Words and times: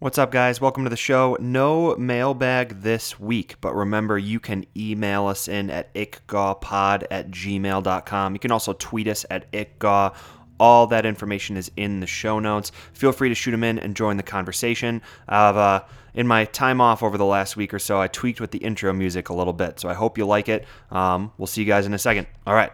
What's 0.00 0.16
up, 0.16 0.30
guys? 0.30 0.62
Welcome 0.62 0.84
to 0.84 0.88
the 0.88 0.96
show. 0.96 1.36
No 1.40 1.94
mailbag 1.96 2.80
this 2.80 3.20
week, 3.20 3.56
but 3.60 3.74
remember 3.74 4.16
you 4.16 4.40
can 4.40 4.64
email 4.74 5.26
us 5.26 5.46
in 5.46 5.68
at 5.68 5.92
ickgawpod 5.92 7.04
at 7.10 7.30
gmail.com. 7.30 8.32
You 8.32 8.38
can 8.38 8.50
also 8.50 8.72
tweet 8.72 9.08
us 9.08 9.26
at 9.28 9.52
ickgaw. 9.52 10.14
All 10.58 10.86
that 10.86 11.04
information 11.04 11.58
is 11.58 11.70
in 11.76 12.00
the 12.00 12.06
show 12.06 12.38
notes. 12.38 12.72
Feel 12.94 13.12
free 13.12 13.28
to 13.28 13.34
shoot 13.34 13.50
them 13.50 13.62
in 13.62 13.78
and 13.78 13.94
join 13.94 14.16
the 14.16 14.22
conversation. 14.22 15.02
I've, 15.28 15.58
uh, 15.58 15.82
in 16.14 16.26
my 16.26 16.46
time 16.46 16.80
off 16.80 17.02
over 17.02 17.18
the 17.18 17.26
last 17.26 17.58
week 17.58 17.74
or 17.74 17.78
so, 17.78 18.00
I 18.00 18.08
tweaked 18.08 18.40
with 18.40 18.52
the 18.52 18.58
intro 18.58 18.94
music 18.94 19.28
a 19.28 19.34
little 19.34 19.52
bit, 19.52 19.78
so 19.80 19.90
I 19.90 19.92
hope 19.92 20.16
you 20.16 20.24
like 20.24 20.48
it. 20.48 20.64
Um, 20.90 21.30
we'll 21.36 21.46
see 21.46 21.60
you 21.60 21.66
guys 21.66 21.84
in 21.84 21.92
a 21.92 21.98
second. 21.98 22.26
All 22.46 22.54
right, 22.54 22.72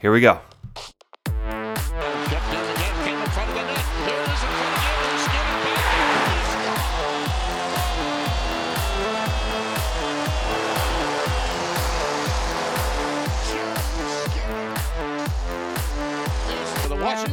here 0.00 0.10
we 0.10 0.20
go. 0.20 0.40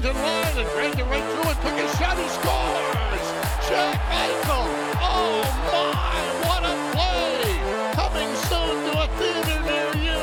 To 0.04 0.12
line 0.12 0.58
and 0.58 0.70
dragged 0.72 1.00
it 1.00 1.06
right 1.06 1.24
through 1.24 1.50
and 1.50 1.60
took 1.62 1.80
a 1.80 1.88
shot. 1.96 2.18
He 2.18 2.28
scores! 2.28 3.26
Jack 3.70 4.02
Eichel! 4.12 4.68
Oh 5.00 5.48
my, 5.72 6.20
what 6.44 6.62
a 6.66 6.76
play! 6.92 7.56
Coming 7.96 8.36
soon 8.36 8.84
to 8.92 9.00
a 9.00 9.08
theater 9.16 9.62
near 9.64 9.92
you. 10.04 10.20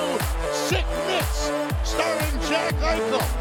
Sick 0.53 0.84
Nits, 1.09 1.51
starring 1.83 2.37
Jack 2.51 2.75
Eichel. 2.75 3.40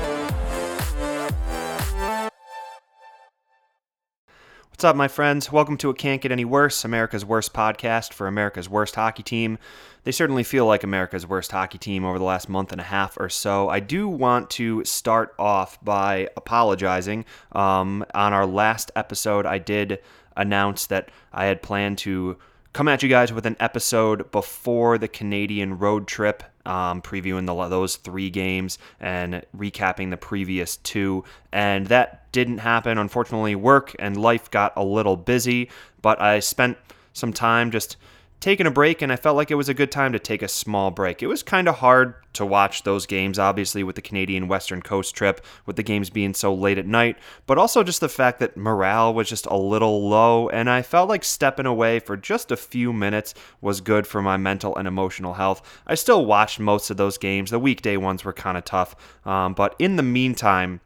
What's 4.79 4.85
up, 4.85 4.95
my 4.95 5.09
friends? 5.09 5.51
Welcome 5.51 5.75
to 5.79 5.89
It 5.89 5.97
Can't 5.97 6.21
Get 6.21 6.31
Any 6.31 6.45
Worse, 6.45 6.85
America's 6.85 7.25
worst 7.25 7.51
podcast 7.51 8.13
for 8.13 8.27
America's 8.27 8.69
worst 8.69 8.95
hockey 8.95 9.23
team. 9.23 9.57
They 10.05 10.13
certainly 10.13 10.41
feel 10.41 10.65
like 10.65 10.85
America's 10.85 11.27
worst 11.27 11.51
hockey 11.51 11.77
team 11.77 12.05
over 12.05 12.17
the 12.17 12.23
last 12.23 12.47
month 12.47 12.71
and 12.71 12.79
a 12.79 12.85
half 12.85 13.17
or 13.19 13.27
so. 13.27 13.67
I 13.67 13.81
do 13.81 14.07
want 14.07 14.49
to 14.51 14.85
start 14.85 15.35
off 15.37 15.83
by 15.83 16.29
apologizing. 16.37 17.25
Um, 17.51 18.05
on 18.13 18.31
our 18.31 18.45
last 18.45 18.89
episode, 18.95 19.45
I 19.45 19.57
did 19.57 19.99
announce 20.37 20.85
that 20.85 21.09
I 21.33 21.47
had 21.47 21.61
planned 21.61 21.97
to 21.97 22.37
come 22.73 22.87
at 22.87 23.01
you 23.01 23.09
guys 23.09 23.33
with 23.33 23.45
an 23.45 23.57
episode 23.59 24.31
before 24.31 24.97
the 24.97 25.07
Canadian 25.07 25.79
road 25.79 26.07
trip, 26.07 26.43
um, 26.65 27.01
previewing 27.01 27.45
the, 27.45 27.67
those 27.67 27.95
three 27.95 28.29
games 28.29 28.77
and 28.99 29.43
recapping 29.55 30.09
the 30.09 30.17
previous 30.17 30.77
two. 30.77 31.23
And 31.51 31.87
that 31.87 32.31
didn't 32.31 32.59
happen. 32.59 32.97
Unfortunately, 32.97 33.55
work 33.55 33.95
and 33.97 34.15
life 34.15 34.51
got 34.51 34.73
a 34.75 34.83
little 34.83 35.17
busy, 35.17 35.69
but 36.01 36.21
I 36.21 36.39
spent 36.39 36.77
some 37.13 37.33
time 37.33 37.71
just 37.71 37.97
taking 38.39 38.65
a 38.65 38.71
break, 38.71 39.01
and 39.01 39.11
I 39.11 39.17
felt 39.17 39.35
like 39.35 39.51
it 39.51 39.55
was 39.55 39.69
a 39.69 39.73
good 39.73 39.91
time 39.91 40.13
to 40.13 40.19
take 40.19 40.41
a 40.41 40.47
small 40.47 40.91
break. 40.91 41.21
It 41.21 41.27
was 41.27 41.43
kind 41.43 41.67
of 41.67 41.75
hard 41.75 42.15
to 42.33 42.45
watch 42.45 42.83
those 42.83 43.05
games, 43.05 43.37
obviously, 43.37 43.83
with 43.83 43.95
the 43.95 44.01
Canadian 44.01 44.47
Western 44.47 44.81
Coast 44.81 45.13
trip, 45.15 45.41
with 45.65 45.75
the 45.75 45.83
games 45.83 46.09
being 46.09 46.33
so 46.33 46.53
late 46.53 46.77
at 46.77 46.85
night, 46.85 47.17
but 47.47 47.57
also 47.57 47.83
just 47.83 47.99
the 47.99 48.07
fact 48.07 48.39
that 48.39 48.55
morale 48.55 49.13
was 49.13 49.27
just 49.27 49.45
a 49.47 49.57
little 49.57 50.07
low, 50.07 50.47
and 50.49 50.69
I 50.69 50.81
felt 50.81 51.09
like 51.09 51.25
stepping 51.25 51.65
away 51.65 51.99
for 51.99 52.15
just 52.15 52.51
a 52.51 52.57
few 52.57 52.93
minutes 52.93 53.33
was 53.61 53.81
good 53.81 54.07
for 54.07 54.21
my 54.21 54.37
mental 54.37 54.75
and 54.75 54.87
emotional 54.87 55.33
health. 55.33 55.61
I 55.85 55.95
still 55.95 56.25
watched 56.25 56.59
most 56.59 56.89
of 56.89 56.97
those 56.97 57.17
games. 57.17 57.51
The 57.51 57.59
weekday 57.59 57.97
ones 57.97 58.23
were 58.23 58.33
kind 58.33 58.57
of 58.57 58.63
tough, 58.63 58.95
um, 59.25 59.53
but 59.53 59.75
in 59.79 59.97
the 59.97 60.03
meantime, 60.03 60.79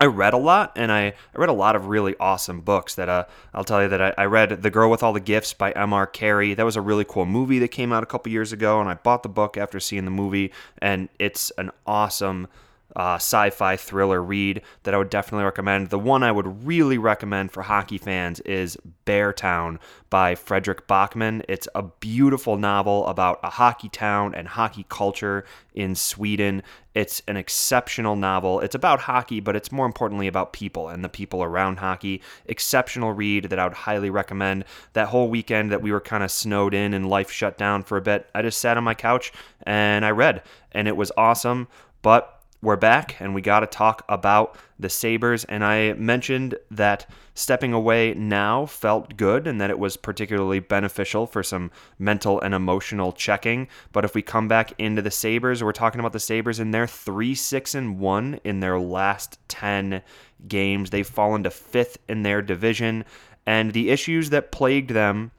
I 0.00 0.06
read 0.06 0.34
a 0.34 0.38
lot, 0.38 0.72
and 0.74 0.90
I, 0.90 1.06
I 1.06 1.38
read 1.38 1.48
a 1.48 1.54
lot 1.54 1.76
of 1.76 1.86
really 1.86 2.16
awesome 2.18 2.60
books. 2.60 2.96
That 2.96 3.08
uh, 3.08 3.24
I'll 3.52 3.64
tell 3.64 3.82
you 3.82 3.88
that 3.88 4.02
I, 4.02 4.14
I 4.18 4.24
read 4.24 4.62
*The 4.62 4.70
Girl 4.70 4.90
with 4.90 5.02
All 5.02 5.12
the 5.12 5.20
Gifts* 5.20 5.52
by 5.52 5.70
M.R. 5.72 6.06
Carey. 6.06 6.52
That 6.54 6.64
was 6.64 6.76
a 6.76 6.80
really 6.80 7.04
cool 7.04 7.26
movie 7.26 7.60
that 7.60 7.68
came 7.68 7.92
out 7.92 8.02
a 8.02 8.06
couple 8.06 8.32
years 8.32 8.52
ago, 8.52 8.80
and 8.80 8.88
I 8.88 8.94
bought 8.94 9.22
the 9.22 9.28
book 9.28 9.56
after 9.56 9.78
seeing 9.78 10.04
the 10.04 10.10
movie, 10.10 10.52
and 10.78 11.08
it's 11.18 11.52
an 11.58 11.70
awesome 11.86 12.48
uh, 12.96 13.14
sci-fi 13.16 13.76
thriller 13.76 14.22
read 14.22 14.62
that 14.84 14.94
I 14.94 14.98
would 14.98 15.10
definitely 15.10 15.44
recommend. 15.44 15.90
The 15.90 15.98
one 15.98 16.22
I 16.22 16.32
would 16.32 16.66
really 16.66 16.98
recommend 16.98 17.52
for 17.52 17.62
hockey 17.62 17.98
fans 17.98 18.40
is 18.40 18.76
Beartown 19.06 19.78
by 20.10 20.34
Fredrik 20.34 20.86
Backman. 20.86 21.42
It's 21.48 21.68
a 21.74 21.82
beautiful 21.82 22.56
novel 22.56 23.06
about 23.06 23.40
a 23.42 23.50
hockey 23.50 23.88
town 23.88 24.34
and 24.34 24.46
hockey 24.46 24.86
culture 24.88 25.44
in 25.74 25.94
Sweden. 25.94 26.62
It's 26.94 27.20
an 27.26 27.36
exceptional 27.36 28.14
novel. 28.14 28.60
It's 28.60 28.76
about 28.76 29.00
hockey, 29.00 29.40
but 29.40 29.56
it's 29.56 29.72
more 29.72 29.86
importantly 29.86 30.28
about 30.28 30.52
people 30.52 30.88
and 30.88 31.02
the 31.02 31.08
people 31.08 31.42
around 31.42 31.78
hockey. 31.78 32.22
Exceptional 32.46 33.12
read 33.12 33.46
that 33.50 33.58
I 33.58 33.64
would 33.64 33.74
highly 33.74 34.10
recommend. 34.10 34.64
That 34.92 35.08
whole 35.08 35.28
weekend 35.28 35.72
that 35.72 35.82
we 35.82 35.90
were 35.90 36.00
kind 36.00 36.22
of 36.22 36.30
snowed 36.30 36.72
in 36.74 36.94
and 36.94 37.08
life 37.08 37.30
shut 37.30 37.58
down 37.58 37.82
for 37.82 37.98
a 37.98 38.02
bit, 38.02 38.28
I 38.34 38.42
just 38.42 38.60
sat 38.60 38.76
on 38.76 38.84
my 38.84 38.94
couch 38.94 39.32
and 39.64 40.04
I 40.04 40.10
read, 40.10 40.42
and 40.70 40.86
it 40.86 40.96
was 40.96 41.10
awesome. 41.16 41.66
But 42.02 42.43
we're 42.64 42.76
back 42.76 43.20
and 43.20 43.34
we 43.34 43.42
got 43.42 43.60
to 43.60 43.66
talk 43.66 44.04
about 44.08 44.56
the 44.78 44.88
Sabres. 44.88 45.44
And 45.44 45.62
I 45.62 45.92
mentioned 45.92 46.56
that 46.70 47.08
stepping 47.34 47.72
away 47.72 48.14
now 48.14 48.66
felt 48.66 49.16
good 49.16 49.46
and 49.46 49.60
that 49.60 49.70
it 49.70 49.78
was 49.78 49.96
particularly 49.96 50.60
beneficial 50.60 51.26
for 51.26 51.42
some 51.42 51.70
mental 51.98 52.40
and 52.40 52.54
emotional 52.54 53.12
checking. 53.12 53.68
But 53.92 54.04
if 54.04 54.14
we 54.14 54.22
come 54.22 54.48
back 54.48 54.72
into 54.78 55.02
the 55.02 55.10
Sabres, 55.10 55.62
we're 55.62 55.72
talking 55.72 56.00
about 56.00 56.14
the 56.14 56.20
Sabres 56.20 56.58
in 56.58 56.70
they're 56.70 56.86
3 56.86 57.34
6 57.34 57.74
and 57.74 58.00
1 58.00 58.40
in 58.44 58.60
their 58.60 58.80
last 58.80 59.38
10 59.48 60.02
games. 60.48 60.90
They've 60.90 61.06
fallen 61.06 61.42
to 61.44 61.50
fifth 61.50 61.98
in 62.08 62.22
their 62.22 62.40
division. 62.40 63.04
And 63.46 63.72
the 63.72 63.90
issues 63.90 64.30
that 64.30 64.52
plagued 64.52 64.90
them 64.90 65.32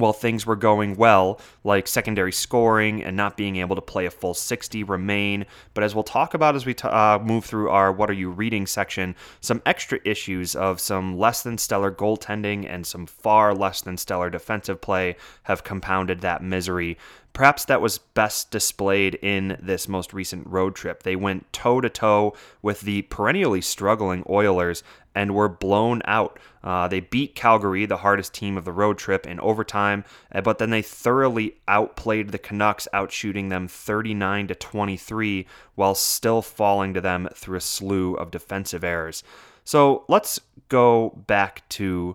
while 0.00 0.12
things 0.12 0.46
were 0.46 0.56
going 0.56 0.96
well, 0.96 1.40
like 1.64 1.86
secondary 1.86 2.32
scoring 2.32 3.02
and 3.02 3.16
not 3.16 3.36
being 3.36 3.56
able 3.56 3.76
to 3.76 3.82
play 3.82 4.06
a 4.06 4.10
full 4.10 4.34
60 4.34 4.82
remain. 4.84 5.46
But 5.74 5.84
as 5.84 5.94
we'll 5.94 6.04
talk 6.04 6.34
about 6.34 6.56
as 6.56 6.66
we 6.66 6.74
t- 6.74 6.88
uh, 6.88 7.18
move 7.18 7.44
through 7.44 7.70
our 7.70 7.92
What 7.92 8.10
Are 8.10 8.14
You 8.14 8.30
Reading 8.30 8.66
section, 8.66 9.14
some 9.40 9.62
extra 9.66 9.98
issues 10.04 10.54
of 10.54 10.80
some 10.80 11.18
less 11.18 11.42
than 11.42 11.58
stellar 11.58 11.90
goaltending 11.90 12.68
and 12.68 12.86
some 12.86 13.06
far 13.06 13.54
less 13.54 13.80
than 13.80 13.96
stellar 13.96 14.30
defensive 14.30 14.80
play 14.80 15.16
have 15.44 15.64
compounded 15.64 16.20
that 16.20 16.42
misery. 16.42 16.98
Perhaps 17.32 17.66
that 17.66 17.80
was 17.80 17.98
best 17.98 18.50
displayed 18.50 19.14
in 19.16 19.58
this 19.62 19.86
most 19.86 20.12
recent 20.12 20.46
road 20.46 20.74
trip. 20.74 21.04
They 21.04 21.14
went 21.14 21.52
toe 21.52 21.80
to 21.80 21.88
toe 21.88 22.34
with 22.62 22.80
the 22.80 23.02
perennially 23.02 23.60
struggling 23.60 24.24
Oilers 24.28 24.82
and 25.18 25.34
were 25.34 25.48
blown 25.48 26.00
out. 26.04 26.38
Uh, 26.62 26.86
they 26.86 27.00
beat 27.00 27.34
Calgary, 27.34 27.84
the 27.86 27.96
hardest 27.96 28.32
team 28.32 28.56
of 28.56 28.64
the 28.64 28.72
road 28.72 28.96
trip, 28.98 29.26
in 29.26 29.40
overtime, 29.40 30.04
uh, 30.32 30.40
but 30.40 30.58
then 30.58 30.70
they 30.70 30.80
thoroughly 30.80 31.56
outplayed 31.66 32.30
the 32.30 32.38
Canucks, 32.38 32.86
outshooting 32.94 33.48
them 33.48 33.66
39 33.66 34.46
to 34.46 34.54
23, 34.54 35.44
while 35.74 35.96
still 35.96 36.40
falling 36.40 36.94
to 36.94 37.00
them 37.00 37.28
through 37.34 37.56
a 37.56 37.60
slew 37.60 38.14
of 38.14 38.30
defensive 38.30 38.84
errors. 38.84 39.24
So 39.64 40.04
let's 40.06 40.38
go 40.68 41.20
back 41.26 41.68
to 41.70 42.14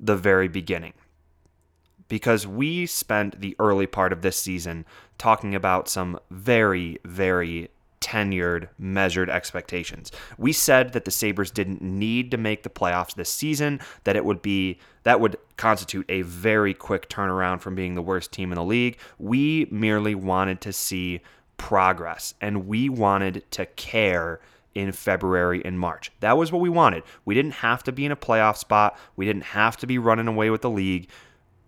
the 0.00 0.16
very 0.16 0.48
beginning 0.48 0.94
because 2.08 2.48
we 2.48 2.84
spent 2.84 3.40
the 3.40 3.54
early 3.60 3.86
part 3.86 4.12
of 4.12 4.22
this 4.22 4.36
season 4.36 4.84
talking 5.18 5.54
about 5.54 5.88
some 5.88 6.18
very, 6.32 6.98
very 7.04 7.70
tenured, 8.00 8.68
measured 8.78 9.30
expectations. 9.30 10.10
We 10.38 10.52
said 10.52 10.92
that 10.92 11.04
the 11.04 11.10
Sabres 11.10 11.50
didn't 11.50 11.82
need 11.82 12.30
to 12.30 12.36
make 12.36 12.62
the 12.62 12.70
playoffs 12.70 13.14
this 13.14 13.30
season, 13.30 13.80
that 14.04 14.16
it 14.16 14.24
would 14.24 14.42
be 14.42 14.78
that 15.02 15.20
would 15.20 15.36
constitute 15.56 16.06
a 16.08 16.22
very 16.22 16.74
quick 16.74 17.08
turnaround 17.08 17.60
from 17.60 17.74
being 17.74 17.94
the 17.94 18.02
worst 18.02 18.32
team 18.32 18.52
in 18.52 18.56
the 18.56 18.64
league. 18.64 18.98
We 19.18 19.66
merely 19.70 20.14
wanted 20.14 20.60
to 20.62 20.72
see 20.72 21.20
progress 21.56 22.34
and 22.40 22.66
we 22.66 22.88
wanted 22.88 23.44
to 23.52 23.66
care 23.66 24.40
in 24.74 24.92
February 24.92 25.62
and 25.64 25.78
March. 25.78 26.12
That 26.20 26.36
was 26.36 26.52
what 26.52 26.60
we 26.60 26.68
wanted. 26.68 27.02
We 27.24 27.34
didn't 27.34 27.52
have 27.52 27.82
to 27.84 27.92
be 27.92 28.04
in 28.04 28.12
a 28.12 28.16
playoff 28.16 28.56
spot. 28.56 28.98
We 29.16 29.26
didn't 29.26 29.44
have 29.44 29.76
to 29.78 29.86
be 29.86 29.98
running 29.98 30.28
away 30.28 30.50
with 30.50 30.62
the 30.62 30.70
league 30.70 31.08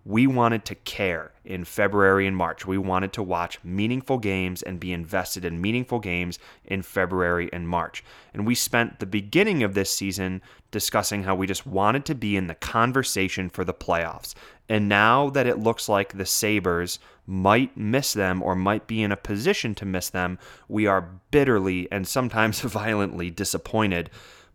we 0.05 0.27
wanted 0.27 0.65
to 0.65 0.75
care 0.75 1.31
in 1.45 1.63
February 1.63 2.27
and 2.27 2.35
March. 2.35 2.65
We 2.65 2.77
wanted 2.77 3.13
to 3.13 3.23
watch 3.23 3.59
meaningful 3.63 4.17
games 4.17 4.61
and 4.61 4.79
be 4.79 4.91
invested 4.91 5.45
in 5.45 5.61
meaningful 5.61 5.99
games 5.99 6.39
in 6.65 6.81
February 6.81 7.49
and 7.53 7.67
March. 7.67 8.03
And 8.33 8.45
we 8.45 8.55
spent 8.55 8.99
the 8.99 9.05
beginning 9.05 9.63
of 9.63 9.73
this 9.73 9.91
season 9.91 10.41
discussing 10.71 11.23
how 11.23 11.35
we 11.35 11.47
just 11.47 11.65
wanted 11.65 12.03
to 12.05 12.15
be 12.15 12.35
in 12.35 12.47
the 12.47 12.55
conversation 12.55 13.49
for 13.49 13.63
the 13.63 13.73
playoffs. 13.73 14.33
And 14.67 14.89
now 14.89 15.29
that 15.29 15.47
it 15.47 15.59
looks 15.59 15.87
like 15.87 16.17
the 16.17 16.25
Sabres 16.25 16.99
might 17.25 17.77
miss 17.77 18.13
them 18.13 18.43
or 18.43 18.55
might 18.55 18.87
be 18.87 19.03
in 19.03 19.11
a 19.11 19.17
position 19.17 19.75
to 19.75 19.85
miss 19.85 20.09
them, 20.09 20.37
we 20.67 20.85
are 20.87 21.09
bitterly 21.31 21.89
and 21.91 22.07
sometimes 22.07 22.59
violently 22.61 23.29
disappointed 23.29 24.09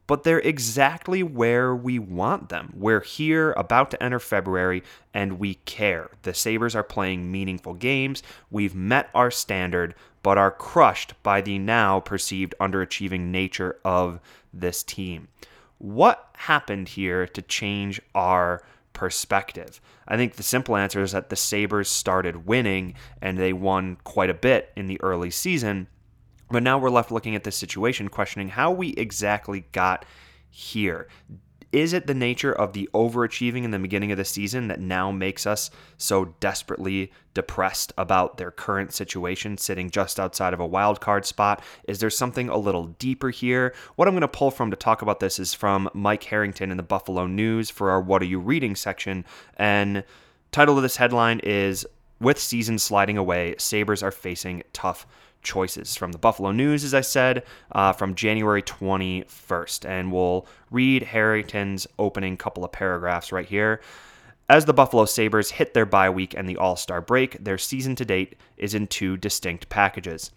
but 0.08 0.24
they're 0.24 0.40
exactly 0.40 1.22
where 1.22 1.76
we 1.76 2.00
want 2.00 2.48
them. 2.48 2.72
We're 2.74 3.02
here, 3.02 3.52
about 3.52 3.92
to 3.92 4.02
enter 4.02 4.18
February, 4.18 4.82
and 5.14 5.38
we 5.38 5.54
care. 5.54 6.10
The 6.22 6.34
Sabres 6.34 6.74
are 6.74 6.82
playing 6.82 7.30
meaningful 7.30 7.74
games. 7.74 8.24
We've 8.50 8.74
met 8.74 9.10
our 9.14 9.30
standard, 9.30 9.94
but 10.24 10.38
are 10.38 10.50
crushed 10.50 11.14
by 11.22 11.42
the 11.42 11.58
now 11.58 12.00
perceived 12.00 12.54
underachieving 12.58 13.26
nature 13.26 13.78
of 13.84 14.18
this 14.52 14.82
team. 14.82 15.28
What 15.76 16.30
happened 16.34 16.88
here 16.88 17.26
to 17.26 17.42
change 17.42 18.00
our 18.14 18.62
perspective. 18.94 19.80
I 20.08 20.16
think 20.16 20.34
the 20.34 20.42
simple 20.42 20.74
answer 20.74 21.00
is 21.02 21.12
that 21.12 21.30
the 21.30 21.36
Sabres 21.36 21.88
started 21.88 22.46
winning 22.46 22.94
and 23.22 23.38
they 23.38 23.52
won 23.52 23.96
quite 24.02 24.28
a 24.28 24.34
bit 24.34 24.72
in 24.74 24.88
the 24.88 25.00
early 25.02 25.30
season. 25.30 25.86
But 26.50 26.62
now 26.62 26.78
we're 26.78 26.90
left 26.90 27.10
looking 27.10 27.34
at 27.34 27.44
this 27.44 27.56
situation, 27.56 28.08
questioning 28.08 28.48
how 28.48 28.72
we 28.72 28.90
exactly 28.94 29.66
got 29.72 30.04
here. 30.50 31.08
Is 31.70 31.92
it 31.92 32.06
the 32.06 32.14
nature 32.14 32.52
of 32.52 32.72
the 32.72 32.88
overachieving 32.94 33.64
in 33.64 33.72
the 33.72 33.78
beginning 33.78 34.10
of 34.10 34.16
the 34.16 34.24
season 34.24 34.68
that 34.68 34.80
now 34.80 35.10
makes 35.10 35.46
us 35.46 35.70
so 35.98 36.34
desperately 36.40 37.12
depressed 37.34 37.92
about 37.98 38.38
their 38.38 38.50
current 38.50 38.94
situation, 38.94 39.58
sitting 39.58 39.90
just 39.90 40.18
outside 40.18 40.54
of 40.54 40.60
a 40.60 40.66
wild 40.66 41.02
card 41.02 41.26
spot? 41.26 41.62
Is 41.86 41.98
there 41.98 42.08
something 42.08 42.48
a 42.48 42.56
little 42.56 42.86
deeper 42.98 43.28
here? 43.28 43.74
What 43.96 44.08
I'm 44.08 44.14
going 44.14 44.22
to 44.22 44.28
pull 44.28 44.50
from 44.50 44.70
to 44.70 44.76
talk 44.76 45.02
about 45.02 45.20
this 45.20 45.38
is 45.38 45.52
from 45.52 45.90
Mike 45.92 46.24
Harrington 46.24 46.70
in 46.70 46.78
the 46.78 46.82
Buffalo 46.82 47.26
News 47.26 47.68
for 47.68 47.90
our 47.90 48.00
What 48.00 48.22
Are 48.22 48.26
You 48.26 48.40
Reading 48.40 48.74
section. 48.74 49.26
And 49.58 50.04
title 50.52 50.78
of 50.78 50.82
this 50.82 50.96
headline 50.96 51.40
is 51.40 51.84
With 52.18 52.38
Season 52.38 52.78
Sliding 52.78 53.18
Away, 53.18 53.56
Sabres 53.58 54.02
are 54.02 54.10
facing 54.10 54.62
tough 54.72 55.06
choices 55.42 55.96
from 55.96 56.12
the 56.12 56.18
Buffalo 56.18 56.52
News, 56.52 56.84
as 56.84 56.94
I 56.94 57.00
said, 57.00 57.44
uh, 57.72 57.92
from 57.92 58.14
January 58.14 58.62
21st. 58.62 59.88
And 59.88 60.12
we'll 60.12 60.46
read 60.70 61.02
Harrington's 61.04 61.86
opening 61.98 62.36
couple 62.36 62.64
of 62.64 62.72
paragraphs 62.72 63.32
right 63.32 63.46
here. 63.46 63.80
As 64.50 64.64
the 64.64 64.72
Buffalo 64.72 65.04
Sabres 65.04 65.50
hit 65.50 65.74
their 65.74 65.84
bye 65.84 66.08
week 66.08 66.34
and 66.34 66.48
the 66.48 66.56
All 66.56 66.76
Star 66.76 67.02
break, 67.02 67.42
their 67.42 67.58
season 67.58 67.94
to 67.96 68.04
date 68.04 68.36
is 68.56 68.74
in 68.74 68.86
two 68.86 69.16
distinct 69.16 69.68
packages. 69.68 70.30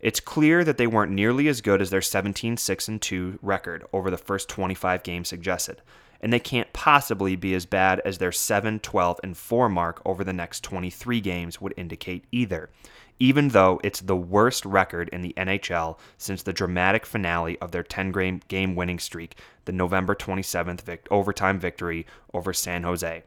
It's 0.00 0.20
clear 0.20 0.64
that 0.64 0.76
they 0.76 0.86
weren't 0.86 1.12
nearly 1.12 1.48
as 1.48 1.60
good 1.60 1.80
as 1.80 1.90
their 1.90 2.02
17 2.02 2.56
6 2.56 2.90
2 3.00 3.38
record 3.40 3.84
over 3.92 4.10
the 4.10 4.18
first 4.18 4.48
25 4.48 5.02
games 5.02 5.28
suggested, 5.28 5.82
and 6.20 6.32
they 6.32 6.40
can't 6.40 6.72
possibly 6.72 7.36
be 7.36 7.54
as 7.54 7.64
bad 7.64 8.00
as 8.04 8.18
their 8.18 8.32
7 8.32 8.80
12 8.80 9.20
and 9.22 9.36
4 9.36 9.68
mark 9.68 10.02
over 10.04 10.24
the 10.24 10.32
next 10.32 10.64
23 10.64 11.20
games 11.20 11.60
would 11.60 11.74
indicate 11.76 12.24
either 12.32 12.70
even 13.18 13.48
though 13.48 13.80
it's 13.84 14.00
the 14.00 14.16
worst 14.16 14.64
record 14.64 15.08
in 15.10 15.22
the 15.22 15.34
NHL 15.36 15.98
since 16.18 16.42
the 16.42 16.52
dramatic 16.52 17.06
finale 17.06 17.58
of 17.60 17.70
their 17.70 17.82
10 17.82 18.40
game 18.48 18.74
winning 18.74 18.98
streak, 18.98 19.36
the 19.64 19.72
November 19.72 20.14
27th 20.14 20.80
vic- 20.82 21.08
overtime 21.10 21.58
victory 21.58 22.06
over 22.32 22.52
San 22.52 22.82
Jose. 22.82 23.22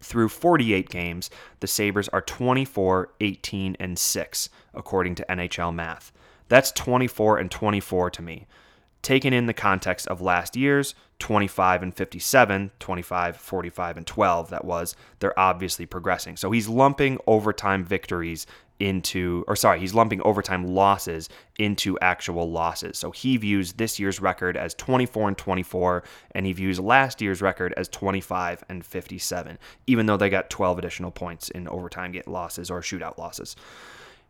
Through 0.00 0.30
48 0.30 0.88
games, 0.88 1.30
the 1.60 1.66
Sabres 1.66 2.08
are 2.08 2.22
24, 2.22 3.12
18, 3.20 3.76
and 3.78 3.98
6, 3.98 4.48
according 4.74 5.14
to 5.14 5.26
NHL 5.28 5.72
math. 5.72 6.10
That's 6.48 6.72
24 6.72 7.38
and 7.38 7.50
24 7.50 8.10
to 8.10 8.22
me. 8.22 8.46
Taken 9.00 9.32
in 9.32 9.46
the 9.46 9.54
context 9.54 10.08
of 10.08 10.20
last 10.20 10.56
year's 10.56 10.94
25 11.22 11.84
and 11.84 11.94
57, 11.94 12.72
25, 12.80 13.36
45, 13.36 13.96
and 13.96 14.04
12, 14.04 14.50
that 14.50 14.64
was, 14.64 14.96
they're 15.20 15.38
obviously 15.38 15.86
progressing. 15.86 16.36
So 16.36 16.50
he's 16.50 16.68
lumping 16.68 17.16
overtime 17.28 17.84
victories 17.84 18.44
into, 18.80 19.44
or 19.46 19.54
sorry, 19.54 19.78
he's 19.78 19.94
lumping 19.94 20.20
overtime 20.22 20.66
losses 20.66 21.28
into 21.60 21.96
actual 22.00 22.50
losses. 22.50 22.98
So 22.98 23.12
he 23.12 23.36
views 23.36 23.74
this 23.74 24.00
year's 24.00 24.20
record 24.20 24.56
as 24.56 24.74
24 24.74 25.28
and 25.28 25.38
24, 25.38 26.02
and 26.32 26.44
he 26.44 26.52
views 26.52 26.80
last 26.80 27.22
year's 27.22 27.40
record 27.40 27.72
as 27.76 27.88
25 27.90 28.64
and 28.68 28.84
57, 28.84 29.60
even 29.86 30.06
though 30.06 30.16
they 30.16 30.28
got 30.28 30.50
12 30.50 30.78
additional 30.78 31.12
points 31.12 31.50
in 31.50 31.68
overtime 31.68 32.10
get 32.10 32.26
losses 32.26 32.68
or 32.68 32.80
shootout 32.80 33.16
losses. 33.16 33.54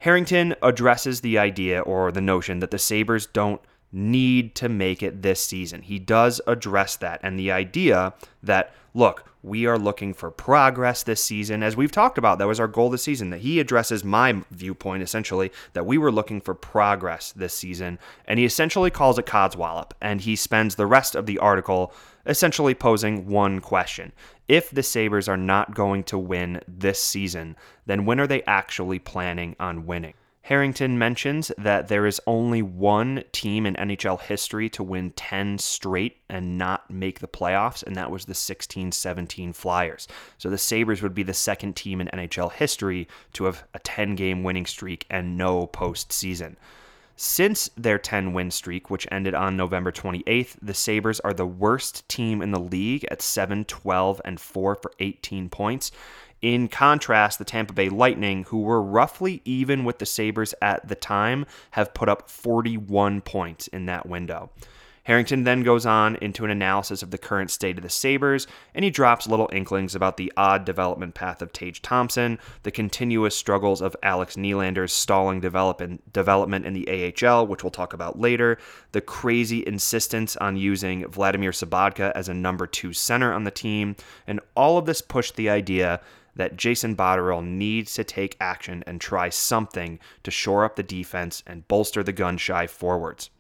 Harrington 0.00 0.54
addresses 0.60 1.22
the 1.22 1.38
idea 1.38 1.80
or 1.80 2.12
the 2.12 2.20
notion 2.20 2.58
that 2.58 2.70
the 2.70 2.78
Sabres 2.78 3.24
don't 3.24 3.62
need 3.92 4.54
to 4.56 4.68
make 4.68 5.02
it 5.02 5.22
this 5.22 5.44
season. 5.44 5.82
He 5.82 5.98
does 5.98 6.40
address 6.46 6.96
that 6.96 7.20
and 7.22 7.38
the 7.38 7.52
idea 7.52 8.14
that, 8.42 8.72
look, 8.94 9.24
we 9.42 9.66
are 9.66 9.78
looking 9.78 10.14
for 10.14 10.30
progress 10.30 11.02
this 11.02 11.22
season. 11.22 11.62
As 11.62 11.76
we've 11.76 11.90
talked 11.90 12.16
about, 12.16 12.38
that 12.38 12.46
was 12.46 12.60
our 12.60 12.68
goal 12.68 12.90
this 12.90 13.02
season. 13.02 13.30
That 13.30 13.40
he 13.40 13.58
addresses 13.58 14.04
my 14.04 14.42
viewpoint 14.50 15.02
essentially 15.02 15.50
that 15.72 15.84
we 15.84 15.98
were 15.98 16.12
looking 16.12 16.40
for 16.40 16.54
progress 16.54 17.32
this 17.32 17.52
season. 17.52 17.98
And 18.26 18.38
he 18.38 18.44
essentially 18.44 18.90
calls 18.90 19.18
it 19.18 19.26
Codswallop. 19.26 19.92
And 20.00 20.20
he 20.20 20.36
spends 20.36 20.76
the 20.76 20.86
rest 20.86 21.16
of 21.16 21.26
the 21.26 21.38
article 21.38 21.92
essentially 22.24 22.74
posing 22.74 23.26
one 23.26 23.60
question. 23.60 24.12
If 24.46 24.70
the 24.70 24.82
Sabres 24.82 25.28
are 25.28 25.36
not 25.36 25.74
going 25.74 26.04
to 26.04 26.18
win 26.18 26.60
this 26.68 27.02
season, 27.02 27.56
then 27.86 28.04
when 28.04 28.20
are 28.20 28.28
they 28.28 28.42
actually 28.44 29.00
planning 29.00 29.56
on 29.58 29.86
winning? 29.86 30.14
Harrington 30.42 30.98
mentions 30.98 31.52
that 31.56 31.86
there 31.86 32.04
is 32.04 32.20
only 32.26 32.62
one 32.62 33.22
team 33.30 33.64
in 33.64 33.74
NHL 33.76 34.20
history 34.20 34.68
to 34.70 34.82
win 34.82 35.12
10 35.12 35.58
straight 35.58 36.18
and 36.28 36.58
not 36.58 36.90
make 36.90 37.20
the 37.20 37.28
playoffs, 37.28 37.84
and 37.84 37.94
that 37.94 38.10
was 38.10 38.24
the 38.24 38.34
16 38.34 38.90
17 38.90 39.52
Flyers. 39.52 40.08
So 40.38 40.50
the 40.50 40.58
Sabres 40.58 41.00
would 41.00 41.14
be 41.14 41.22
the 41.22 41.32
second 41.32 41.76
team 41.76 42.00
in 42.00 42.08
NHL 42.08 42.50
history 42.52 43.06
to 43.34 43.44
have 43.44 43.62
a 43.72 43.78
10 43.78 44.16
game 44.16 44.42
winning 44.42 44.66
streak 44.66 45.06
and 45.08 45.38
no 45.38 45.68
postseason. 45.68 46.56
Since 47.14 47.70
their 47.76 47.98
10 47.98 48.32
win 48.32 48.50
streak, 48.50 48.90
which 48.90 49.06
ended 49.12 49.34
on 49.34 49.56
November 49.56 49.92
28th, 49.92 50.56
the 50.60 50.74
Sabres 50.74 51.20
are 51.20 51.32
the 51.32 51.46
worst 51.46 52.08
team 52.08 52.42
in 52.42 52.50
the 52.50 52.58
league 52.58 53.06
at 53.12 53.22
7 53.22 53.64
12 53.64 54.20
and 54.24 54.40
4 54.40 54.74
for 54.74 54.92
18 54.98 55.48
points. 55.50 55.92
In 56.42 56.66
contrast, 56.66 57.38
the 57.38 57.44
Tampa 57.44 57.72
Bay 57.72 57.88
Lightning, 57.88 58.42
who 58.44 58.62
were 58.62 58.82
roughly 58.82 59.40
even 59.44 59.84
with 59.84 60.00
the 60.00 60.06
Sabres 60.06 60.54
at 60.60 60.88
the 60.88 60.96
time, 60.96 61.46
have 61.70 61.94
put 61.94 62.08
up 62.08 62.28
41 62.28 63.20
points 63.20 63.68
in 63.68 63.86
that 63.86 64.08
window. 64.08 64.50
Harrington 65.04 65.42
then 65.44 65.62
goes 65.62 65.84
on 65.84 66.16
into 66.16 66.44
an 66.44 66.50
analysis 66.50 67.02
of 67.02 67.10
the 67.10 67.18
current 67.18 67.50
state 67.50 67.76
of 67.76 67.82
the 67.82 67.90
Sabres, 67.90 68.46
and 68.74 68.84
he 68.84 68.90
drops 68.90 69.26
little 69.26 69.50
inklings 69.52 69.94
about 69.94 70.16
the 70.16 70.32
odd 70.36 70.64
development 70.64 71.14
path 71.14 71.42
of 71.42 71.52
Tage 71.52 71.82
Thompson, 71.82 72.38
the 72.62 72.70
continuous 72.70 73.36
struggles 73.36 73.80
of 73.80 73.96
Alex 74.02 74.36
Nylander's 74.36 74.92
stalling 74.92 75.40
development, 75.40 76.12
development 76.12 76.66
in 76.66 76.72
the 76.72 77.14
AHL, 77.24 77.46
which 77.46 77.64
we'll 77.64 77.70
talk 77.70 77.92
about 77.92 78.18
later, 78.18 78.58
the 78.92 79.00
crazy 79.00 79.64
insistence 79.66 80.36
on 80.36 80.56
using 80.56 81.06
Vladimir 81.08 81.50
Sobotka 81.50 82.12
as 82.14 82.28
a 82.28 82.34
number 82.34 82.66
two 82.66 82.92
center 82.92 83.32
on 83.32 83.42
the 83.42 83.50
team, 83.50 83.96
and 84.26 84.40
all 84.54 84.78
of 84.78 84.86
this 84.86 85.02
pushed 85.02 85.34
the 85.34 85.50
idea 85.50 86.00
that 86.36 86.56
Jason 86.56 86.96
Botterill 86.96 87.44
needs 87.44 87.94
to 87.94 88.04
take 88.04 88.36
action 88.40 88.82
and 88.86 89.00
try 89.00 89.28
something 89.28 89.98
to 90.22 90.30
shore 90.30 90.64
up 90.64 90.76
the 90.76 90.82
defense 90.82 91.42
and 91.46 91.66
bolster 91.68 92.02
the 92.02 92.12
gun 92.12 92.36
shy 92.36 92.66
forwards. 92.66 93.30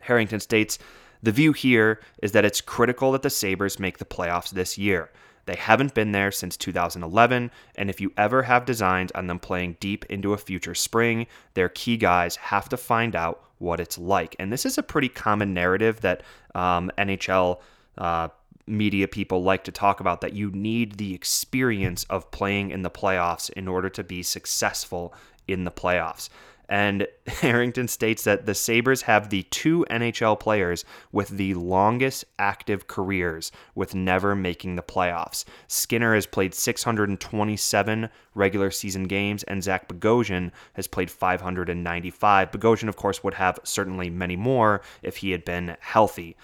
Harrington 0.00 0.40
states 0.40 0.78
the 1.22 1.32
view 1.32 1.52
here 1.52 2.00
is 2.22 2.32
that 2.32 2.44
it's 2.44 2.60
critical 2.60 3.12
that 3.12 3.22
the 3.22 3.30
Sabres 3.30 3.78
make 3.78 3.96
the 3.96 4.04
playoffs 4.04 4.50
this 4.50 4.76
year. 4.76 5.10
They 5.46 5.56
haven't 5.56 5.94
been 5.94 6.12
there 6.12 6.30
since 6.30 6.56
2011, 6.56 7.50
and 7.76 7.90
if 7.90 8.00
you 8.00 8.12
ever 8.16 8.42
have 8.42 8.64
designs 8.64 9.10
on 9.12 9.26
them 9.26 9.38
playing 9.38 9.76
deep 9.80 10.04
into 10.06 10.32
a 10.32 10.38
future 10.38 10.74
spring, 10.74 11.26
their 11.54 11.68
key 11.68 11.96
guys 11.96 12.36
have 12.36 12.68
to 12.70 12.76
find 12.76 13.14
out 13.16 13.42
what 13.58 13.80
it's 13.80 13.98
like. 13.98 14.36
And 14.38 14.52
this 14.52 14.66
is 14.66 14.78
a 14.78 14.82
pretty 14.82 15.08
common 15.08 15.54
narrative 15.54 16.00
that 16.02 16.22
um, 16.54 16.90
NHL 16.98 17.60
uh, 17.98 18.28
media 18.66 19.06
people 19.06 19.42
like 19.42 19.64
to 19.64 19.72
talk 19.72 20.00
about 20.00 20.20
that 20.20 20.32
you 20.32 20.50
need 20.50 20.96
the 20.96 21.14
experience 21.14 22.04
of 22.04 22.30
playing 22.30 22.70
in 22.70 22.82
the 22.82 22.90
playoffs 22.90 23.50
in 23.50 23.68
order 23.68 23.88
to 23.90 24.02
be 24.02 24.22
successful 24.22 25.14
in 25.46 25.64
the 25.64 25.70
playoffs. 25.70 26.28
And 26.68 27.06
Harrington 27.26 27.88
states 27.88 28.24
that 28.24 28.46
the 28.46 28.54
Sabres 28.54 29.02
have 29.02 29.28
the 29.28 29.42
two 29.44 29.84
NHL 29.90 30.38
players 30.40 30.84
with 31.12 31.28
the 31.28 31.54
longest 31.54 32.24
active 32.38 32.86
careers 32.86 33.52
with 33.74 33.94
never 33.94 34.34
making 34.34 34.76
the 34.76 34.82
playoffs. 34.82 35.44
Skinner 35.68 36.14
has 36.14 36.26
played 36.26 36.54
627 36.54 38.08
regular 38.34 38.70
season 38.70 39.04
games, 39.04 39.42
and 39.44 39.62
Zach 39.62 39.88
Bogosian 39.88 40.50
has 40.74 40.86
played 40.86 41.10
595. 41.10 42.50
Bogosian, 42.50 42.88
of 42.88 42.96
course, 42.96 43.22
would 43.22 43.34
have 43.34 43.58
certainly 43.64 44.10
many 44.10 44.36
more 44.36 44.80
if 45.02 45.18
he 45.18 45.32
had 45.32 45.44
been 45.44 45.76
healthy. 45.80 46.36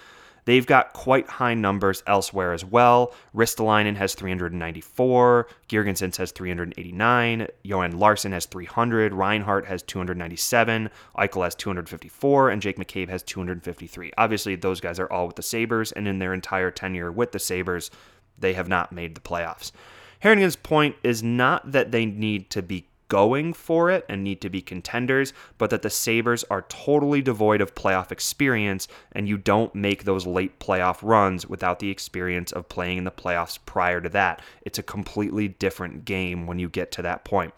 They've 0.45 0.65
got 0.65 0.93
quite 0.93 1.29
high 1.29 1.53
numbers 1.53 2.03
elsewhere 2.07 2.53
as 2.53 2.65
well. 2.65 3.13
Ristolainen 3.35 3.95
has 3.95 4.15
394, 4.15 5.47
Girgensons 5.69 6.17
has 6.17 6.31
389, 6.31 7.47
Johan 7.63 7.97
Larsson 7.97 8.31
has 8.31 8.45
300, 8.45 9.13
Reinhart 9.13 9.65
has 9.65 9.83
297, 9.83 10.89
Eichel 11.17 11.43
has 11.43 11.55
254, 11.55 12.49
and 12.49 12.61
Jake 12.61 12.77
McCabe 12.77 13.09
has 13.09 13.23
253. 13.23 14.11
Obviously, 14.17 14.55
those 14.55 14.81
guys 14.81 14.99
are 14.99 15.11
all 15.11 15.27
with 15.27 15.35
the 15.35 15.43
Sabres, 15.43 15.91
and 15.91 16.07
in 16.07 16.19
their 16.19 16.33
entire 16.33 16.71
tenure 16.71 17.11
with 17.11 17.31
the 17.31 17.39
Sabres, 17.39 17.91
they 18.37 18.53
have 18.53 18.67
not 18.67 18.91
made 18.91 19.15
the 19.15 19.21
playoffs. 19.21 19.71
Harrington's 20.19 20.55
point 20.55 20.95
is 21.03 21.23
not 21.23 21.71
that 21.71 21.91
they 21.91 22.05
need 22.05 22.49
to 22.51 22.61
be 22.61 22.87
going 23.11 23.51
for 23.51 23.91
it 23.91 24.05
and 24.07 24.23
need 24.23 24.39
to 24.39 24.49
be 24.49 24.61
contenders, 24.61 25.33
but 25.57 25.69
that 25.69 25.81
the 25.81 25.89
Sabres 25.89 26.45
are 26.49 26.61
totally 26.69 27.21
devoid 27.21 27.59
of 27.59 27.75
playoff 27.75 28.09
experience 28.09 28.87
and 29.11 29.27
you 29.27 29.37
don't 29.37 29.75
make 29.75 30.05
those 30.05 30.25
late 30.25 30.61
playoff 30.61 30.99
runs 31.01 31.45
without 31.45 31.79
the 31.79 31.89
experience 31.89 32.53
of 32.53 32.69
playing 32.69 32.97
in 32.97 33.03
the 33.03 33.11
playoffs 33.11 33.59
prior 33.65 33.99
to 33.99 34.07
that. 34.07 34.41
It's 34.61 34.79
a 34.79 34.83
completely 34.83 35.49
different 35.49 36.05
game 36.05 36.47
when 36.47 36.57
you 36.57 36.69
get 36.69 36.89
to 36.93 37.01
that 37.01 37.25
point. 37.25 37.53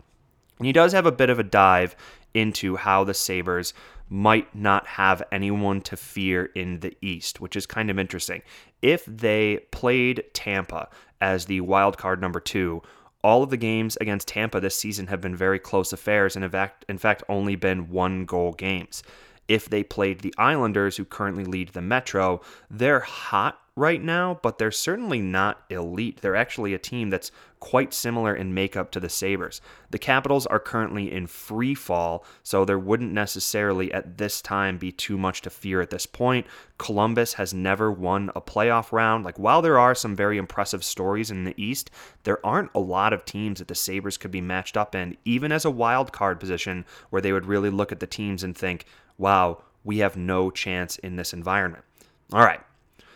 And 0.58 0.66
he 0.66 0.74
does 0.74 0.92
have 0.94 1.06
a 1.06 1.12
bit 1.12 1.30
of 1.30 1.38
a 1.38 1.44
dive 1.44 1.96
into 2.34 2.76
how 2.76 3.04
the 3.04 3.14
Sabres 3.14 3.76
might 4.10 4.56
not 4.56 4.88
have 4.88 5.22
anyone 5.32 5.82
to 5.82 5.96
fear 5.96 6.46
in 6.56 6.80
the 6.80 6.98
East, 7.00 7.40
which 7.40 7.56
is 7.56 7.68
kind 7.68 7.92
of 7.92 8.00
interesting. 8.00 8.42
If 8.82 9.06
they 9.06 9.60
played 9.70 10.24
Tampa 10.34 10.90
as 11.24 11.46
the 11.46 11.62
wild 11.62 11.98
card 11.98 12.20
number 12.20 12.40
two. 12.40 12.82
All 13.24 13.42
of 13.42 13.50
the 13.50 13.58
games 13.58 13.98
against 14.02 14.28
Tampa 14.28 14.60
this 14.60 14.76
season 14.76 15.08
have 15.08 15.22
been 15.22 15.36
very 15.36 15.60
close 15.60 15.94
affairs 15.94 16.36
and, 16.36 16.44
have 16.44 16.72
in 16.90 16.98
fact, 16.98 17.24
only 17.30 17.56
been 17.56 17.90
one 17.90 18.26
goal 18.26 18.52
games. 18.52 19.02
If 19.48 19.70
they 19.70 19.84
played 19.84 20.20
the 20.20 20.34
Islanders, 20.38 20.98
who 20.98 21.06
currently 21.06 21.46
lead 21.46 21.70
the 21.70 21.82
Metro, 21.82 22.42
they're 22.70 23.00
hot 23.00 23.60
right 23.76 24.04
now, 24.04 24.40
but 24.44 24.58
they're 24.60 24.72
certainly 24.72 25.20
not 25.20 25.64
elite. 25.70 26.22
They're 26.22 26.36
actually 26.36 26.74
a 26.74 26.80
team 26.80 27.10
that's 27.10 27.32
quite 27.60 27.94
similar 27.94 28.36
in 28.36 28.54
makeup 28.54 28.92
to 28.92 29.00
the 29.00 29.10
Sabres. 29.10 29.62
The 29.90 29.98
Capitals 29.98 30.46
are 30.46 30.60
currently 30.60 31.12
in 31.12 31.26
free 31.26 31.74
fall, 31.74 32.24
so 32.44 32.66
there 32.66 32.78
wouldn't 32.78 33.14
necessarily 33.14 33.92
at 33.92 34.18
this 34.18 34.42
time 34.42 34.78
be 34.78 34.92
too 34.92 35.18
much 35.18 35.42
to 35.42 35.50
fear 35.50 35.82
at 35.82 35.90
this 35.90 36.06
point. 36.06 36.46
Columbus 36.78 37.34
has 37.34 37.54
never 37.54 37.92
won 37.92 38.30
a 38.36 38.42
playoff 38.42 38.92
round. 38.92 39.26
Like 39.26 39.40
while 39.40 39.62
there 39.62 39.80
are 39.80 39.96
some 39.96 40.16
very 40.16 40.38
impressive 40.38 40.84
stories 40.84 41.32
in 41.32 41.44
the 41.44 41.56
East, 41.58 41.90
there 42.24 42.46
aren't 42.46 42.72
a 42.76 42.80
lot 42.80 43.14
of 43.14 43.26
teams 43.26 43.60
that 43.60 43.70
the 43.70 43.76
Sabres 43.76 44.18
could 44.18 44.32
be 44.32 44.42
matched 44.42 44.78
up 44.78 44.94
in, 44.94 45.18
even 45.26 45.52
as 45.52 45.66
a 45.66 45.72
wild 45.72 46.12
card 46.12 46.40
position 46.40 46.86
where 47.10 47.22
they 47.22 47.34
would 47.34 47.46
really 47.46 47.72
look 47.72 47.92
at 47.92 48.00
the 48.00 48.08
teams 48.08 48.44
and 48.44 48.56
think, 48.56 48.86
wow, 49.18 49.64
we 49.84 49.98
have 50.00 50.16
no 50.16 50.52
chance 50.52 50.98
in 50.98 51.16
this 51.16 51.34
environment. 51.34 51.84
All 52.32 52.44
right. 52.44 52.62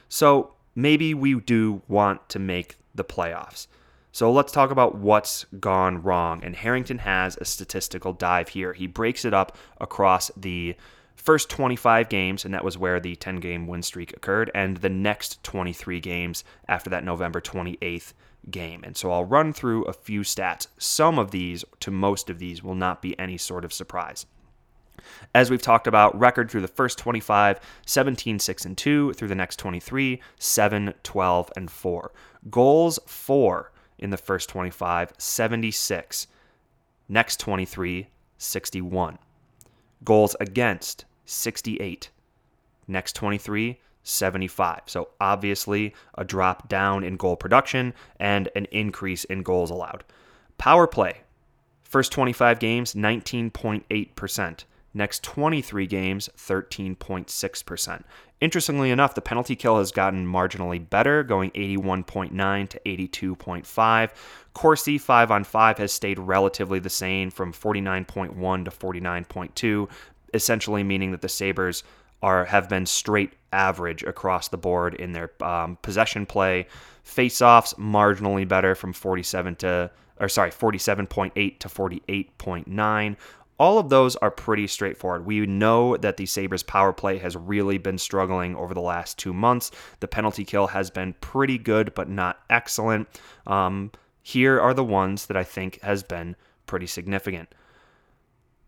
So 0.09 0.53
maybe 0.75 1.13
we 1.13 1.39
do 1.39 1.81
want 1.87 2.29
to 2.29 2.39
make 2.39 2.77
the 2.95 3.03
playoffs. 3.03 3.67
So 4.11 4.31
let's 4.31 4.51
talk 4.51 4.71
about 4.71 4.95
what's 4.95 5.45
gone 5.59 6.01
wrong. 6.01 6.43
And 6.43 6.55
Harrington 6.55 6.99
has 6.99 7.37
a 7.37 7.45
statistical 7.45 8.13
dive 8.13 8.49
here. 8.49 8.73
He 8.73 8.87
breaks 8.87 9.25
it 9.25 9.33
up 9.33 9.55
across 9.79 10.31
the 10.35 10.75
first 11.15 11.49
25 11.49 12.09
games, 12.09 12.45
and 12.45 12.53
that 12.53 12.63
was 12.63 12.77
where 12.77 12.99
the 12.99 13.15
10 13.15 13.35
game 13.37 13.67
win 13.67 13.83
streak 13.83 14.15
occurred, 14.15 14.49
and 14.55 14.77
the 14.77 14.89
next 14.89 15.43
23 15.43 15.99
games 15.99 16.43
after 16.67 16.89
that 16.89 17.03
November 17.03 17.41
28th 17.41 18.13
game. 18.49 18.81
And 18.83 18.95
so 18.95 19.11
I'll 19.11 19.25
run 19.25 19.51
through 19.51 19.83
a 19.83 19.93
few 19.93 20.21
stats. 20.21 20.67
Some 20.77 21.19
of 21.19 21.31
these, 21.31 21.65
to 21.81 21.91
most 21.91 22.29
of 22.29 22.39
these, 22.39 22.63
will 22.63 22.75
not 22.75 23.01
be 23.01 23.17
any 23.19 23.37
sort 23.37 23.65
of 23.65 23.73
surprise. 23.73 24.25
As 25.33 25.49
we've 25.49 25.61
talked 25.61 25.87
about, 25.87 26.17
record 26.17 26.49
through 26.49 26.61
the 26.61 26.67
first 26.67 26.97
25, 26.97 27.59
17, 27.85 28.39
6, 28.39 28.65
and 28.65 28.77
2, 28.77 29.13
through 29.13 29.27
the 29.27 29.35
next 29.35 29.57
23, 29.57 30.21
7, 30.37 30.93
12, 31.03 31.51
and 31.55 31.71
4. 31.71 32.11
Goals 32.49 32.99
4 33.05 33.71
in 33.99 34.09
the 34.09 34.17
first 34.17 34.49
25, 34.49 35.13
76. 35.17 36.27
Next 37.09 37.39
23, 37.39 38.07
61. 38.37 39.17
Goals 40.03 40.35
against, 40.39 41.05
68. 41.25 42.09
Next 42.87 43.13
23, 43.13 43.79
75. 44.03 44.81
So 44.85 45.09
obviously 45.19 45.93
a 46.15 46.23
drop 46.23 46.69
down 46.69 47.03
in 47.03 47.17
goal 47.17 47.35
production 47.35 47.93
and 48.19 48.49
an 48.55 48.65
increase 48.71 49.25
in 49.25 49.43
goals 49.43 49.69
allowed. 49.69 50.03
Power 50.57 50.87
play, 50.87 51.21
first 51.83 52.11
25 52.11 52.59
games, 52.59 52.93
19.8%. 52.93 54.63
Next 54.97 55.21
23 55.21 55.85
games, 55.85 56.27
13.6%. 56.39 58.03
Interestingly 58.41 58.89
enough, 58.89 59.13
the 59.13 59.21
penalty 59.21 59.55
kill 59.55 59.77
has 59.77 59.91
gotten 59.91 60.25
marginally 60.25 60.89
better, 60.89 61.21
going 61.21 61.51
81.9 61.51 62.69
to 62.69 62.79
82.5. 62.83 64.09
Corsi 64.55 64.97
5 64.97 65.29
on 65.29 65.43
5 65.43 65.77
has 65.77 65.91
stayed 65.91 66.17
relatively 66.17 66.79
the 66.79 66.89
same 66.89 67.29
from 67.29 67.53
49.1 67.53 68.65
to 68.65 68.71
49.2, 68.71 69.87
essentially 70.33 70.81
meaning 70.81 71.11
that 71.11 71.21
the 71.21 71.29
Sabres 71.29 71.83
are 72.23 72.45
have 72.45 72.67
been 72.67 72.87
straight 72.87 73.33
average 73.53 74.01
across 74.01 74.47
the 74.47 74.57
board 74.57 74.95
in 74.95 75.11
their 75.11 75.31
um, 75.43 75.77
possession 75.83 76.25
play. 76.25 76.65
Face-offs 77.03 77.75
marginally 77.75 78.47
better 78.47 78.73
from 78.73 78.93
47 78.93 79.57
to 79.57 79.91
or 80.19 80.29
sorry, 80.29 80.51
47.8 80.51 81.59
to 81.59 81.67
48.9 81.67 83.15
all 83.59 83.79
of 83.79 83.89
those 83.89 84.15
are 84.17 84.29
pretty 84.29 84.67
straightforward. 84.67 85.25
We 85.25 85.45
know 85.45 85.97
that 85.97 86.17
the 86.17 86.25
Sabres 86.25 86.63
power 86.63 86.93
play 86.93 87.17
has 87.17 87.35
really 87.35 87.77
been 87.77 87.97
struggling 87.97 88.55
over 88.55 88.73
the 88.73 88.81
last 88.81 89.17
two 89.17 89.33
months. 89.33 89.71
The 89.99 90.07
penalty 90.07 90.45
kill 90.45 90.67
has 90.67 90.91
been 90.91 91.13
pretty 91.21 91.57
good, 91.57 91.93
but 91.95 92.09
not 92.09 92.39
excellent. 92.49 93.07
Um, 93.47 93.91
here 94.21 94.59
are 94.59 94.73
the 94.73 94.83
ones 94.83 95.25
that 95.25 95.37
I 95.37 95.43
think 95.43 95.81
has 95.81 96.03
been 96.03 96.35
pretty 96.67 96.85
significant. 96.85 97.53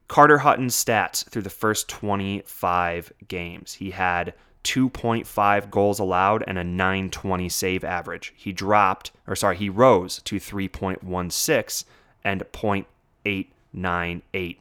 Carter 0.08 0.40
Hutton's 0.40 0.76
stats 0.76 1.30
through 1.30 1.44
the 1.44 1.52
first 1.52 1.88
25 1.88 3.14
games. 3.28 3.74
He 3.74 3.92
had 3.92 4.34
2.5 4.64 5.70
goals 5.70 6.00
allowed 6.00 6.44
and 6.48 6.58
a 6.58 6.64
920 6.64 7.48
save 7.48 7.84
average. 7.84 8.34
He 8.36 8.52
dropped, 8.52 9.12
or 9.28 9.36
sorry, 9.36 9.58
he 9.58 9.70
rose 9.70 10.20
to 10.24 10.38
3.16 10.38 11.84
and 12.24 12.44
0.898. 12.52 14.58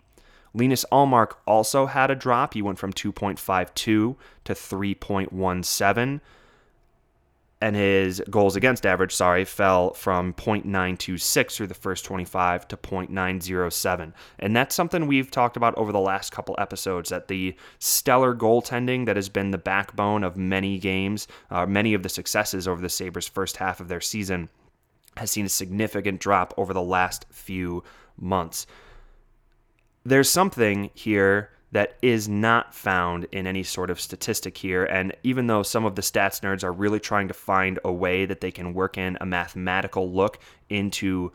Linus 0.59 0.85
Ullmark 0.91 1.37
also 1.47 1.87
had 1.87 2.11
a 2.11 2.17
drop. 2.17 2.55
He 2.55 2.63
went 2.63 2.79
from 2.79 2.93
2.52 2.93 3.75
to 3.75 4.17
3.17. 4.45 6.21
And 7.61 7.75
his 7.75 8.23
goals 8.31 8.55
against 8.55 8.87
average, 8.87 9.13
sorry, 9.13 9.45
fell 9.45 9.93
from 9.95 10.33
0.926 10.35 11.53
through 11.53 11.67
the 11.67 11.75
first 11.75 12.05
25 12.05 12.69
to 12.69 12.77
0.907. 12.77 14.13
And 14.39 14.55
that's 14.55 14.77
something 14.77 15.07
we've 15.07 15.31
talked 15.31 15.57
about 15.57 15.77
over 15.77 15.91
the 15.91 15.99
last 15.99 16.31
couple 16.31 16.55
episodes 16.59 17.11
that 17.11 17.27
the 17.27 17.57
stellar 17.81 18.35
goaltending 18.35 19.07
that 19.07 19.17
has 19.17 19.29
been 19.29 19.51
the 19.51 19.59
backbone 19.59 20.23
of 20.23 20.37
many 20.37 20.79
games, 20.79 21.27
uh, 21.51 21.67
many 21.67 21.95
of 21.95 22.05
the 22.05 22.09
successes 22.09 22.69
over 22.69 22.81
the 22.81 22.89
Sabres' 22.89 23.27
first 23.27 23.57
half 23.57 23.81
of 23.81 23.89
their 23.89 24.01
season, 24.01 24.49
has 25.17 25.33
seen 25.33 25.47
a 25.47 25.49
significant 25.49 26.21
drop 26.21 26.55
over 26.57 26.73
the 26.73 26.83
last 26.83 27.27
few 27.31 27.83
months 28.17 28.69
there's 30.09 30.31
something 30.31 30.91
here 30.95 31.51
that 31.71 31.99
is 32.01 32.29
not 32.29 32.75
found 32.75 33.27
in 33.31 33.47
any 33.47 33.63
sort 33.63 33.91
of 33.91 34.01
statistic 34.01 34.57
here. 34.57 34.85
And 34.85 35.15
even 35.23 35.49
though 35.49 35.63
some 35.63 35.85
of 35.85 35.97
the 35.97 36.03
stats 36.03 36.41
nerds 36.41 36.65
are 36.65 36.73
really 36.73 36.99
trying 36.99 37.29
to 37.29 37.35
find 37.35 37.79
a 37.85 37.93
way 37.93 38.25
that 38.25 38.41
they 38.41 38.51
can 38.51 38.73
work 38.73 38.97
in 38.97 39.19
a 39.21 39.27
mathematical 39.27 40.11
look 40.11 40.39
into 40.71 41.31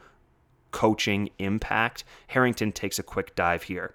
coaching 0.72 1.30
impact, 1.38 2.04
Harrington 2.28 2.72
takes 2.72 2.98
a 2.98 3.04
quick 3.04 3.36
dive 3.36 3.64
here. 3.64 3.94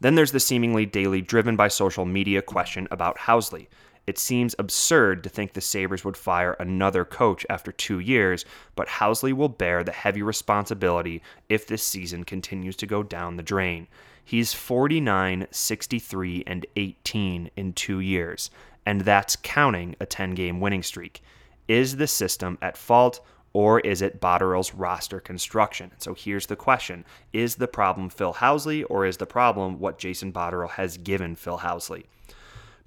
Then 0.00 0.14
there's 0.14 0.32
the 0.32 0.40
seemingly 0.40 0.86
daily 0.86 1.20
driven 1.20 1.56
by 1.56 1.68
social 1.68 2.06
media 2.06 2.40
question 2.40 2.88
about 2.90 3.18
Housley. 3.18 3.66
It 4.06 4.18
seems 4.18 4.54
absurd 4.58 5.24
to 5.24 5.28
think 5.28 5.52
the 5.52 5.60
Sabres 5.60 6.04
would 6.04 6.16
fire 6.16 6.52
another 6.60 7.04
coach 7.04 7.44
after 7.50 7.72
two 7.72 7.98
years, 7.98 8.44
but 8.76 8.86
Housley 8.86 9.32
will 9.32 9.48
bear 9.48 9.82
the 9.82 9.90
heavy 9.90 10.22
responsibility 10.22 11.22
if 11.48 11.66
this 11.66 11.82
season 11.82 12.22
continues 12.22 12.76
to 12.76 12.86
go 12.86 13.02
down 13.02 13.36
the 13.36 13.42
drain. 13.42 13.88
He's 14.24 14.52
49, 14.52 15.48
63, 15.50 16.44
and 16.46 16.66
18 16.76 17.50
in 17.56 17.72
two 17.72 17.98
years, 17.98 18.50
and 18.84 19.00
that's 19.00 19.36
counting 19.36 19.96
a 20.00 20.06
10 20.06 20.34
game 20.34 20.60
winning 20.60 20.84
streak. 20.84 21.22
Is 21.66 21.96
the 21.96 22.06
system 22.06 22.58
at 22.62 22.76
fault? 22.76 23.20
Or 23.52 23.80
is 23.80 24.02
it 24.02 24.20
Botterill's 24.20 24.74
roster 24.74 25.18
construction? 25.18 25.90
So 25.96 26.12
here's 26.12 26.46
the 26.46 26.56
question 26.56 27.06
Is 27.32 27.56
the 27.56 27.66
problem 27.66 28.10
Phil 28.10 28.34
Housley, 28.34 28.84
or 28.90 29.06
is 29.06 29.16
the 29.16 29.26
problem 29.26 29.78
what 29.78 29.98
Jason 29.98 30.30
Botterill 30.30 30.70
has 30.70 30.98
given 30.98 31.34
Phil 31.34 31.58
Housley? 31.58 32.04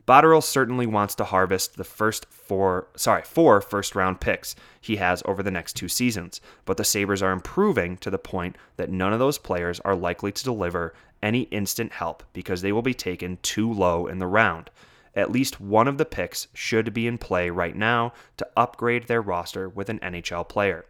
Botterill 0.10 0.42
certainly 0.42 0.88
wants 0.88 1.14
to 1.14 1.24
harvest 1.24 1.78
the 1.78 1.84
first 1.84 2.26
four, 2.32 2.88
sorry, 2.96 3.22
four 3.22 3.62
first 3.62 3.94
round 3.94 4.20
picks 4.20 4.56
he 4.82 4.96
has 4.96 5.22
over 5.26 5.44
the 5.44 5.52
next 5.52 5.74
two 5.74 5.88
seasons, 5.88 6.42
but 6.66 6.78
the 6.78 6.84
Sabres 6.84 7.22
are 7.22 7.32
improving 7.32 7.96
to 7.98 8.10
the 8.10 8.18
point 8.18 8.56
that 8.78 8.90
none 8.90 9.14
of 9.14 9.20
those 9.20 9.38
players 9.38 9.80
are 9.82 9.94
likely 9.94 10.32
to 10.32 10.44
deliver 10.44 10.96
any 11.22 11.42
instant 11.52 11.92
help 11.92 12.24
because 12.34 12.64
they 12.64 12.72
will 12.72 12.82
be 12.82 12.96
taken 12.96 13.38
too 13.44 13.72
low 13.72 14.08
in 14.08 14.18
the 14.18 14.26
round. 14.26 14.72
At 15.14 15.32
least 15.32 15.62
one 15.62 15.88
of 15.88 16.00
the 16.00 16.06
picks 16.06 16.48
should 16.56 16.92
be 16.92 17.06
in 17.06 17.20
play 17.20 17.52
right 17.52 17.76
now 17.76 18.14
to 18.38 18.50
upgrade 18.58 19.06
their 19.06 19.22
roster 19.22 19.70
with 19.70 19.90
an 19.90 20.00
NHL 20.00 20.50
player. 20.50 20.86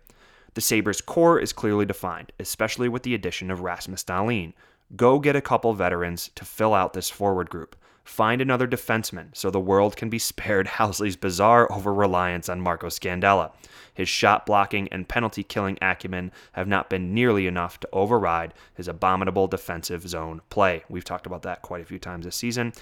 The 0.54 0.62
Sabres' 0.62 1.02
core 1.02 1.42
is 1.42 1.52
clearly 1.52 1.86
defined, 1.86 2.32
especially 2.40 2.88
with 2.88 3.04
the 3.04 3.16
addition 3.16 3.52
of 3.52 3.60
Rasmus 3.60 4.06
Dahlin. 4.06 4.54
Go 4.96 5.20
get 5.20 5.36
a 5.36 5.42
couple 5.42 5.74
veterans 5.74 6.32
to 6.36 6.46
fill 6.46 6.74
out 6.74 6.94
this 6.94 7.10
forward 7.10 7.50
group. 7.50 7.76
Find 8.10 8.42
another 8.42 8.68
defenseman 8.68 9.28
so 9.38 9.52
the 9.52 9.60
world 9.60 9.96
can 9.96 10.10
be 10.10 10.18
spared 10.18 10.66
Housley's 10.80 11.16
bizarre 11.16 11.72
over 11.72 11.94
reliance 11.94 12.50
on 12.50 12.60
Marco 12.60 12.88
Scandella. 12.88 13.52
His 13.94 14.10
shot 14.10 14.48
blocking 14.48 14.88
and 14.88 15.08
penalty 15.08 15.44
killing 15.44 15.78
acumen 15.80 16.32
have 16.54 16.68
not 16.68 16.90
been 16.90 17.14
nearly 17.14 17.46
enough 17.46 17.80
to 17.82 17.90
override 17.94 18.56
his 18.74 18.88
abominable 18.88 19.48
defensive 19.48 20.08
zone 20.08 20.42
play. 20.50 20.84
We've 20.90 21.06
talked 21.06 21.28
about 21.28 21.44
that 21.44 21.62
quite 21.62 21.84
a 21.84 21.86
few 21.86 22.00
times 22.00 22.26
this 22.26 22.36
season. 22.36 22.74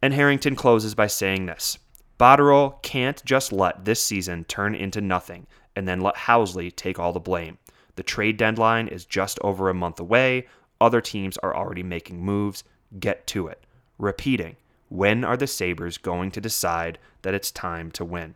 And 0.00 0.14
Harrington 0.14 0.54
closes 0.54 0.94
by 0.94 1.08
saying 1.08 1.46
this 1.46 1.78
Botterill 2.18 2.80
can't 2.82 3.22
just 3.24 3.52
let 3.52 3.84
this 3.84 4.02
season 4.02 4.44
turn 4.44 4.76
into 4.76 5.00
nothing 5.00 5.48
and 5.74 5.86
then 5.86 6.00
let 6.00 6.14
Housley 6.14 6.74
take 6.74 7.00
all 7.00 7.12
the 7.12 7.18
blame. 7.18 7.58
The 7.96 8.04
trade 8.04 8.36
deadline 8.36 8.86
is 8.86 9.04
just 9.04 9.40
over 9.42 9.68
a 9.68 9.74
month 9.74 9.98
away. 9.98 10.46
Other 10.80 11.00
teams 11.00 11.36
are 11.38 11.56
already 11.56 11.82
making 11.82 12.24
moves. 12.24 12.62
Get 13.00 13.26
to 13.26 13.48
it 13.48 13.66
repeating, 13.98 14.56
when 14.88 15.24
are 15.24 15.36
the 15.36 15.46
Sabres 15.46 15.98
going 15.98 16.30
to 16.32 16.40
decide 16.40 16.98
that 17.22 17.34
it's 17.34 17.50
time 17.50 17.90
to 17.92 18.04
win? 18.04 18.34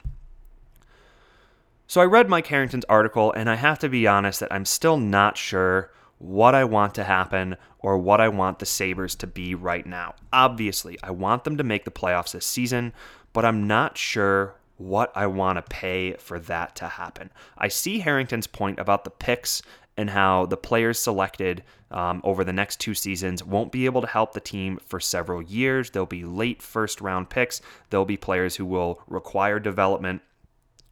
So 1.86 2.00
I 2.00 2.04
read 2.04 2.28
Mike 2.28 2.48
Harrington's 2.48 2.84
article, 2.86 3.32
and 3.32 3.48
I 3.48 3.54
have 3.54 3.78
to 3.80 3.88
be 3.88 4.06
honest 4.06 4.40
that 4.40 4.52
I'm 4.52 4.64
still 4.64 4.96
not 4.96 5.36
sure 5.36 5.92
what 6.18 6.54
I 6.54 6.64
want 6.64 6.94
to 6.96 7.04
happen 7.04 7.56
or 7.78 7.98
what 7.98 8.20
I 8.20 8.28
want 8.28 8.58
the 8.58 8.66
Sabres 8.66 9.14
to 9.16 9.26
be 9.26 9.54
right 9.54 9.86
now. 9.86 10.14
Obviously, 10.32 10.98
I 11.02 11.10
want 11.10 11.44
them 11.44 11.56
to 11.58 11.64
make 11.64 11.84
the 11.84 11.90
playoffs 11.90 12.32
this 12.32 12.46
season, 12.46 12.92
but 13.32 13.44
I'm 13.44 13.66
not 13.66 13.96
sure 13.96 14.56
what 14.78 15.12
I 15.14 15.26
want 15.26 15.56
to 15.58 15.62
pay 15.62 16.14
for 16.14 16.38
that 16.40 16.74
to 16.76 16.88
happen. 16.88 17.30
I 17.56 17.68
see 17.68 18.00
Harrington's 18.00 18.46
point 18.46 18.78
about 18.78 19.04
the 19.04 19.10
picks 19.10 19.62
and 19.96 20.10
how 20.10 20.46
the 20.46 20.56
players 20.56 20.98
selected 20.98 21.62
um, 21.90 22.20
over 22.24 22.44
the 22.44 22.52
next 22.52 22.80
two 22.80 22.94
seasons 22.94 23.44
won't 23.44 23.72
be 23.72 23.86
able 23.86 24.00
to 24.00 24.06
help 24.06 24.32
the 24.32 24.40
team 24.40 24.78
for 24.84 25.00
several 25.00 25.42
years. 25.42 25.90
They'll 25.90 26.06
be 26.06 26.24
late 26.24 26.60
first 26.60 27.00
round 27.00 27.30
picks. 27.30 27.60
There'll 27.90 28.04
be 28.04 28.16
players 28.16 28.56
who 28.56 28.66
will 28.66 29.00
require 29.06 29.58
development 29.58 30.22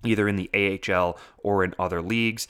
either 0.04 0.28
in 0.28 0.36
the 0.36 0.50
AHL 0.54 1.18
or 1.38 1.64
in 1.64 1.74
other 1.78 2.00
leagues. 2.02 2.46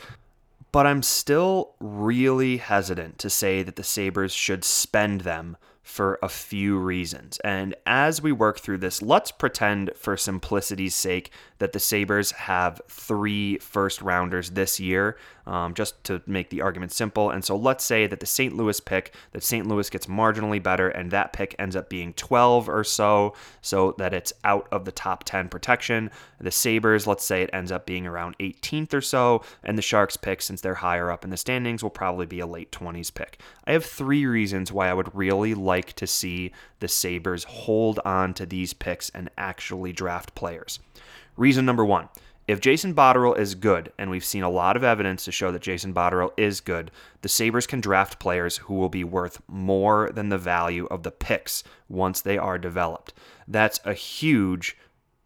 But 0.72 0.86
I'm 0.86 1.02
still 1.02 1.74
really 1.78 2.56
hesitant 2.56 3.18
to 3.20 3.30
say 3.30 3.62
that 3.62 3.76
the 3.76 3.84
Sabres 3.84 4.32
should 4.32 4.64
spend 4.64 5.20
them 5.20 5.56
for 5.84 6.18
a 6.22 6.28
few 6.28 6.78
reasons. 6.78 7.38
And 7.44 7.74
as 7.86 8.22
we 8.22 8.32
work 8.32 8.58
through 8.58 8.78
this, 8.78 9.02
let's 9.02 9.30
pretend 9.30 9.90
for 9.94 10.16
simplicity's 10.16 10.94
sake 10.94 11.30
that 11.58 11.72
the 11.72 11.78
Sabres 11.78 12.32
have 12.32 12.80
three 12.88 13.58
first 13.58 14.00
rounders 14.00 14.50
this 14.50 14.80
year, 14.80 15.18
um, 15.46 15.74
just 15.74 16.02
to 16.04 16.22
make 16.26 16.50
the 16.50 16.62
argument 16.62 16.92
simple. 16.92 17.30
And 17.30 17.44
so 17.44 17.56
let's 17.56 17.84
say 17.84 18.06
that 18.06 18.20
the 18.20 18.26
St. 18.26 18.56
Louis 18.56 18.80
pick, 18.80 19.14
that 19.32 19.42
St. 19.42 19.66
Louis 19.66 19.90
gets 19.90 20.06
marginally 20.06 20.62
better, 20.62 20.88
and 20.88 21.10
that 21.10 21.32
pick 21.32 21.54
ends 21.58 21.76
up 21.76 21.88
being 21.88 22.12
12 22.14 22.68
or 22.68 22.84
so, 22.84 23.34
so 23.60 23.94
that 23.98 24.14
it's 24.14 24.32
out 24.44 24.68
of 24.72 24.84
the 24.84 24.92
top 24.92 25.24
10 25.24 25.48
protection. 25.48 26.10
The 26.40 26.50
Sabres, 26.50 27.06
let's 27.06 27.24
say 27.24 27.42
it 27.42 27.50
ends 27.52 27.72
up 27.72 27.86
being 27.86 28.06
around 28.06 28.38
18th 28.38 28.94
or 28.94 29.00
so, 29.00 29.42
and 29.62 29.76
the 29.76 29.82
Sharks 29.82 30.16
pick, 30.16 30.42
since 30.42 30.60
they're 30.60 30.74
higher 30.74 31.10
up 31.10 31.24
in 31.24 31.30
the 31.30 31.36
standings, 31.36 31.82
will 31.82 31.90
probably 31.90 32.26
be 32.26 32.40
a 32.40 32.46
late 32.46 32.72
20s 32.72 33.12
pick. 33.12 33.40
I 33.66 33.72
have 33.72 33.84
three 33.84 34.26
reasons 34.26 34.72
why 34.72 34.88
I 34.88 34.94
would 34.94 35.14
really 35.14 35.54
like 35.54 35.92
to 35.94 36.06
see 36.06 36.52
the 36.80 36.88
Sabres 36.88 37.44
hold 37.44 38.00
on 38.04 38.34
to 38.34 38.46
these 38.46 38.72
picks 38.72 39.10
and 39.10 39.30
actually 39.38 39.92
draft 39.92 40.34
players. 40.34 40.78
Reason 41.36 41.64
number 41.64 41.84
one 41.84 42.08
if 42.46 42.60
Jason 42.60 42.94
Botterill 42.94 43.38
is 43.38 43.54
good, 43.54 43.92
and 43.98 44.10
we've 44.10 44.24
seen 44.24 44.42
a 44.42 44.50
lot 44.50 44.76
of 44.76 44.84
evidence 44.84 45.24
to 45.24 45.32
show 45.32 45.50
that 45.50 45.62
Jason 45.62 45.94
Botterill 45.94 46.32
is 46.36 46.60
good, 46.60 46.90
the 47.22 47.28
Sabres 47.28 47.66
can 47.66 47.80
draft 47.80 48.18
players 48.18 48.58
who 48.58 48.74
will 48.74 48.90
be 48.90 49.04
worth 49.04 49.40
more 49.48 50.10
than 50.12 50.28
the 50.28 50.38
value 50.38 50.86
of 50.86 51.02
the 51.02 51.10
picks 51.10 51.64
once 51.88 52.20
they 52.20 52.36
are 52.36 52.58
developed. 52.58 53.14
That's 53.48 53.80
a 53.84 53.94
huge 53.94 54.76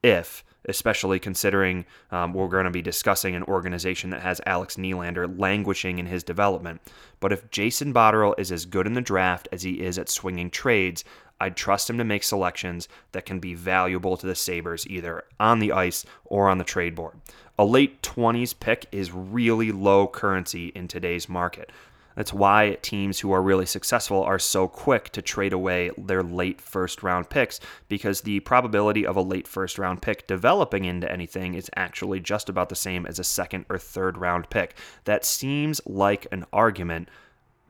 if, 0.02 0.44
especially 0.68 1.18
considering 1.18 1.86
um, 2.10 2.34
we're 2.34 2.48
going 2.48 2.66
to 2.66 2.70
be 2.70 2.82
discussing 2.82 3.34
an 3.34 3.42
organization 3.44 4.10
that 4.10 4.22
has 4.22 4.40
Alex 4.46 4.76
Nylander 4.76 5.38
languishing 5.38 5.98
in 5.98 6.06
his 6.06 6.22
development. 6.22 6.80
But 7.20 7.32
if 7.32 7.50
Jason 7.50 7.92
Botterill 7.92 8.38
is 8.38 8.52
as 8.52 8.64
good 8.64 8.86
in 8.86 8.92
the 8.92 9.00
draft 9.00 9.48
as 9.50 9.62
he 9.62 9.80
is 9.80 9.98
at 9.98 10.08
swinging 10.08 10.50
trades, 10.50 11.04
I'd 11.40 11.56
trust 11.56 11.88
him 11.88 11.98
to 11.98 12.04
make 12.04 12.24
selections 12.24 12.88
that 13.12 13.26
can 13.26 13.38
be 13.38 13.54
valuable 13.54 14.16
to 14.16 14.26
the 14.26 14.34
Sabres 14.34 14.86
either 14.88 15.24
on 15.38 15.58
the 15.58 15.72
ice 15.72 16.04
or 16.24 16.48
on 16.48 16.58
the 16.58 16.64
trade 16.64 16.94
board. 16.94 17.20
A 17.58 17.64
late 17.64 18.02
20s 18.02 18.58
pick 18.58 18.86
is 18.92 19.12
really 19.12 19.72
low 19.72 20.06
currency 20.06 20.68
in 20.68 20.88
today's 20.88 21.28
market. 21.28 21.70
That's 22.18 22.32
why 22.32 22.76
teams 22.82 23.20
who 23.20 23.30
are 23.30 23.40
really 23.40 23.64
successful 23.64 24.24
are 24.24 24.40
so 24.40 24.66
quick 24.66 25.10
to 25.10 25.22
trade 25.22 25.52
away 25.52 25.92
their 25.96 26.24
late 26.24 26.60
first 26.60 27.04
round 27.04 27.30
picks 27.30 27.60
because 27.88 28.22
the 28.22 28.40
probability 28.40 29.06
of 29.06 29.16
a 29.16 29.22
late 29.22 29.46
first 29.46 29.78
round 29.78 30.02
pick 30.02 30.26
developing 30.26 30.84
into 30.84 31.08
anything 31.08 31.54
is 31.54 31.70
actually 31.76 32.18
just 32.18 32.48
about 32.48 32.70
the 32.70 32.74
same 32.74 33.06
as 33.06 33.20
a 33.20 33.24
second 33.24 33.66
or 33.68 33.78
third 33.78 34.18
round 34.18 34.50
pick. 34.50 34.74
That 35.04 35.24
seems 35.24 35.80
like 35.86 36.26
an 36.32 36.44
argument 36.52 37.08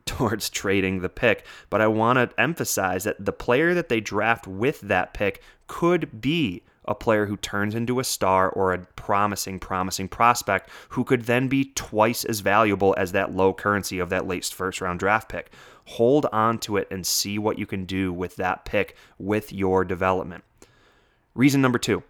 towards 0.09 0.51
trading 0.51 1.01
the 1.01 1.09
pick. 1.09 1.45
But 1.71 1.81
I 1.81 1.87
want 1.87 2.17
to 2.19 2.41
emphasize 2.41 3.05
that 3.05 3.25
the 3.25 3.33
player 3.33 3.75
that 3.75 3.89
they 3.89 4.01
draft 4.01 4.47
with 4.47 4.81
that 4.83 5.15
pick 5.15 5.43
could 5.67 6.21
be 6.21 6.63
a 6.87 6.95
player 6.95 7.27
who 7.27 7.37
turns 7.37 7.75
into 7.75 8.01
a 8.01 8.05
star 8.05 8.49
or 8.49 8.73
a 8.73 8.79
promising, 8.97 9.61
promising 9.61 10.09
prospect 10.09 10.71
who 10.91 11.05
could 11.05 11.25
then 11.25 11.47
be 11.47 11.67
twice 11.75 12.25
as 12.25 12.41
valuable 12.41 12.95
as 12.97 13.13
that 13.13 13.35
low 13.35 13.53
currency 13.53 13.99
of 13.99 14.09
that 14.09 14.27
late 14.27 14.47
first 14.47 14.81
round 14.81 14.99
draft 14.99 15.29
pick. 15.29 15.53
Hold 15.85 16.27
on 16.33 16.59
to 16.61 16.79
it 16.79 16.89
and 16.91 17.07
see 17.07 17.39
what 17.39 17.59
you 17.59 17.67
can 17.67 17.85
do 17.85 18.13
with 18.13 18.37
that 18.37 18.65
pick 18.65 18.97
with 19.19 19.53
your 19.53 19.85
development. 19.85 20.45
Reason 21.35 21.61
number 21.61 21.79
two 21.79 22.03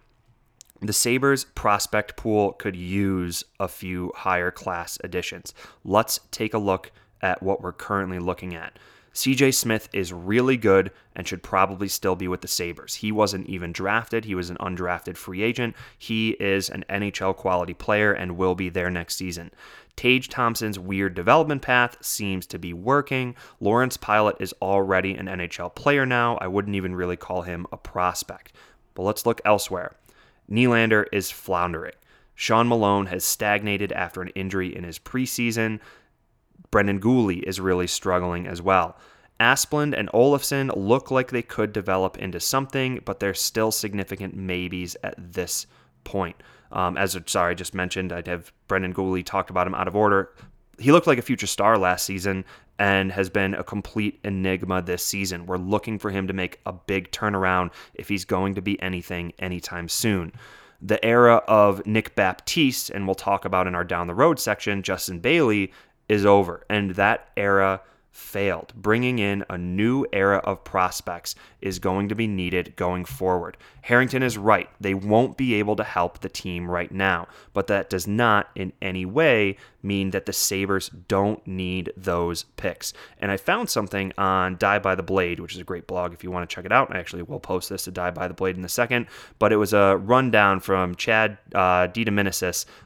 the 0.81 0.93
Sabres 0.93 1.43
prospect 1.43 2.15
pool 2.15 2.53
could 2.53 2.75
use 2.75 3.43
a 3.59 3.67
few 3.67 4.13
higher 4.15 4.49
class 4.49 4.97
additions. 5.03 5.53
Let's 5.83 6.21
take 6.31 6.53
a 6.53 6.57
look 6.57 6.91
at 7.21 7.43
what 7.43 7.61
we're 7.61 7.73
currently 7.73 8.19
looking 8.19 8.55
at. 8.55 8.77
CJ 9.13 9.53
Smith 9.53 9.89
is 9.91 10.13
really 10.13 10.55
good 10.55 10.91
and 11.15 11.27
should 11.27 11.43
probably 11.43 11.87
still 11.87 12.15
be 12.15 12.27
with 12.27 12.41
the 12.41 12.47
Sabres. 12.47 12.95
He 12.95 13.11
wasn't 13.11 13.47
even 13.47 13.71
drafted, 13.71 14.25
he 14.25 14.35
was 14.35 14.49
an 14.49 14.57
undrafted 14.57 15.17
free 15.17 15.41
agent. 15.41 15.75
He 15.97 16.31
is 16.39 16.69
an 16.69 16.85
NHL 16.89 17.35
quality 17.35 17.73
player 17.73 18.13
and 18.13 18.37
will 18.37 18.55
be 18.55 18.69
there 18.69 18.89
next 18.89 19.15
season. 19.15 19.51
Tage 19.95 20.29
Thompson's 20.29 20.79
weird 20.79 21.15
development 21.15 21.61
path 21.61 21.97
seems 21.99 22.45
to 22.45 22.57
be 22.57 22.71
working. 22.71 23.35
Lawrence 23.59 23.97
Pilut 23.97 24.39
is 24.39 24.53
already 24.61 25.15
an 25.15 25.25
NHL 25.25 25.75
player 25.75 26.05
now. 26.05 26.37
I 26.37 26.47
wouldn't 26.47 26.77
even 26.77 26.95
really 26.95 27.17
call 27.17 27.41
him 27.41 27.67
a 27.73 27.77
prospect. 27.77 28.53
But 28.93 29.03
let's 29.03 29.25
look 29.25 29.41
elsewhere. 29.43 29.95
Nylander 30.49 31.05
is 31.11 31.29
floundering. 31.29 31.95
Sean 32.33 32.69
Malone 32.69 33.07
has 33.07 33.25
stagnated 33.25 33.91
after 33.91 34.21
an 34.21 34.29
injury 34.29 34.73
in 34.73 34.85
his 34.85 34.97
preseason. 34.97 35.81
Brendan 36.71 36.99
Guhle 36.99 37.41
is 37.43 37.59
really 37.59 37.87
struggling 37.87 38.47
as 38.47 38.61
well. 38.61 38.97
Asplund 39.39 39.97
and 39.97 40.09
Olofsson 40.09 40.71
look 40.75 41.11
like 41.11 41.31
they 41.31 41.41
could 41.41 41.71
develop 41.71 42.17
into 42.17 42.39
something, 42.39 43.01
but 43.05 43.19
they're 43.19 43.33
still 43.33 43.71
significant 43.71 44.35
maybes 44.35 44.97
at 45.03 45.15
this 45.17 45.65
point. 46.03 46.35
Um, 46.71 46.97
as 46.97 47.17
sorry, 47.25 47.51
I 47.51 47.53
just 47.55 47.73
mentioned, 47.73 48.11
I'd 48.11 48.27
have 48.27 48.51
Brendan 48.67 48.93
Guhle 48.93 49.25
talked 49.25 49.49
about 49.49 49.65
him 49.65 49.75
out 49.75 49.87
of 49.87 49.95
order. 49.95 50.33
He 50.77 50.91
looked 50.91 51.07
like 51.07 51.17
a 51.17 51.23
future 51.23 51.47
star 51.47 51.77
last 51.77 52.05
season 52.05 52.45
and 52.77 53.11
has 53.11 53.29
been 53.29 53.53
a 53.53 53.63
complete 53.63 54.19
enigma 54.23 54.81
this 54.81 55.03
season. 55.03 55.45
We're 55.45 55.57
looking 55.57 55.99
for 55.99 56.11
him 56.11 56.27
to 56.27 56.33
make 56.33 56.59
a 56.65 56.73
big 56.73 57.11
turnaround 57.11 57.71
if 57.93 58.07
he's 58.07 58.25
going 58.25 58.55
to 58.55 58.61
be 58.61 58.81
anything 58.81 59.33
anytime 59.39 59.89
soon. 59.89 60.33
The 60.81 61.03
era 61.03 61.43
of 61.47 61.85
Nick 61.85 62.15
Baptiste, 62.15 62.89
and 62.89 63.05
we'll 63.05 63.15
talk 63.15 63.43
about 63.43 63.67
in 63.67 63.75
our 63.75 63.83
down 63.83 64.07
the 64.07 64.15
road 64.15 64.39
section, 64.39 64.81
Justin 64.81 65.19
Bailey, 65.19 65.73
is 66.09 66.25
over, 66.25 66.65
and 66.69 66.91
that 66.95 67.29
era 67.37 67.81
failed. 68.11 68.73
Bringing 68.75 69.19
in 69.19 69.45
a 69.49 69.57
new 69.57 70.05
era 70.11 70.37
of 70.39 70.63
prospects 70.63 71.35
is 71.61 71.79
going 71.79 72.09
to 72.09 72.15
be 72.15 72.27
needed 72.27 72.75
going 72.75 73.05
forward. 73.05 73.55
Harrington 73.81 74.23
is 74.23 74.37
right. 74.37 74.69
They 74.79 74.93
won't 74.93 75.37
be 75.37 75.55
able 75.55 75.75
to 75.77 75.83
help 75.83 76.19
the 76.19 76.29
team 76.29 76.69
right 76.69 76.91
now, 76.91 77.27
but 77.53 77.67
that 77.67 77.89
does 77.89 78.07
not 78.07 78.49
in 78.55 78.73
any 78.81 79.05
way 79.05 79.57
mean 79.81 80.11
that 80.11 80.25
the 80.25 80.33
Sabres 80.33 80.89
don't 81.07 81.45
need 81.47 81.93
those 81.95 82.43
picks. 82.57 82.93
And 83.19 83.31
I 83.31 83.37
found 83.37 83.69
something 83.69 84.11
on 84.17 84.57
Die 84.57 84.79
by 84.79 84.95
the 84.95 85.03
Blade, 85.03 85.39
which 85.39 85.55
is 85.55 85.61
a 85.61 85.63
great 85.63 85.87
blog 85.87 86.13
if 86.13 86.23
you 86.23 86.31
want 86.31 86.49
to 86.49 86.53
check 86.53 86.65
it 86.65 86.71
out. 86.71 86.93
I 86.93 86.99
actually 86.99 87.23
will 87.23 87.39
post 87.39 87.69
this 87.69 87.85
to 87.85 87.91
Die 87.91 88.11
by 88.11 88.27
the 88.27 88.33
Blade 88.33 88.57
in 88.57 88.65
a 88.65 88.69
second, 88.69 89.07
but 89.39 89.53
it 89.53 89.57
was 89.57 89.73
a 89.73 89.97
rundown 89.97 90.59
from 90.59 90.95
Chad 90.95 91.37
uh, 91.55 91.87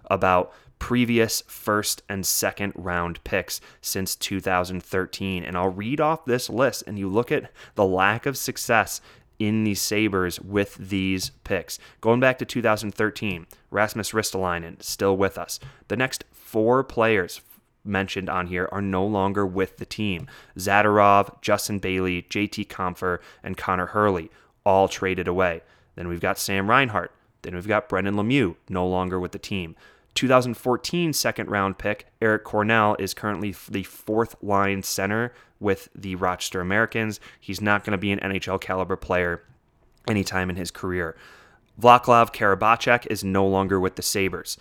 about 0.07 0.53
previous 0.79 1.41
first 1.47 2.03
and 2.09 2.25
second 2.25 2.73
round 2.75 3.23
picks 3.23 3.61
since 3.81 4.15
2013. 4.15 5.43
And 5.43 5.57
I'll 5.57 5.69
read 5.69 6.01
off 6.01 6.25
this 6.25 6.49
list 6.49 6.83
and 6.85 6.99
you 6.99 7.07
look 7.07 7.31
at 7.31 7.51
the 7.75 7.85
lack 7.85 8.25
of 8.25 8.37
success 8.37 9.01
in 9.39 9.63
the 9.63 9.75
Sabres 9.75 10.39
with 10.39 10.75
these 10.75 11.31
picks. 11.43 11.79
Going 12.01 12.19
back 12.19 12.37
to 12.39 12.45
2013, 12.45 13.47
Rasmus 13.71 14.11
Ristolainen 14.11 14.81
still 14.81 15.17
with 15.17 15.37
us. 15.37 15.59
The 15.87 15.97
next 15.97 16.23
four 16.31 16.83
players 16.83 17.41
mentioned 17.83 18.29
on 18.29 18.47
here 18.47 18.69
are 18.71 18.81
no 18.81 19.05
longer 19.05 19.45
with 19.45 19.77
the 19.77 19.85
team. 19.85 20.27
Zadorov, 20.57 21.41
Justin 21.41 21.79
Bailey, 21.79 22.23
JT 22.23 22.67
Compher, 22.67 23.19
and 23.43 23.57
Connor 23.57 23.87
Hurley 23.87 24.29
all 24.65 24.87
traded 24.87 25.27
away. 25.27 25.61
Then 25.95 26.07
we've 26.07 26.21
got 26.21 26.37
Sam 26.37 26.69
Reinhart. 26.69 27.11
Then 27.41 27.55
we've 27.55 27.67
got 27.67 27.89
Brendan 27.89 28.15
Lemieux, 28.15 28.55
no 28.69 28.87
longer 28.87 29.19
with 29.19 29.33
the 29.33 29.39
team. 29.39 29.75
2014 30.15 31.13
second 31.13 31.49
round 31.49 31.77
pick, 31.77 32.07
Eric 32.21 32.43
Cornell, 32.43 32.95
is 32.99 33.13
currently 33.13 33.55
the 33.69 33.83
fourth 33.83 34.35
line 34.41 34.83
center 34.83 35.33
with 35.59 35.89
the 35.95 36.15
Rochester 36.15 36.61
Americans. 36.61 37.19
He's 37.39 37.61
not 37.61 37.83
going 37.83 37.91
to 37.91 37.97
be 37.97 38.11
an 38.11 38.19
NHL 38.19 38.61
caliber 38.61 38.95
player 38.95 39.43
anytime 40.07 40.49
in 40.49 40.55
his 40.55 40.71
career. 40.71 41.15
Vaclav 41.81 42.33
Karabacek 42.33 43.07
is 43.09 43.23
no 43.23 43.47
longer 43.47 43.79
with 43.79 43.95
the 43.95 44.01
Sabres. 44.01 44.57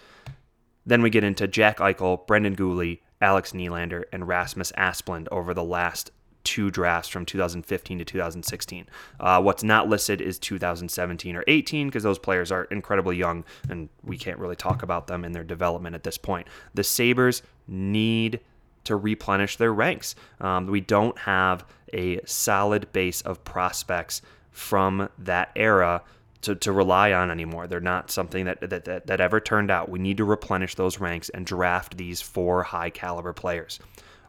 Then 0.87 1.03
we 1.03 1.11
get 1.11 1.25
into 1.25 1.47
Jack 1.47 1.79
Eichel, 1.79 2.27
Brendan 2.27 2.57
Guhle, 2.57 3.01
Alex 3.21 3.53
Nylander, 3.53 4.05
and 4.13 4.27
Rasmus 4.27 4.73
Asplund 4.73 5.29
over 5.31 5.53
the 5.55 5.63
last 5.63 6.11
two 6.45 6.71
drafts 6.71 7.09
from 7.09 7.25
2015 7.25 7.99
to 7.99 8.05
2016. 8.05 8.87
Uh, 9.21 9.41
what's 9.43 9.63
not 9.63 9.89
listed 9.89 10.21
is 10.21 10.39
2017 10.39 11.37
or 11.37 11.45
18 11.47 11.89
because 11.89 12.03
those 12.03 12.19
players 12.19 12.51
are 12.51 12.65
incredibly 12.65 13.17
young 13.17 13.45
and 13.69 13.89
we 14.05 14.17
can't 14.17 14.39
really 14.39 14.57
talk 14.57 14.83
about 14.83 15.07
them 15.07 15.25
in 15.25 15.33
their 15.33 15.45
development 15.45 15.95
at 15.95 16.03
this 16.03 16.19
point. 16.19 16.47
The 16.75 16.85
Sabres 16.85 17.43
need 17.67 18.41
to 18.85 18.97
replenish 18.97 19.57
their 19.57 19.73
ranks. 19.73 20.15
Um, 20.41 20.67
we 20.67 20.81
don't 20.81 21.17
have 21.19 21.65
a 21.93 22.21
solid 22.25 22.93
base 22.93 23.21
of 23.23 23.45
prospects 23.45 24.23
from 24.51 25.09
that 25.19 25.51
era 25.57 26.03
to, 26.43 26.55
to 26.57 26.73
rely 26.73 27.13
on 27.13 27.31
anymore. 27.31 27.67
They're 27.67 27.81
not 27.81 28.11
something 28.11 28.45
that, 28.47 28.61
that, 28.69 28.85
that, 28.85 29.07
that 29.07 29.21
ever 29.21 29.41
turned 29.41 29.71
out. 29.71 29.89
We 29.89 29.99
need 29.99 30.17
to 30.17 30.25
replenish 30.25 30.75
those 30.75 30.99
ranks 30.99 31.29
and 31.29 31.47
draft 31.47 31.97
these 31.97 32.21
four 32.21 32.63
high 32.65 32.91
caliber 32.91 33.33
players. 33.33 33.79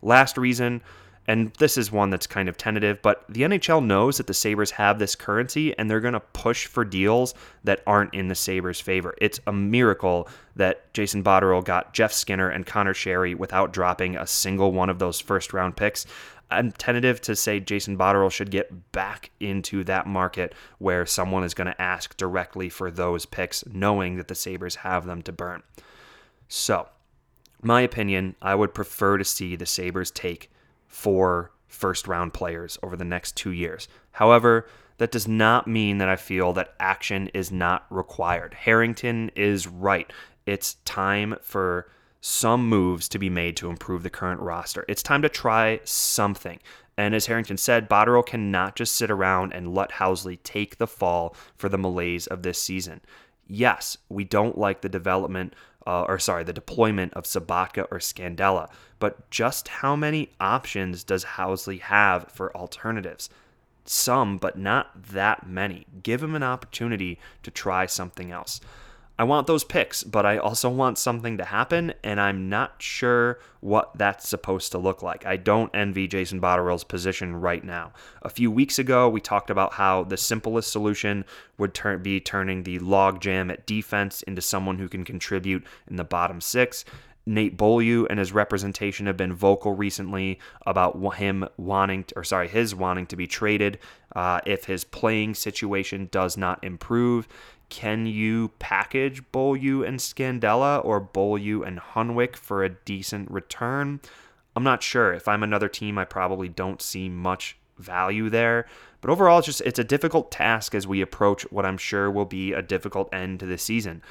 Last 0.01 0.37
reason 0.37 0.81
and 1.27 1.53
this 1.53 1.77
is 1.77 1.91
one 1.91 2.09
that's 2.09 2.27
kind 2.27 2.49
of 2.49 2.57
tentative, 2.57 3.01
but 3.01 3.23
the 3.29 3.43
NHL 3.43 3.85
knows 3.85 4.17
that 4.17 4.27
the 4.27 4.33
Sabres 4.33 4.71
have 4.71 4.99
this 4.99 5.15
currency 5.15 5.77
and 5.77 5.89
they're 5.89 6.01
going 6.01 6.13
to 6.13 6.19
push 6.19 6.65
for 6.65 6.83
deals 6.83 7.33
that 7.63 7.81
aren't 7.87 8.13
in 8.13 8.27
the 8.27 8.35
Sabres' 8.35 8.81
favor. 8.81 9.15
It's 9.21 9.39
a 9.47 9.53
miracle 9.53 10.27
that 10.55 10.93
Jason 10.93 11.23
Botterill 11.23 11.63
got 11.63 11.93
Jeff 11.93 12.11
Skinner 12.11 12.49
and 12.49 12.65
Connor 12.65 12.93
Sheary 12.93 13.35
without 13.35 13.71
dropping 13.71 14.17
a 14.17 14.27
single 14.27 14.73
one 14.73 14.89
of 14.89 14.99
those 14.99 15.19
first 15.19 15.53
round 15.53 15.77
picks. 15.77 16.05
I'm 16.51 16.71
tentative 16.73 17.21
to 17.21 17.35
say 17.35 17.59
Jason 17.59 17.97
Botterill 17.97 18.31
should 18.31 18.51
get 18.51 18.91
back 18.91 19.31
into 19.39 19.83
that 19.85 20.05
market 20.05 20.53
where 20.77 21.05
someone 21.05 21.43
is 21.43 21.53
going 21.53 21.67
to 21.67 21.81
ask 21.81 22.17
directly 22.17 22.69
for 22.69 22.91
those 22.91 23.25
picks, 23.25 23.65
knowing 23.65 24.17
that 24.17 24.27
the 24.27 24.35
Sabres 24.35 24.75
have 24.75 25.05
them 25.05 25.21
to 25.23 25.31
burn. 25.31 25.63
So, 26.49 26.89
my 27.61 27.81
opinion, 27.81 28.35
I 28.41 28.55
would 28.55 28.73
prefer 28.73 29.17
to 29.17 29.23
see 29.23 29.55
the 29.55 29.65
Sabres 29.65 30.11
take 30.11 30.51
four 30.93 31.51
first 31.67 32.07
round 32.07 32.33
players 32.33 32.77
over 32.83 32.95
the 32.95 33.03
next 33.03 33.35
two 33.35 33.51
years. 33.51 33.87
However, 34.11 34.67
that 34.99 35.11
does 35.11 35.27
not 35.27 35.67
mean 35.67 35.97
that 35.97 36.07
I 36.07 36.15
feel 36.15 36.53
that 36.53 36.75
action 36.79 37.29
is 37.33 37.51
not 37.51 37.85
required. 37.89 38.53
Harrington 38.53 39.31
is 39.35 39.67
right. 39.67 40.13
It's 40.45 40.75
time 40.85 41.35
for 41.41 41.89
some 42.21 42.69
moves 42.69 43.09
to 43.09 43.19
be 43.19 43.29
made 43.29 43.57
to 43.57 43.69
improve 43.69 44.03
the 44.03 44.09
current 44.11 44.39
roster. 44.39 44.85
It's 44.87 45.01
time 45.01 45.23
to 45.23 45.29
try 45.29 45.79
something. 45.83 46.59
And 46.95 47.15
as 47.15 47.25
Harrington 47.25 47.57
said, 47.57 47.89
Botterill 47.89 48.25
cannot 48.25 48.75
just 48.75 48.95
sit 48.95 49.09
around 49.09 49.51
and 49.53 49.73
let 49.73 49.93
Housley 49.93 50.37
take 50.43 50.77
the 50.77 50.87
fall 50.87 51.35
for 51.57 51.69
the 51.69 51.77
malaise 51.77 52.27
of 52.27 52.43
this 52.43 52.59
season. 52.59 53.01
Yes, 53.47 53.97
we 54.09 54.23
don't 54.23 54.57
like 54.57 54.81
the 54.81 54.89
development 54.89 55.55
uh, 55.85 56.03
or 56.03 56.19
sorry, 56.19 56.43
the 56.43 56.53
deployment 56.53 57.13
of 57.13 57.25
Sobotka 57.25 57.87
or 57.91 57.99
Scandella. 57.99 58.69
But 58.99 59.29
just 59.29 59.67
how 59.67 59.95
many 59.95 60.31
options 60.39 61.03
does 61.03 61.25
Housley 61.25 61.81
have 61.81 62.31
for 62.31 62.55
alternatives? 62.55 63.29
Some, 63.85 64.37
but 64.37 64.57
not 64.57 65.09
that 65.11 65.45
many. 65.45 65.85
Give 66.01 66.23
him 66.23 66.35
an 66.35 66.43
opportunity 66.43 67.19
to 67.43 67.51
try 67.51 67.85
something 67.85 68.31
else. 68.31 68.61
I 69.17 69.25
want 69.25 69.45
those 69.45 69.63
picks, 69.63 70.03
but 70.03 70.25
I 70.25 70.37
also 70.37 70.69
want 70.69 70.97
something 70.97 71.37
to 71.37 71.45
happen, 71.45 71.93
and 72.03 72.19
I'm 72.19 72.49
not 72.49 72.81
sure 72.81 73.39
what 73.59 73.95
that's 73.95 74.27
supposed 74.27 74.71
to 74.71 74.79
look 74.79 75.03
like. 75.03 75.23
I 75.23 75.37
don't 75.37 75.69
envy 75.75 76.07
Jason 76.07 76.41
Botterill's 76.41 76.83
position 76.83 77.35
right 77.35 77.63
now. 77.63 77.93
A 78.23 78.29
few 78.29 78.49
weeks 78.49 78.79
ago, 78.79 79.07
we 79.07 79.21
talked 79.21 79.51
about 79.51 79.73
how 79.73 80.03
the 80.03 80.17
simplest 80.17 80.71
solution 80.71 81.25
would 81.59 81.75
turn, 81.75 82.01
be 82.01 82.19
turning 82.19 82.63
the 82.63 82.79
logjam 82.79 83.51
at 83.51 83.67
defense 83.67 84.23
into 84.23 84.41
someone 84.41 84.79
who 84.79 84.89
can 84.89 85.05
contribute 85.05 85.63
in 85.87 85.97
the 85.97 86.03
bottom 86.03 86.41
six. 86.41 86.83
Nate 87.25 87.55
Beaulieu 87.55 88.05
and 88.09 88.19
his 88.19 88.33
representation 88.33 89.05
have 89.05 89.15
been 89.15 89.33
vocal 89.33 89.73
recently 89.73 90.39
about 90.65 91.15
him 91.15 91.47
wanting, 91.55 92.03
to, 92.05 92.17
or 92.17 92.23
sorry, 92.23 92.47
his 92.47 92.75
wanting 92.75 93.05
to 93.07 93.15
be 93.15 93.27
traded 93.27 93.79
uh, 94.15 94.41
if 94.45 94.65
his 94.65 94.83
playing 94.83 95.35
situation 95.35 96.09
does 96.11 96.35
not 96.35 96.61
improve. 96.63 97.27
Can 97.69 98.05
you 98.05 98.51
package 98.59 99.23
Beaulieu 99.31 99.83
and 99.83 99.99
Scandella 99.99 100.83
or 100.85 100.99
Beaulieu 100.99 101.63
and 101.63 101.79
Hunwick 101.79 102.35
for 102.35 102.63
a 102.63 102.69
decent 102.69 103.31
return? 103.31 103.99
I'm 104.55 104.63
not 104.63 104.83
sure. 104.83 105.13
If 105.13 105.27
I'm 105.27 105.43
another 105.43 105.67
team, 105.67 105.97
I 105.97 106.05
probably 106.05 106.49
don't 106.49 106.81
see 106.81 107.09
much 107.09 107.57
value 107.77 108.29
there. 108.29 108.67
But 109.01 109.09
overall, 109.09 109.39
it's 109.39 109.47
just 109.47 109.61
it's 109.61 109.79
a 109.79 109.83
difficult 109.83 110.31
task 110.31 110.75
as 110.75 110.87
we 110.87 111.01
approach 111.01 111.43
what 111.51 111.65
I'm 111.65 111.77
sure 111.77 112.09
will 112.09 112.25
be 112.25 112.53
a 112.53 112.61
difficult 112.61 113.13
end 113.13 113.39
to 113.41 113.45
the 113.45 113.57
season. 113.57 114.01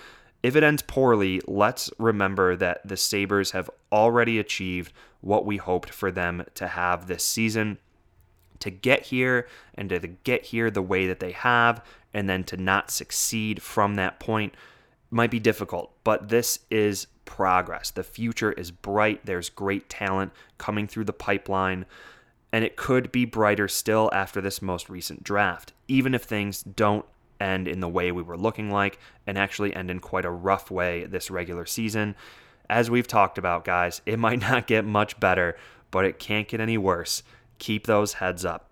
If 0.43 0.57
it 0.57 0.65
ends 0.65 0.83
poorly, 0.83 1.41
let's 1.47 1.91
remember 1.99 2.57
that 2.57 2.87
the 2.87 2.97
Sabres 2.97 3.53
have 3.53 3.71
already 3.93 4.39
achieved 4.39 4.93
what 5.21 5.47
we 5.47 5.57
hoped 5.57 5.91
for 5.91 6.11
them 6.11 6.45
to 6.55 6.67
have 6.67 7.07
this 7.07 7.25
season. 7.25 7.79
To 8.59 8.71
get 8.71 9.05
here 9.05 9.49
and 9.75 9.89
to 9.89 9.99
get 10.01 10.47
here 10.47 10.71
the 10.71 10.83
way 10.83 11.07
that 11.07 11.21
they 11.21 11.33
have 11.33 11.85
and 12.15 12.29
then 12.29 12.45
to 12.45 12.57
not 12.57 12.91
succeed 12.91 13.63
from 13.63 13.95
that 13.95 14.21
point 14.21 14.55
might 15.11 15.31
be 15.31 15.41
difficult, 15.41 15.93
but 16.05 16.29
this 16.29 16.61
is 16.71 17.07
progress. 17.25 17.91
The 17.91 18.03
future 18.03 18.53
is 18.53 18.71
bright. 18.71 19.25
There's 19.25 19.51
great 19.51 19.89
talent 19.89 20.33
coming 20.59 20.87
through 20.87 21.05
the 21.05 21.13
pipeline, 21.13 21.85
and 22.51 22.65
it 22.65 22.77
could 22.77 23.13
be 23.13 23.25
brighter 23.25 23.69
still 23.69 24.11
after 24.13 24.41
this 24.41 24.63
most 24.63 24.89
recent 24.89 25.23
draft, 25.23 25.73
even 25.89 26.15
if 26.15 26.23
things 26.23 26.63
don't 26.63 27.05
end 27.41 27.69
in 27.69 27.81
the 27.81 27.89
way 27.89 28.13
we 28.13 28.23
were 28.23 28.37
looking 28.37 28.71
like 28.71 28.99
and 29.27 29.37
actually 29.37 29.75
end 29.75 29.91
in 29.91 29.99
quite 29.99 30.25
a 30.25 30.31
rough 30.31 30.71
way 30.71 31.05
this 31.05 31.31
regular 31.31 31.67
season. 31.67 32.15
As 32.71 32.91
we've 32.91 33.09
talked 33.09 33.37
about, 33.37 33.65
guys, 33.65 34.01
it 34.07 34.19
might 34.27 34.41
not 34.41 34.67
get 34.67 34.85
much 34.85 35.19
better, 35.21 35.57
but 35.91 36.05
it 36.05 36.19
can't 36.19 36.49
get 36.49 36.61
any 36.61 36.79
worse. 36.79 37.23
Keep 37.59 37.87
those 37.87 38.15
heads 38.15 38.45
up. 38.45 38.69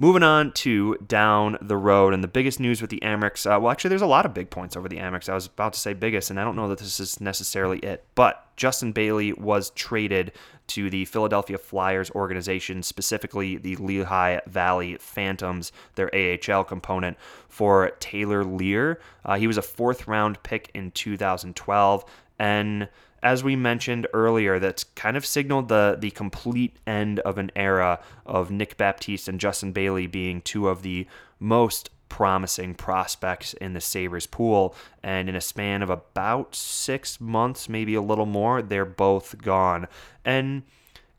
Moving 0.00 0.22
on 0.22 0.52
to 0.52 0.96
down 1.06 1.58
the 1.60 1.76
road, 1.76 2.14
and 2.14 2.24
the 2.24 2.28
biggest 2.28 2.58
news 2.58 2.80
with 2.80 2.88
the 2.88 3.00
Amerks. 3.02 3.44
Uh, 3.44 3.60
well, 3.60 3.70
actually, 3.70 3.90
there's 3.90 4.00
a 4.00 4.06
lot 4.06 4.24
of 4.24 4.32
big 4.32 4.48
points 4.48 4.74
over 4.74 4.88
the 4.88 4.96
Amerks. 4.96 5.28
I 5.28 5.34
was 5.34 5.44
about 5.44 5.74
to 5.74 5.78
say 5.78 5.92
biggest, 5.92 6.30
and 6.30 6.40
I 6.40 6.44
don't 6.44 6.56
know 6.56 6.68
that 6.68 6.78
this 6.78 7.00
is 7.00 7.20
necessarily 7.20 7.80
it. 7.80 8.02
But 8.14 8.42
Justin 8.56 8.92
Bailey 8.92 9.34
was 9.34 9.68
traded 9.72 10.32
to 10.68 10.88
the 10.88 11.04
Philadelphia 11.04 11.58
Flyers 11.58 12.10
organization, 12.12 12.82
specifically 12.82 13.58
the 13.58 13.76
Lehigh 13.76 14.38
Valley 14.46 14.96
Phantoms, 14.98 15.70
their 15.96 16.10
AHL 16.14 16.64
component, 16.64 17.18
for 17.50 17.90
Taylor 18.00 18.42
Leier. 18.42 18.96
Uh, 19.26 19.36
he 19.36 19.46
was 19.46 19.58
a 19.58 19.62
fourth 19.62 20.08
round 20.08 20.42
pick 20.42 20.70
in 20.72 20.92
2012, 20.92 22.06
and 22.38 22.88
as 23.22 23.44
we 23.44 23.56
mentioned 23.56 24.06
earlier, 24.12 24.58
that's 24.58 24.84
kind 24.84 25.16
of 25.16 25.26
signaled 25.26 25.68
the 25.68 25.96
the 25.98 26.10
complete 26.10 26.76
end 26.86 27.20
of 27.20 27.38
an 27.38 27.50
era 27.54 28.00
of 28.26 28.50
Nick 28.50 28.76
Baptiste 28.76 29.28
and 29.28 29.40
Justin 29.40 29.72
Bailey 29.72 30.06
being 30.06 30.40
two 30.40 30.68
of 30.68 30.82
the 30.82 31.06
most 31.38 31.90
promising 32.08 32.74
prospects 32.74 33.54
in 33.54 33.72
the 33.72 33.80
Sabres 33.80 34.26
pool. 34.26 34.74
And 35.02 35.28
in 35.28 35.36
a 35.36 35.40
span 35.40 35.82
of 35.82 35.90
about 35.90 36.54
six 36.54 37.20
months, 37.20 37.68
maybe 37.68 37.94
a 37.94 38.02
little 38.02 38.26
more, 38.26 38.60
they're 38.60 38.84
both 38.84 39.38
gone. 39.38 39.86
And 40.24 40.64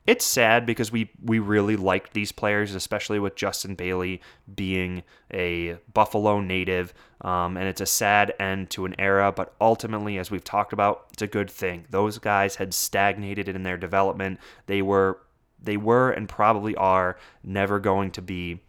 it's 0.08 0.26
sad 0.26 0.66
because 0.66 0.92
we 0.92 1.12
we 1.24 1.40
really 1.40 1.76
liked 1.76 2.14
these 2.14 2.32
players, 2.32 2.74
especially 2.74 3.20
with 3.20 3.36
Justin 3.36 3.76
Bailey 3.76 4.22
being 4.54 5.04
a 5.32 5.78
Buffalo 5.94 6.42
native. 6.42 6.94
Um, 7.22 7.56
and 7.56 7.68
it's 7.68 7.82
a 7.82 7.86
sad 7.86 8.34
end 8.40 8.72
to 8.72 8.86
an 8.86 8.96
era, 8.98 9.32
but 9.32 9.54
ultimately, 9.62 10.18
as 10.18 10.32
we've 10.32 10.44
talked 10.44 10.74
about, 10.74 11.06
it's 11.14 11.22
a 11.22 11.28
good 11.28 11.52
thing. 11.52 11.86
Those 11.92 12.18
guys 12.18 12.56
had 12.56 12.74
stagnated 12.74 13.48
in 13.48 13.62
their 13.62 13.78
development. 13.78 14.40
They 14.66 14.82
were 14.82 15.20
they 15.62 15.78
were 15.78 16.10
and 16.12 16.28
probably 16.28 16.76
are 16.76 17.18
never 17.44 17.80
going 17.80 18.10
to 18.12 18.22
be 18.22 18.60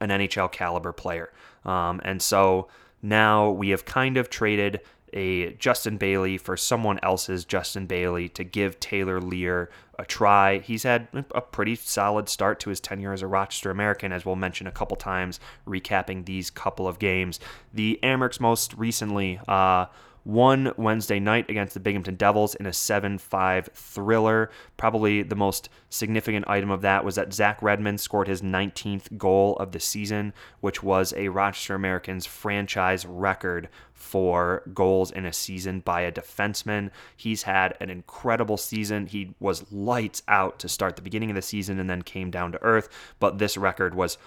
an 0.00 0.10
NHL 0.10 0.50
caliber 0.50 0.92
player. 0.92 1.32
Um, 1.64 2.00
and 2.04 2.20
so 2.20 2.68
now 3.00 3.50
we 3.50 3.68
have 3.68 3.84
kind 3.84 4.16
of 4.16 4.28
traded 4.28 4.80
a 5.16 5.54
Justin 5.54 5.96
Bailey 5.96 6.36
for 6.36 6.56
someone 6.56 7.00
else's 7.02 7.44
Justin 7.44 7.86
Bailey 7.86 8.28
to 8.28 8.44
give 8.44 8.78
Taylor 8.78 9.18
Leier 9.18 9.68
a 9.98 10.04
try. 10.04 10.58
He's 10.58 10.82
had 10.82 11.08
a 11.34 11.40
pretty 11.40 11.74
solid 11.74 12.28
start 12.28 12.60
to 12.60 12.70
his 12.70 12.80
tenure 12.80 13.14
as 13.14 13.22
a 13.22 13.26
Rochester 13.26 13.70
American, 13.70 14.12
as 14.12 14.26
we'll 14.26 14.36
mention 14.36 14.66
a 14.66 14.70
couple 14.70 14.96
times, 14.96 15.40
recapping 15.66 16.26
these 16.26 16.50
couple 16.50 16.86
of 16.86 16.98
games. 16.98 17.40
The 17.72 17.98
Amerks 18.02 18.38
most 18.38 18.74
recently 18.74 19.40
uh, 19.48 19.86
won 20.26 20.72
Wednesday 20.76 21.20
night 21.20 21.48
against 21.48 21.72
the 21.72 21.80
Binghamton 21.80 22.16
Devils 22.16 22.56
in 22.56 22.66
a 22.66 22.72
7 22.72 23.16
5 23.16 23.70
thriller. 23.72 24.50
Probably 24.76 25.22
the 25.22 25.36
most 25.36 25.68
significant 25.88 26.48
item 26.48 26.70
of 26.70 26.82
that 26.82 27.04
was 27.04 27.14
that 27.14 27.32
Zach 27.32 27.62
Redmond 27.62 28.00
scored 28.00 28.26
his 28.26 28.42
19th 28.42 29.16
goal 29.16 29.56
of 29.56 29.70
the 29.70 29.78
season, 29.78 30.34
which 30.60 30.82
was 30.82 31.14
a 31.16 31.28
Rochester 31.28 31.76
Americans 31.76 32.26
franchise 32.26 33.06
record 33.06 33.68
for 33.92 34.62
goals 34.74 35.12
in 35.12 35.24
a 35.24 35.32
season 35.32 35.78
by 35.80 36.00
a 36.00 36.12
defenseman. 36.12 36.90
He's 37.16 37.44
had 37.44 37.76
an 37.80 37.88
incredible 37.88 38.56
season. 38.56 39.06
He 39.06 39.34
was 39.38 39.70
lights 39.70 40.24
out 40.26 40.58
to 40.58 40.68
start 40.68 40.96
the 40.96 41.02
beginning 41.02 41.30
of 41.30 41.36
the 41.36 41.42
season 41.42 41.78
and 41.78 41.88
then 41.88 42.02
came 42.02 42.32
down 42.32 42.50
to 42.50 42.62
earth, 42.62 42.88
but 43.20 43.38
this 43.38 43.56
record 43.56 43.94
was 43.94 44.18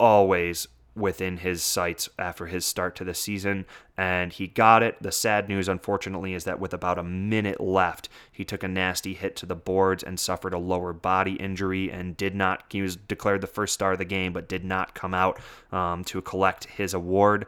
always 0.00 0.66
within 0.96 1.38
his 1.38 1.62
sights 1.62 2.08
after 2.18 2.46
his 2.46 2.64
start 2.64 2.94
to 2.96 3.04
the 3.04 3.14
season, 3.14 3.66
and 3.96 4.32
he 4.32 4.46
got 4.46 4.82
it. 4.82 4.96
The 5.00 5.12
sad 5.12 5.48
news, 5.48 5.68
unfortunately, 5.68 6.34
is 6.34 6.44
that 6.44 6.60
with 6.60 6.72
about 6.72 6.98
a 6.98 7.04
minute 7.04 7.60
left, 7.60 8.08
he 8.30 8.44
took 8.44 8.62
a 8.62 8.68
nasty 8.68 9.14
hit 9.14 9.36
to 9.36 9.46
the 9.46 9.56
boards 9.56 10.02
and 10.02 10.18
suffered 10.18 10.54
a 10.54 10.58
lower 10.58 10.92
body 10.92 11.34
injury 11.34 11.90
and 11.90 12.16
did 12.16 12.34
not. 12.34 12.64
He 12.70 12.82
was 12.82 12.96
declared 12.96 13.40
the 13.40 13.46
first 13.46 13.74
star 13.74 13.92
of 13.92 13.98
the 13.98 14.04
game, 14.04 14.32
but 14.32 14.48
did 14.48 14.64
not 14.64 14.94
come 14.94 15.14
out 15.14 15.40
um, 15.72 16.04
to 16.04 16.20
collect 16.22 16.64
his 16.64 16.94
award. 16.94 17.46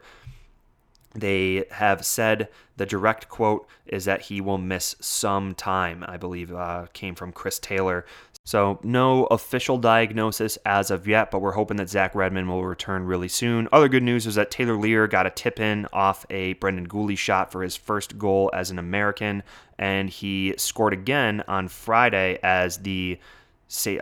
They 1.17 1.65
have 1.71 2.05
said 2.05 2.49
the 2.75 2.85
direct 2.85 3.27
quote 3.27 3.67
is 3.87 4.05
that 4.05 4.23
he 4.23 4.39
will 4.39 4.59
miss 4.59 4.95
some 4.99 5.55
time. 5.55 6.05
I 6.07 6.17
believe 6.17 6.53
uh, 6.53 6.87
came 6.93 7.15
from 7.15 7.31
Chris 7.31 7.57
Taylor. 7.57 8.05
So 8.47 8.79
no 8.81 9.25
official 9.25 9.77
diagnosis 9.77 10.57
as 10.65 10.89
of 10.89 11.05
yet, 11.05 11.31
but 11.31 11.41
we're 11.41 11.51
hoping 11.51 11.75
that 11.77 11.89
Zach 11.89 12.15
Redmond 12.15 12.47
will 12.47 12.63
return 12.63 13.03
really 13.03 13.27
soon. 13.27 13.67
Other 13.73 13.89
good 13.89 14.03
news 14.03 14.25
is 14.25 14.35
that 14.35 14.51
Taylor 14.51 14.75
Leier 14.75 15.09
got 15.09 15.27
a 15.27 15.29
tip 15.29 15.59
in 15.59 15.85
off 15.91 16.25
a 16.29 16.53
Brendan 16.53 16.87
Guhle 16.87 17.17
shot 17.17 17.51
for 17.51 17.61
his 17.61 17.75
first 17.75 18.17
goal 18.17 18.49
as 18.53 18.71
an 18.71 18.79
American, 18.79 19.43
and 19.77 20.09
he 20.09 20.55
scored 20.57 20.93
again 20.93 21.43
on 21.49 21.67
Friday 21.67 22.39
as 22.41 22.77
the 22.77 23.19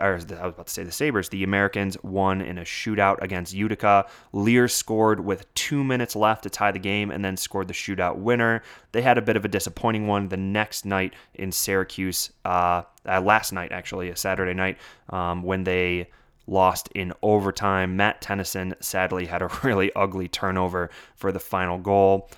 Or 0.00 0.12
I 0.12 0.14
was 0.14 0.24
about 0.24 0.66
to 0.66 0.72
say 0.72 0.84
the 0.84 0.92
Sabres. 0.92 1.28
The 1.28 1.42
Americans 1.44 1.96
won 2.02 2.40
in 2.40 2.58
a 2.58 2.62
shootout 2.62 3.20
against 3.20 3.52
Utica. 3.52 4.06
Leier 4.32 4.70
scored 4.70 5.20
with 5.20 5.52
two 5.54 5.82
minutes 5.82 6.14
left 6.14 6.44
to 6.44 6.50
tie 6.50 6.72
the 6.72 6.78
game 6.78 7.10
and 7.10 7.24
then 7.24 7.36
scored 7.36 7.68
the 7.68 7.74
shootout 7.74 8.16
winner. 8.16 8.62
They 8.92 9.02
had 9.02 9.18
a 9.18 9.22
bit 9.22 9.36
of 9.36 9.44
a 9.44 9.48
disappointing 9.48 10.06
one 10.06 10.28
the 10.28 10.36
next 10.36 10.84
night 10.84 11.14
in 11.34 11.50
Syracuse, 11.52 12.30
uh, 12.44 12.82
uh, 13.06 13.20
last 13.20 13.52
night, 13.52 13.72
actually, 13.72 14.08
a 14.10 14.16
Saturday 14.16 14.54
night, 14.54 14.78
um, 15.10 15.42
when 15.42 15.64
they 15.64 16.08
lost 16.46 16.88
in 16.94 17.12
overtime. 17.22 17.96
Matt 17.96 18.20
Tennyson 18.20 18.74
sadly 18.80 19.26
had 19.26 19.42
a 19.42 19.50
really 19.62 19.92
ugly 19.94 20.28
turnover 20.28 20.90
for 21.16 21.32
the 21.32 21.40
final 21.40 21.78
goal 21.78 22.30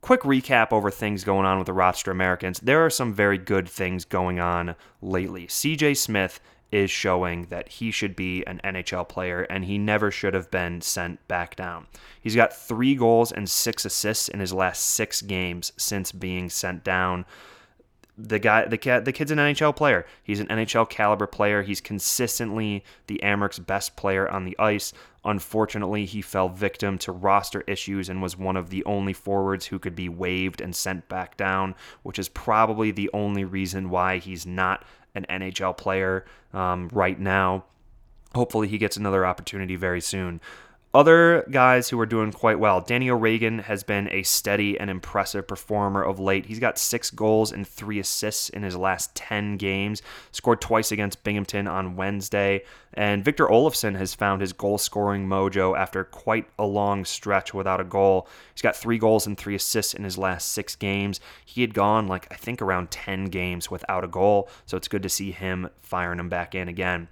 quick 0.00 0.22
recap 0.22 0.72
over 0.72 0.90
things 0.90 1.24
going 1.24 1.46
on 1.46 1.58
with 1.58 1.66
the 1.66 1.72
Rochester 1.72 2.10
Americans. 2.10 2.60
There 2.60 2.84
are 2.84 2.90
some 2.90 3.12
very 3.12 3.38
good 3.38 3.68
things 3.68 4.04
going 4.04 4.40
on 4.40 4.74
lately. 5.02 5.46
CJ 5.46 5.96
Smith 5.96 6.40
is 6.70 6.90
showing 6.90 7.46
that 7.46 7.68
he 7.68 7.90
should 7.90 8.14
be 8.14 8.44
an 8.46 8.60
NHL 8.62 9.08
player 9.08 9.42
and 9.42 9.64
he 9.64 9.78
never 9.78 10.10
should 10.10 10.34
have 10.34 10.50
been 10.50 10.80
sent 10.80 11.26
back 11.26 11.56
down. 11.56 11.86
He's 12.20 12.36
got 12.36 12.52
three 12.52 12.94
goals 12.94 13.32
and 13.32 13.48
six 13.48 13.84
assists 13.84 14.28
in 14.28 14.40
his 14.40 14.52
last 14.52 14.84
six 14.84 15.22
games 15.22 15.72
since 15.76 16.12
being 16.12 16.50
sent 16.50 16.84
down 16.84 17.24
the 18.18 18.40
guy 18.40 18.66
the 18.66 18.76
cat 18.76 19.04
the 19.04 19.12
kid's 19.12 19.30
an 19.30 19.38
NHL 19.38 19.76
player. 19.76 20.04
He's 20.24 20.40
an 20.40 20.48
NHL 20.48 20.90
caliber 20.90 21.26
player. 21.26 21.62
He's 21.62 21.80
consistently 21.80 22.84
the 23.06 23.20
Amerks 23.22 23.64
best 23.64 23.96
player 23.96 24.28
on 24.28 24.44
the 24.44 24.58
ice. 24.58 24.92
Unfortunately, 25.24 26.04
he 26.04 26.20
fell 26.20 26.48
victim 26.48 26.98
to 26.98 27.12
roster 27.12 27.62
issues 27.66 28.08
and 28.08 28.20
was 28.20 28.36
one 28.36 28.56
of 28.56 28.70
the 28.70 28.84
only 28.84 29.12
forwards 29.12 29.66
who 29.66 29.78
could 29.78 29.94
be 29.94 30.08
waived 30.08 30.60
and 30.60 30.74
sent 30.74 31.08
back 31.08 31.36
down, 31.36 31.74
which 32.02 32.18
is 32.18 32.28
probably 32.28 32.90
the 32.90 33.10
only 33.12 33.44
reason 33.44 33.90
why 33.90 34.18
he's 34.18 34.46
not 34.46 34.84
an 35.14 35.26
NHL 35.30 35.76
player 35.76 36.24
um, 36.52 36.88
right 36.92 37.18
now. 37.18 37.64
Hopefully, 38.34 38.68
he 38.68 38.78
gets 38.78 38.96
another 38.96 39.24
opportunity 39.24 39.76
very 39.76 40.00
soon. 40.00 40.40
Other 40.94 41.44
guys 41.50 41.90
who 41.90 42.00
are 42.00 42.06
doing 42.06 42.32
quite 42.32 42.58
well. 42.58 42.80
Danny 42.80 43.10
O'Regan 43.10 43.58
has 43.58 43.82
been 43.82 44.08
a 44.10 44.22
steady 44.22 44.80
and 44.80 44.88
impressive 44.88 45.46
performer 45.46 46.02
of 46.02 46.18
late. 46.18 46.46
He's 46.46 46.58
got 46.58 46.78
six 46.78 47.10
goals 47.10 47.52
and 47.52 47.68
three 47.68 47.98
assists 47.98 48.48
in 48.48 48.62
his 48.62 48.74
last 48.74 49.14
10 49.14 49.58
games, 49.58 50.00
scored 50.32 50.62
twice 50.62 50.90
against 50.90 51.22
Binghamton 51.24 51.68
on 51.68 51.94
Wednesday. 51.94 52.62
And 52.94 53.22
Victor 53.22 53.46
Olofsson 53.46 53.96
has 53.98 54.14
found 54.14 54.40
his 54.40 54.54
goal 54.54 54.78
scoring 54.78 55.28
mojo 55.28 55.76
after 55.76 56.04
quite 56.04 56.48
a 56.58 56.64
long 56.64 57.04
stretch 57.04 57.52
without 57.52 57.82
a 57.82 57.84
goal. 57.84 58.26
He's 58.54 58.62
got 58.62 58.74
three 58.74 58.96
goals 58.96 59.26
and 59.26 59.36
three 59.36 59.54
assists 59.54 59.92
in 59.92 60.04
his 60.04 60.16
last 60.16 60.52
six 60.52 60.74
games. 60.74 61.20
He 61.44 61.60
had 61.60 61.74
gone, 61.74 62.08
like, 62.08 62.26
I 62.30 62.36
think 62.36 62.62
around 62.62 62.90
10 62.90 63.26
games 63.26 63.70
without 63.70 64.04
a 64.04 64.08
goal, 64.08 64.48
so 64.64 64.78
it's 64.78 64.88
good 64.88 65.02
to 65.02 65.10
see 65.10 65.32
him 65.32 65.68
firing 65.82 66.18
him 66.18 66.30
back 66.30 66.54
in 66.54 66.66
again. 66.66 67.08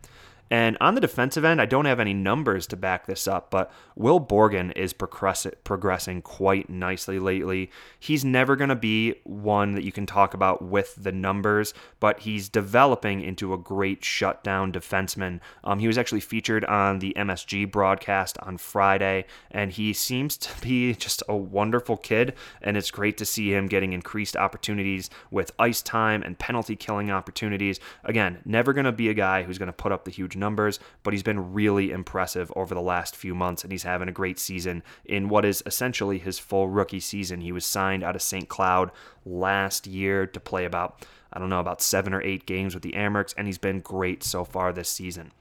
And 0.51 0.77
on 0.81 0.95
the 0.95 1.01
defensive 1.01 1.45
end, 1.45 1.61
I 1.61 1.67
don't 1.67 1.87
have 1.87 1.99
any 1.99 2.15
numbers 2.15 2.67
to 2.69 2.77
back 2.77 3.07
this 3.07 3.27
up, 3.27 3.51
but 3.51 3.73
Will 3.97 4.21
Borgen 4.21 4.77
is 4.77 4.93
progressing 4.93 6.23
quite 6.23 6.71
nicely 6.71 7.19
lately. 7.19 7.71
He's 7.99 8.25
never 8.25 8.55
going 8.55 8.69
to 8.69 8.77
be 8.77 9.15
one 9.25 9.73
that 9.73 9.83
you 9.83 9.91
can 9.91 10.07
talk 10.07 10.35
about 10.35 10.63
with 10.63 10.95
the 10.97 11.13
numbers, 11.13 11.75
but 11.99 12.21
he's 12.21 12.49
developing 12.49 13.23
into 13.23 13.53
a 13.53 13.59
great 13.59 14.05
shutdown 14.05 14.73
defenseman. 14.73 15.41
Um, 15.65 15.81
he 15.81 15.89
was 15.89 15.99
actually 15.99 16.21
featured 16.21 16.65
on 16.67 17.01
the 17.01 17.13
MSG 17.17 17.71
broadcast 17.71 18.39
on 18.39 18.57
Friday, 18.57 19.25
and 19.51 19.73
he 19.73 19.93
seems 19.93 20.37
to 20.39 20.61
be 20.61 20.95
just 20.95 21.23
a 21.29 21.37
wonderful 21.37 21.97
kid, 21.97 22.35
and 22.63 22.77
it's 22.77 22.91
great 22.91 23.17
to 23.19 23.25
see 23.25 23.53
him 23.53 23.67
getting 23.67 23.93
increased 23.93 24.37
opportunities 24.37 25.11
with 25.31 25.51
ice 25.59 25.83
time 25.83 26.23
and 26.23 26.39
penalty 26.39 26.77
killing 26.77 27.11
opportunities. 27.11 27.81
Again, 28.05 28.39
never 28.45 28.73
going 28.73 28.85
to 28.85 28.93
be 28.93 29.09
a 29.09 29.15
guy 29.15 29.43
who's 29.43 29.59
going 29.59 29.67
to 29.67 29.73
put 29.73 29.91
up 29.91 30.05
the 30.05 30.11
huge 30.11 30.36
numbers, 30.37 30.79
but 31.03 31.13
he's 31.13 31.23
been 31.23 31.53
really 31.53 31.91
impressive 31.91 32.53
over 32.55 32.75
the 32.75 32.81
last 32.81 33.17
few 33.17 33.35
months, 33.35 33.63
and 33.63 33.73
he's 33.73 33.83
having 33.83 34.09
a 34.09 34.13
great 34.13 34.39
season 34.39 34.83
in 35.05 35.29
what 35.29 35.45
is 35.45 35.63
essentially 35.67 36.19
his 36.19 36.39
full 36.39 36.69
rookie 36.69 37.01
season. 37.01 37.41
He 37.41 37.53
was 37.53 37.65
signed 37.65 38.05
out 38.05 38.17
of 38.17 38.23
St. 38.23 38.49
Cloud 38.49 38.91
last 39.25 39.87
year 39.87 40.27
to 40.27 40.41
play 40.41 40.65
about, 40.65 41.05
I 41.33 41.39
don't 41.39 41.51
know, 41.51 41.61
about 41.61 41.83
seven 41.83 42.15
or 42.15 42.23
eight 42.23 42.47
games 42.47 42.75
with 42.75 42.83
the 42.83 42.93
Amerks, 42.93 43.35
and 43.37 43.47
he's 43.47 43.59
been 43.59 43.81
great 43.81 44.23
so 44.23 44.45
far 44.45 44.73
this 44.73 44.89
season. 44.89 45.33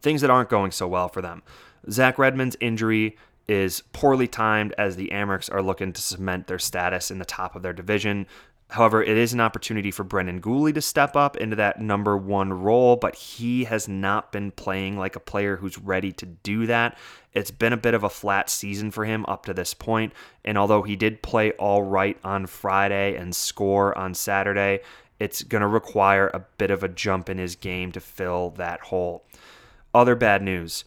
Things 0.00 0.20
that 0.22 0.30
aren't 0.30 0.48
going 0.48 0.70
so 0.70 0.88
well 0.88 1.08
for 1.08 1.20
them. 1.20 1.42
Zach 1.90 2.18
Redmond's 2.18 2.56
injury 2.60 3.16
is 3.50 3.82
poorly 3.92 4.28
timed 4.28 4.72
as 4.78 4.94
the 4.94 5.08
Amerks 5.12 5.52
are 5.52 5.60
looking 5.60 5.92
to 5.92 6.00
cement 6.00 6.46
their 6.46 6.58
status 6.58 7.10
in 7.10 7.18
the 7.18 7.24
top 7.24 7.56
of 7.56 7.62
their 7.62 7.72
division. 7.72 8.26
However, 8.70 9.02
it 9.02 9.16
is 9.16 9.32
an 9.32 9.40
opportunity 9.40 9.90
for 9.90 10.04
Brendan 10.04 10.40
Guhle 10.40 10.72
to 10.72 10.80
step 10.80 11.16
up 11.16 11.36
into 11.36 11.56
that 11.56 11.80
number 11.80 12.16
one 12.16 12.52
role, 12.52 12.94
but 12.94 13.16
he 13.16 13.64
has 13.64 13.88
not 13.88 14.30
been 14.30 14.52
playing 14.52 14.96
like 14.96 15.16
a 15.16 15.20
player 15.20 15.56
who's 15.56 15.76
ready 15.76 16.12
to 16.12 16.26
do 16.26 16.66
that. 16.66 16.96
It's 17.32 17.50
been 17.50 17.72
a 17.72 17.76
bit 17.76 17.94
of 17.94 18.04
a 18.04 18.08
flat 18.08 18.48
season 18.48 18.92
for 18.92 19.04
him 19.04 19.26
up 19.26 19.44
to 19.46 19.54
this 19.54 19.74
point, 19.74 20.12
and 20.44 20.56
although 20.56 20.82
he 20.82 20.94
did 20.94 21.20
play 21.20 21.50
all 21.52 21.82
right 21.82 22.16
on 22.22 22.46
Friday 22.46 23.16
and 23.16 23.34
score 23.34 23.96
on 23.98 24.14
Saturday, 24.14 24.80
it's 25.18 25.42
going 25.42 25.62
to 25.62 25.68
require 25.68 26.28
a 26.28 26.44
bit 26.56 26.70
of 26.70 26.84
a 26.84 26.88
jump 26.88 27.28
in 27.28 27.38
his 27.38 27.56
game 27.56 27.90
to 27.92 28.00
fill 28.00 28.50
that 28.50 28.80
hole. 28.82 29.24
Other 29.92 30.14
bad 30.14 30.42
news. 30.42 30.84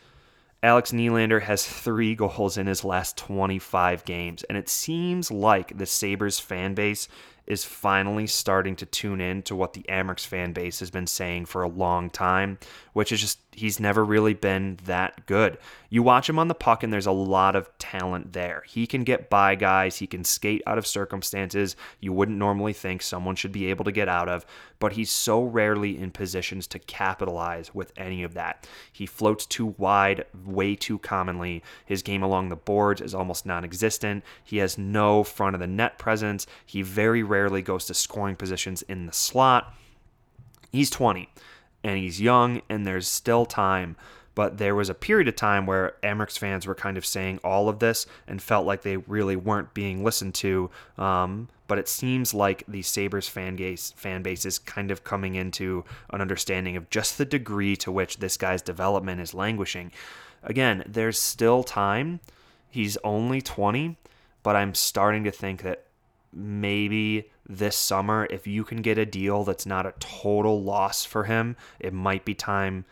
Alex 0.63 0.93
Nylander 0.93 1.41
has 1.41 1.65
three 1.67 2.15
goals 2.15 2.57
in 2.57 2.67
his 2.67 2.85
last 2.85 3.17
25 3.17 4.05
games, 4.05 4.43
and 4.43 4.57
it 4.57 4.69
seems 4.69 5.29
like 5.29 5.77
the 5.77 5.85
Sabres 5.85 6.39
fan 6.39 6.73
base 6.73 7.09
is 7.45 7.63
finally 7.65 8.27
starting 8.27 8.75
to 8.77 8.85
tune 8.85 9.21
in 9.21 9.41
to 9.43 9.55
what 9.55 9.73
the 9.73 9.85
Amerks 9.89 10.25
fan 10.25 10.53
base 10.53 10.79
has 10.79 10.89
been 10.89 11.07
saying 11.07 11.45
for 11.45 11.61
a 11.61 11.67
long 11.67 12.09
time, 12.09 12.57
which 12.93 13.11
is 13.11 13.19
just 13.21 13.39
he's 13.55 13.79
never 13.79 14.03
really 14.03 14.33
been 14.33 14.77
that 14.85 15.25
good. 15.25 15.57
You 15.89 16.03
watch 16.03 16.27
him 16.27 16.39
on 16.39 16.47
the 16.47 16.55
puck, 16.55 16.83
and 16.83 16.91
there's 16.91 17.05
a 17.05 17.11
lot 17.11 17.55
of 17.55 17.69
talent 17.77 18.33
there. 18.33 18.63
He 18.67 18.87
can 18.87 19.03
get 19.03 19.29
by 19.29 19.55
guys, 19.55 19.97
he 19.97 20.07
can 20.07 20.23
skate 20.23 20.61
out 20.65 20.77
of 20.77 20.87
circumstances 20.87 21.75
you 21.99 22.13
wouldn't 22.13 22.37
normally 22.37 22.73
think 22.73 23.01
someone 23.01 23.35
should 23.35 23.51
be 23.51 23.67
able 23.67 23.85
to 23.85 23.91
get 23.91 24.09
out 24.09 24.29
of, 24.29 24.45
but 24.79 24.93
he's 24.93 25.11
so 25.11 25.43
rarely 25.43 25.97
in 25.97 26.11
positions 26.11 26.67
to 26.67 26.79
capitalize 26.79 27.73
with 27.73 27.93
any 27.97 28.23
of 28.23 28.33
that. 28.33 28.67
He 28.91 29.05
floats 29.05 29.45
too 29.45 29.75
wide 29.77 30.25
way 30.45 30.75
too 30.75 30.99
commonly. 30.99 31.63
His 31.85 32.01
game 32.01 32.23
along 32.23 32.49
the 32.49 32.55
boards 32.55 33.01
is 33.01 33.13
almost 33.13 33.45
non 33.45 33.63
existent. 33.63 34.23
He 34.43 34.57
has 34.57 34.77
no 34.77 35.23
front 35.23 35.55
of 35.55 35.59
the 35.59 35.67
net 35.67 35.97
presence. 35.97 36.45
He 36.65 36.81
very 36.81 37.23
rarely 37.23 37.61
goes 37.61 37.85
to 37.85 37.93
scoring 37.93 38.35
positions 38.35 38.81
in 38.83 39.05
the 39.05 39.13
slot. 39.13 39.73
He's 40.71 40.89
20 40.89 41.29
and 41.83 41.97
he's 41.97 42.21
young 42.21 42.61
and 42.69 42.85
there's 42.85 43.07
still 43.07 43.45
time. 43.45 43.95
But 44.35 44.57
there 44.57 44.73
was 44.73 44.89
a 44.89 44.95
period 44.95 45.27
of 45.27 45.35
time 45.35 45.67
where 45.67 45.93
Amerks 46.01 46.39
fans 46.39 46.65
were 46.65 46.73
kind 46.73 46.97
of 46.97 47.05
saying 47.05 47.39
all 47.43 47.69
of 47.69 47.79
this 47.79 48.07
and 48.27 48.41
felt 48.41 48.65
like 48.65 48.81
they 48.81 48.97
really 48.97 49.35
weren't 49.35 49.73
being 49.75 50.03
listened 50.03 50.33
to. 50.35 50.71
Um, 50.97 51.49
but 51.67 51.77
it 51.77 51.87
seems 51.87 52.33
like 52.33 52.63
the 52.67 52.81
Sabres 52.81 53.27
fan 53.27 53.55
base, 53.55 53.93
fan 53.95 54.23
base 54.23 54.45
is 54.45 54.57
kind 54.57 54.89
of 54.89 55.03
coming 55.03 55.35
into 55.35 55.85
an 56.09 56.19
understanding 56.19 56.75
of 56.75 56.89
just 56.89 57.17
the 57.17 57.25
degree 57.25 57.75
to 57.77 57.91
which 57.91 58.17
this 58.17 58.37
guy's 58.37 58.61
development 58.61 59.21
is 59.21 59.33
languishing. 59.33 59.91
Again, 60.41 60.83
there's 60.87 61.19
still 61.19 61.63
time. 61.63 62.19
He's 62.69 62.97
only 63.03 63.39
20, 63.39 63.97
but 64.41 64.55
I'm 64.55 64.73
starting 64.73 65.23
to 65.25 65.31
think 65.31 65.61
that 65.61 65.82
maybe 66.35 67.31
this 67.47 67.75
summer, 67.75 68.27
if 68.29 68.47
you 68.47 68.63
can 68.63 68.81
get 68.81 68.97
a 68.97 69.05
deal 69.05 69.43
that's 69.43 69.65
not 69.65 69.85
a 69.85 69.93
total 69.99 70.61
loss 70.61 71.05
for 71.05 71.25
him, 71.25 71.55
it 71.79 71.93
might 71.93 72.25
be 72.25 72.33
time 72.33 72.85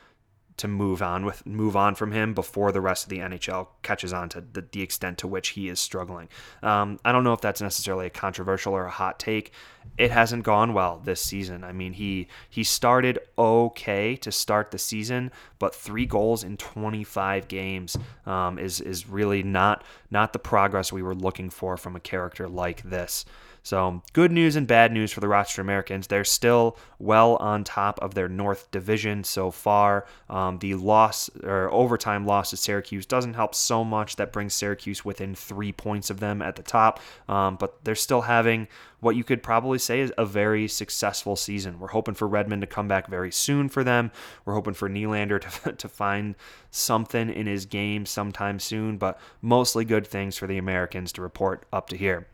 to 0.61 0.67
move 0.67 1.01
on 1.01 1.25
with 1.25 1.43
move 1.43 1.75
on 1.75 1.95
from 1.95 2.11
him 2.11 2.35
before 2.35 2.71
the 2.71 2.79
rest 2.79 3.05
of 3.05 3.09
the 3.09 3.17
NHL 3.17 3.67
catches 3.81 4.13
on 4.13 4.29
to 4.29 4.41
the, 4.41 4.63
the 4.71 4.83
extent 4.83 5.17
to 5.17 5.27
which 5.27 5.49
he 5.49 5.69
is 5.69 5.79
struggling. 5.79 6.29
Um, 6.61 6.99
I 7.03 7.11
don't 7.11 7.23
know 7.23 7.33
if 7.33 7.41
that's 7.41 7.61
necessarily 7.61 8.05
a 8.05 8.11
controversial 8.11 8.73
or 8.73 8.85
a 8.85 8.91
hot 8.91 9.17
take. 9.17 9.53
It 9.97 10.11
hasn't 10.11 10.43
gone 10.43 10.75
well 10.75 11.01
this 11.03 11.19
season. 11.19 11.63
I 11.63 11.71
mean, 11.71 11.93
he 11.93 12.27
he 12.47 12.63
started 12.63 13.17
okay 13.39 14.15
to 14.17 14.31
start 14.31 14.69
the 14.69 14.77
season, 14.77 15.31
but 15.57 15.73
three 15.73 16.05
goals 16.05 16.43
in 16.43 16.57
25 16.57 17.47
games 17.47 17.97
um, 18.27 18.59
is 18.59 18.79
is 18.81 19.09
really 19.09 19.41
not 19.41 19.83
not 20.11 20.31
the 20.31 20.39
progress 20.39 20.93
we 20.93 21.01
were 21.01 21.15
looking 21.15 21.49
for 21.49 21.75
from 21.75 21.95
a 21.95 21.99
character 21.99 22.47
like 22.47 22.83
this. 22.83 23.25
So, 23.63 24.01
good 24.13 24.31
news 24.31 24.55
and 24.55 24.65
bad 24.65 24.91
news 24.91 25.11
for 25.11 25.19
the 25.19 25.27
Rochester 25.27 25.61
Americans. 25.61 26.07
They're 26.07 26.23
still 26.23 26.77
well 26.97 27.35
on 27.35 27.63
top 27.63 27.99
of 28.01 28.15
their 28.15 28.27
North 28.27 28.71
Division 28.71 29.23
so 29.23 29.51
far. 29.51 30.07
Um, 30.29 30.57
the 30.57 30.73
loss 30.73 31.29
or 31.43 31.71
overtime 31.71 32.25
loss 32.25 32.49
to 32.49 32.57
Syracuse 32.57 33.05
doesn't 33.05 33.35
help 33.35 33.53
so 33.53 33.83
much. 33.83 34.15
That 34.15 34.33
brings 34.33 34.55
Syracuse 34.55 35.05
within 35.05 35.35
three 35.35 35.71
points 35.71 36.09
of 36.09 36.19
them 36.19 36.41
at 36.41 36.55
the 36.55 36.63
top, 36.63 36.99
um, 37.29 37.55
but 37.55 37.83
they're 37.83 37.93
still 37.93 38.21
having 38.21 38.67
what 38.99 39.15
you 39.15 39.23
could 39.23 39.43
probably 39.43 39.79
say 39.79 39.99
is 39.99 40.13
a 40.17 40.25
very 40.25 40.67
successful 40.67 41.35
season. 41.35 41.79
We're 41.79 41.89
hoping 41.89 42.13
for 42.13 42.27
Redmond 42.27 42.61
to 42.61 42.67
come 42.67 42.87
back 42.87 43.07
very 43.07 43.31
soon 43.31 43.69
for 43.69 43.83
them. 43.83 44.11
We're 44.45 44.53
hoping 44.53 44.75
for 44.75 44.89
Nylander 44.89 45.41
to, 45.41 45.71
to 45.77 45.87
find 45.87 46.35
something 46.71 47.29
in 47.29 47.45
his 47.47 47.65
game 47.65 48.05
sometime 48.05 48.59
soon, 48.59 48.97
but 48.97 49.19
mostly 49.41 49.85
good 49.85 50.07
things 50.07 50.37
for 50.37 50.47
the 50.47 50.57
Americans 50.57 51.11
to 51.13 51.21
report 51.21 51.65
up 51.73 51.89
to 51.89 51.97
here. 51.97 52.27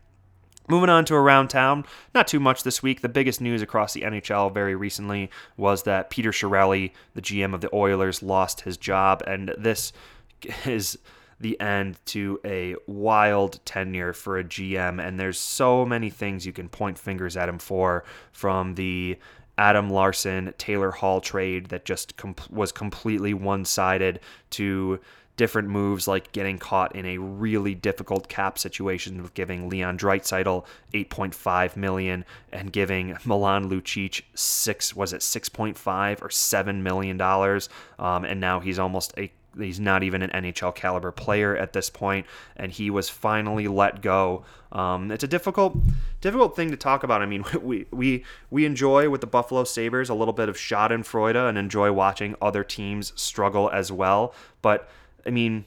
Moving 0.68 0.90
on 0.90 1.04
to 1.06 1.14
around 1.14 1.48
town, 1.48 1.84
not 2.14 2.28
too 2.28 2.40
much 2.40 2.62
this 2.62 2.82
week. 2.82 3.00
The 3.00 3.08
biggest 3.08 3.40
news 3.40 3.62
across 3.62 3.94
the 3.94 4.02
NHL 4.02 4.52
very 4.52 4.74
recently 4.74 5.30
was 5.56 5.84
that 5.84 6.10
Peter 6.10 6.30
Chiarelli, 6.30 6.92
the 7.14 7.22
GM 7.22 7.54
of 7.54 7.62
the 7.62 7.74
Oilers, 7.74 8.22
lost 8.22 8.60
his 8.62 8.76
job, 8.76 9.22
and 9.26 9.54
this 9.56 9.92
is 10.66 10.98
the 11.40 11.58
end 11.60 11.98
to 12.04 12.40
a 12.44 12.74
wild 12.86 13.64
tenure 13.64 14.12
for 14.12 14.38
a 14.38 14.44
GM. 14.44 15.04
And 15.04 15.18
there's 15.18 15.38
so 15.38 15.86
many 15.86 16.10
things 16.10 16.44
you 16.44 16.52
can 16.52 16.68
point 16.68 16.98
fingers 16.98 17.36
at 17.36 17.48
him 17.48 17.58
for, 17.58 18.04
from 18.32 18.74
the 18.74 19.18
Adam 19.56 19.90
Larsson 19.90 20.54
Taylor 20.58 20.90
Hall 20.90 21.20
trade 21.20 21.66
that 21.66 21.84
just 21.84 22.14
was 22.50 22.72
completely 22.72 23.34
one 23.34 23.64
sided 23.64 24.20
to 24.50 25.00
different 25.38 25.68
moves 25.68 26.06
like 26.06 26.32
getting 26.32 26.58
caught 26.58 26.94
in 26.94 27.06
a 27.06 27.16
really 27.16 27.74
difficult 27.74 28.28
cap 28.28 28.58
situation 28.58 29.22
with 29.22 29.32
giving 29.32 29.70
Leon 29.70 29.96
Draisaitl 29.96 30.66
8.5 30.92 31.76
million 31.76 32.26
and 32.52 32.70
giving 32.70 33.16
Milan 33.24 33.70
Lucic 33.70 34.22
six 34.34 34.94
was 34.94 35.14
it 35.14 35.22
6.5 35.22 36.22
or 36.22 36.28
7 36.28 36.82
million 36.82 37.16
dollars 37.16 37.70
um, 37.98 38.24
and 38.24 38.40
now 38.40 38.60
he's 38.60 38.78
almost 38.78 39.14
a 39.16 39.32
he's 39.56 39.80
not 39.80 40.02
even 40.02 40.22
an 40.22 40.30
NHL 40.30 40.74
caliber 40.74 41.10
player 41.10 41.56
at 41.56 41.72
this 41.72 41.90
point, 41.90 42.26
and 42.56 42.70
he 42.70 42.90
was 42.90 43.08
finally 43.08 43.66
let 43.68 44.02
go. 44.02 44.44
Um, 44.70 45.10
it's 45.10 45.24
a 45.24 45.28
difficult, 45.28 45.76
difficult 46.20 46.54
thing 46.54 46.70
to 46.70 46.76
talk 46.76 47.02
about. 47.02 47.22
I 47.22 47.26
mean, 47.26 47.44
we 47.62 47.86
we 47.90 48.24
we 48.50 48.64
enjoy 48.64 49.10
with 49.10 49.20
the 49.20 49.26
Buffalo 49.26 49.64
Sabres 49.64 50.08
a 50.08 50.14
little 50.14 50.34
bit 50.34 50.48
of 50.48 50.56
Schadenfreude 50.56 51.48
and 51.48 51.58
enjoy 51.58 51.92
watching 51.92 52.34
other 52.40 52.64
teams 52.64 53.12
struggle 53.20 53.70
as 53.70 53.90
well. 53.90 54.34
But 54.62 54.88
I 55.26 55.30
mean, 55.30 55.64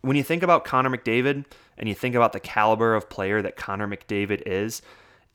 when 0.00 0.16
you 0.16 0.22
think 0.22 0.42
about 0.42 0.64
Connor 0.64 0.90
McDavid 0.90 1.44
and 1.76 1.88
you 1.88 1.94
think 1.94 2.14
about 2.14 2.32
the 2.32 2.40
caliber 2.40 2.94
of 2.94 3.08
player 3.08 3.42
that 3.42 3.56
Connor 3.56 3.88
McDavid 3.88 4.42
is, 4.46 4.82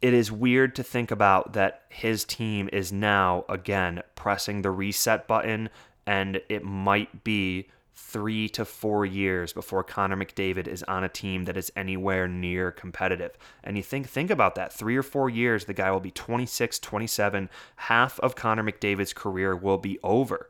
it 0.02 0.14
is 0.14 0.32
weird 0.32 0.76
to 0.76 0.84
think 0.84 1.12
about 1.12 1.54
that 1.54 1.84
his 1.90 2.26
team 2.26 2.70
is 2.74 2.92
now 2.92 3.46
again 3.48 4.02
pressing 4.16 4.62
the 4.62 4.72
reset 4.72 5.28
button 5.28 5.70
and 6.06 6.42
it 6.50 6.64
might 6.64 7.24
be 7.24 7.70
three 7.96 8.50
to 8.50 8.66
four 8.66 9.06
years 9.06 9.54
before 9.54 9.84
Connor 9.84 10.18
McDavid 10.18 10.68
is 10.68 10.84
on 10.84 11.04
a 11.04 11.10
team 11.10 11.46
that 11.46 11.58
is 11.58 11.72
anywhere 11.76 12.28
near 12.28 12.72
competitive. 12.72 13.38
And 13.64 13.78
you 13.78 13.84
think 13.84 14.10
think 14.10 14.30
about 14.30 14.56
that. 14.56 14.74
Three 14.74 14.98
or 14.98 15.04
four 15.04 15.30
years, 15.30 15.66
the 15.66 15.74
guy 15.74 15.92
will 15.92 16.00
be 16.00 16.12
26, 16.12 16.80
27. 16.80 17.50
Half 17.78 18.20
of 18.20 18.36
Connor 18.36 18.64
McDavid's 18.64 19.14
career 19.14 19.56
will 19.56 19.78
be 19.78 20.00
over 20.04 20.50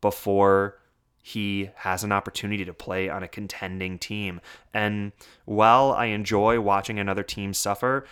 before 0.00 0.78
he 1.22 1.70
has 1.76 2.02
an 2.02 2.10
opportunity 2.10 2.64
to 2.64 2.74
play 2.74 3.08
on 3.08 3.22
a 3.22 3.28
contending 3.28 3.96
team. 3.98 4.40
And 4.74 5.12
while 5.44 5.92
I 5.92 6.06
enjoy 6.06 6.60
watching 6.60 6.98
another 6.98 7.22
team 7.22 7.54
suffer, 7.54 8.04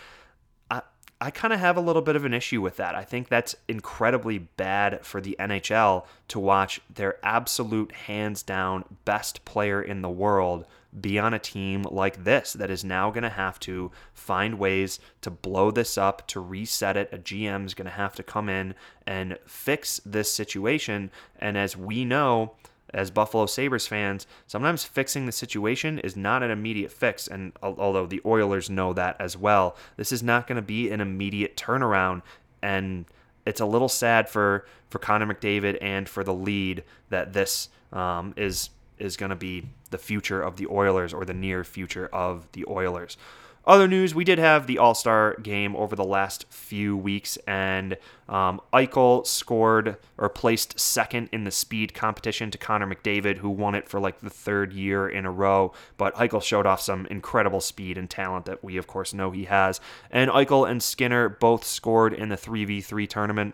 I, 0.69 0.81
I 1.19 1.29
kind 1.29 1.53
of 1.53 1.59
have 1.59 1.75
a 1.75 1.81
little 1.81 2.01
bit 2.01 2.15
of 2.15 2.23
an 2.23 2.33
issue 2.33 2.61
with 2.61 2.77
that. 2.77 2.95
I 2.95 3.03
think 3.03 3.27
that's 3.27 3.53
incredibly 3.67 4.37
bad 4.37 5.05
for 5.05 5.19
the 5.19 5.35
NHL 5.37 6.05
to 6.29 6.39
watch 6.39 6.79
their 6.93 7.17
absolute 7.21 7.91
hands 7.91 8.43
down 8.43 8.85
best 9.03 9.43
player 9.43 9.81
in 9.81 10.01
the 10.01 10.09
world 10.09 10.65
be 10.99 11.17
on 11.17 11.33
a 11.33 11.39
team 11.39 11.83
like 11.83 12.23
this 12.23 12.53
that 12.53 12.69
is 12.69 12.83
now 12.83 13.09
going 13.11 13.23
to 13.23 13.29
have 13.29 13.59
to 13.61 13.91
find 14.13 14.59
ways 14.59 14.99
to 15.21 15.31
blow 15.31 15.71
this 15.71 15.97
up, 15.97 16.27
to 16.27 16.39
reset 16.39 16.97
it. 16.97 17.09
A 17.11 17.17
GM 17.17 17.65
is 17.65 17.73
going 17.73 17.85
to 17.85 17.91
have 17.91 18.15
to 18.15 18.23
come 18.23 18.49
in 18.49 18.75
and 19.07 19.37
fix 19.45 20.01
this 20.05 20.31
situation. 20.31 21.11
And 21.39 21.57
as 21.57 21.77
we 21.77 22.03
know, 22.03 22.55
as 22.93 23.11
Buffalo 23.11 23.45
Sabres 23.45 23.87
fans, 23.87 24.27
sometimes 24.47 24.83
fixing 24.83 25.25
the 25.25 25.31
situation 25.31 25.99
is 25.99 26.15
not 26.15 26.43
an 26.43 26.51
immediate 26.51 26.91
fix. 26.91 27.27
And 27.27 27.53
although 27.61 28.05
the 28.05 28.21
Oilers 28.25 28.69
know 28.69 28.93
that 28.93 29.15
as 29.19 29.37
well, 29.37 29.75
this 29.97 30.11
is 30.11 30.21
not 30.23 30.47
going 30.47 30.57
to 30.57 30.61
be 30.61 30.89
an 30.89 31.01
immediate 31.01 31.55
turnaround. 31.57 32.21
And 32.61 33.05
it's 33.45 33.61
a 33.61 33.65
little 33.65 33.89
sad 33.89 34.29
for, 34.29 34.65
for 34.89 34.99
Connor 34.99 35.33
McDavid 35.33 35.77
and 35.81 36.07
for 36.07 36.23
the 36.23 36.33
lead 36.33 36.83
that 37.09 37.33
this 37.33 37.69
um, 37.91 38.33
is 38.37 38.69
is 39.01 39.17
going 39.17 39.31
to 39.31 39.35
be 39.35 39.63
the 39.89 39.97
future 39.97 40.41
of 40.41 40.57
the 40.57 40.67
Oilers 40.67 41.11
or 41.11 41.25
the 41.25 41.33
near 41.33 41.63
future 41.63 42.07
of 42.13 42.47
the 42.51 42.63
Oilers. 42.69 43.17
Other 43.65 43.87
news, 43.87 44.15
we 44.15 44.23
did 44.23 44.39
have 44.39 44.65
the 44.65 44.79
All 44.79 44.95
Star 44.95 45.35
game 45.35 45.75
over 45.75 45.95
the 45.95 46.03
last 46.03 46.45
few 46.49 46.97
weeks, 46.97 47.37
and 47.45 47.95
um, 48.27 48.59
Eichel 48.73 49.25
scored 49.27 49.97
or 50.17 50.29
placed 50.29 50.79
second 50.79 51.29
in 51.31 51.43
the 51.43 51.51
speed 51.51 51.93
competition 51.93 52.49
to 52.49 52.57
Connor 52.57 52.87
McDavid, 52.87 53.37
who 53.37 53.49
won 53.49 53.75
it 53.75 53.87
for 53.87 53.99
like 53.99 54.19
the 54.21 54.31
third 54.31 54.73
year 54.73 55.07
in 55.07 55.25
a 55.25 55.31
row. 55.31 55.73
But 55.97 56.15
Eichel 56.15 56.41
showed 56.41 56.65
off 56.65 56.81
some 56.81 57.05
incredible 57.07 57.61
speed 57.61 57.99
and 57.99 58.09
talent 58.09 58.45
that 58.45 58.63
we, 58.63 58.77
of 58.77 58.87
course, 58.87 59.13
know 59.13 59.29
he 59.29 59.45
has. 59.45 59.79
And 60.09 60.31
Eichel 60.31 60.67
and 60.67 60.81
Skinner 60.81 61.29
both 61.29 61.63
scored 61.63 62.13
in 62.13 62.29
the 62.29 62.37
3v3 62.37 63.07
tournament 63.07 63.53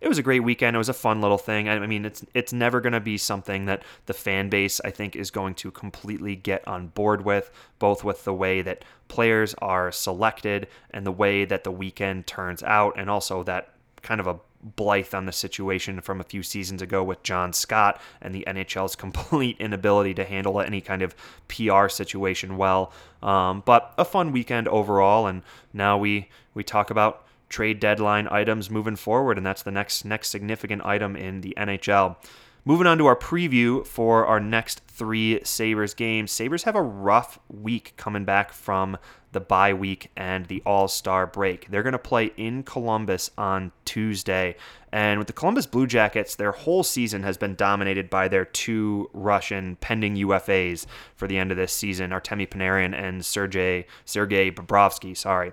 it 0.00 0.08
was 0.08 0.18
a 0.18 0.22
great 0.22 0.44
weekend. 0.44 0.76
It 0.76 0.78
was 0.78 0.88
a 0.88 0.94
fun 0.94 1.20
little 1.20 1.38
thing. 1.38 1.68
I 1.68 1.86
mean, 1.86 2.04
it's 2.04 2.24
it's 2.34 2.52
never 2.52 2.80
going 2.80 2.92
to 2.92 3.00
be 3.00 3.18
something 3.18 3.66
that 3.66 3.82
the 4.06 4.14
fan 4.14 4.48
base 4.48 4.80
I 4.84 4.90
think 4.90 5.16
is 5.16 5.30
going 5.30 5.54
to 5.56 5.70
completely 5.70 6.36
get 6.36 6.66
on 6.68 6.88
board 6.88 7.24
with, 7.24 7.50
both 7.78 8.04
with 8.04 8.24
the 8.24 8.34
way 8.34 8.62
that 8.62 8.84
players 9.08 9.54
are 9.54 9.90
selected 9.90 10.68
and 10.90 11.04
the 11.04 11.12
way 11.12 11.44
that 11.44 11.64
the 11.64 11.70
weekend 11.70 12.26
turns 12.26 12.62
out, 12.62 12.94
and 12.96 13.10
also 13.10 13.42
that 13.44 13.74
kind 14.02 14.20
of 14.20 14.26
a 14.26 14.38
blithe 14.62 15.14
on 15.14 15.26
the 15.26 15.32
situation 15.32 16.00
from 16.00 16.20
a 16.20 16.24
few 16.24 16.42
seasons 16.42 16.82
ago 16.82 17.02
with 17.02 17.22
John 17.22 17.52
Scott 17.52 18.00
and 18.20 18.34
the 18.34 18.44
NHL's 18.46 18.96
complete 19.04 19.56
inability 19.58 20.14
to 20.14 20.24
handle 20.24 20.60
any 20.60 20.80
kind 20.80 21.02
of 21.02 21.14
PR 21.48 21.88
situation 21.88 22.56
well. 22.56 22.92
Um, 23.22 23.62
but 23.64 23.94
a 23.98 24.04
fun 24.04 24.32
weekend 24.32 24.68
overall, 24.68 25.26
and 25.26 25.42
now 25.72 25.98
we 25.98 26.28
we 26.54 26.64
talk 26.64 26.90
about 26.90 27.24
trade 27.48 27.80
deadline 27.80 28.28
items 28.30 28.70
moving 28.70 28.96
forward, 28.96 29.36
and 29.36 29.46
that's 29.46 29.62
the 29.62 29.70
next 29.70 30.04
next 30.04 30.28
significant 30.28 30.84
item 30.84 31.16
in 31.16 31.40
the 31.40 31.54
NHL. 31.56 32.16
Moving 32.64 32.86
on 32.86 32.98
to 32.98 33.06
our 33.06 33.16
preview 33.16 33.86
for 33.86 34.26
our 34.26 34.40
next 34.40 34.82
three 34.88 35.40
Sabres 35.42 35.94
games. 35.94 36.30
Sabres 36.30 36.64
have 36.64 36.76
a 36.76 36.82
rough 36.82 37.38
week 37.48 37.94
coming 37.96 38.26
back 38.26 38.52
from 38.52 38.98
the 39.32 39.40
bye 39.40 39.72
week 39.72 40.10
and 40.16 40.46
the 40.46 40.62
All 40.66 40.88
Star 40.88 41.26
break. 41.26 41.70
They're 41.70 41.82
going 41.82 41.92
to 41.92 41.98
play 41.98 42.32
in 42.36 42.62
Columbus 42.62 43.30
on 43.38 43.72
Tuesday. 43.84 44.56
And 44.92 45.18
with 45.18 45.26
the 45.26 45.32
Columbus 45.32 45.66
Blue 45.66 45.86
Jackets, 45.86 46.34
their 46.34 46.52
whole 46.52 46.82
season 46.82 47.22
has 47.22 47.36
been 47.36 47.54
dominated 47.54 48.08
by 48.08 48.28
their 48.28 48.44
two 48.44 49.10
Russian 49.12 49.76
pending 49.76 50.16
UFAs 50.16 50.86
for 51.14 51.26
the 51.26 51.38
end 51.38 51.50
of 51.50 51.56
this 51.56 51.72
season 51.72 52.10
Artemi 52.10 52.48
Panarin 52.48 52.94
and 52.94 53.24
Sergei, 53.24 53.86
Sergei 54.04 54.50
Bobrovsky. 54.50 55.16
Sorry. 55.16 55.52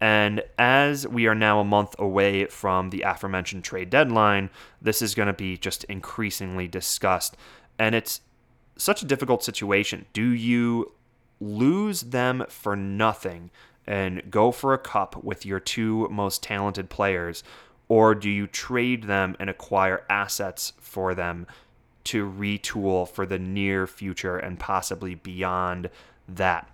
And 0.00 0.42
as 0.58 1.08
we 1.08 1.26
are 1.26 1.34
now 1.34 1.60
a 1.60 1.64
month 1.64 1.94
away 1.98 2.46
from 2.46 2.90
the 2.90 3.02
aforementioned 3.02 3.64
trade 3.64 3.90
deadline, 3.90 4.50
this 4.80 5.02
is 5.02 5.14
going 5.14 5.26
to 5.26 5.32
be 5.32 5.56
just 5.56 5.84
increasingly 5.84 6.68
discussed. 6.68 7.36
And 7.78 7.94
it's 7.94 8.20
such 8.76 9.02
a 9.02 9.06
difficult 9.06 9.42
situation. 9.42 10.06
Do 10.12 10.28
you 10.30 10.92
lose 11.40 12.02
them 12.02 12.44
for 12.48 12.76
nothing 12.76 13.50
and 13.86 14.30
go 14.30 14.52
for 14.52 14.72
a 14.72 14.78
cup 14.78 15.22
with 15.24 15.44
your 15.44 15.60
two 15.60 16.08
most 16.10 16.42
talented 16.42 16.90
players? 16.90 17.42
Or 17.88 18.14
do 18.14 18.28
you 18.30 18.46
trade 18.46 19.04
them 19.04 19.34
and 19.40 19.50
acquire 19.50 20.04
assets 20.10 20.74
for 20.78 21.14
them 21.14 21.46
to 22.04 22.30
retool 22.30 23.08
for 23.08 23.26
the 23.26 23.38
near 23.38 23.86
future 23.86 24.36
and 24.36 24.60
possibly 24.60 25.14
beyond 25.14 25.90
that? 26.28 26.70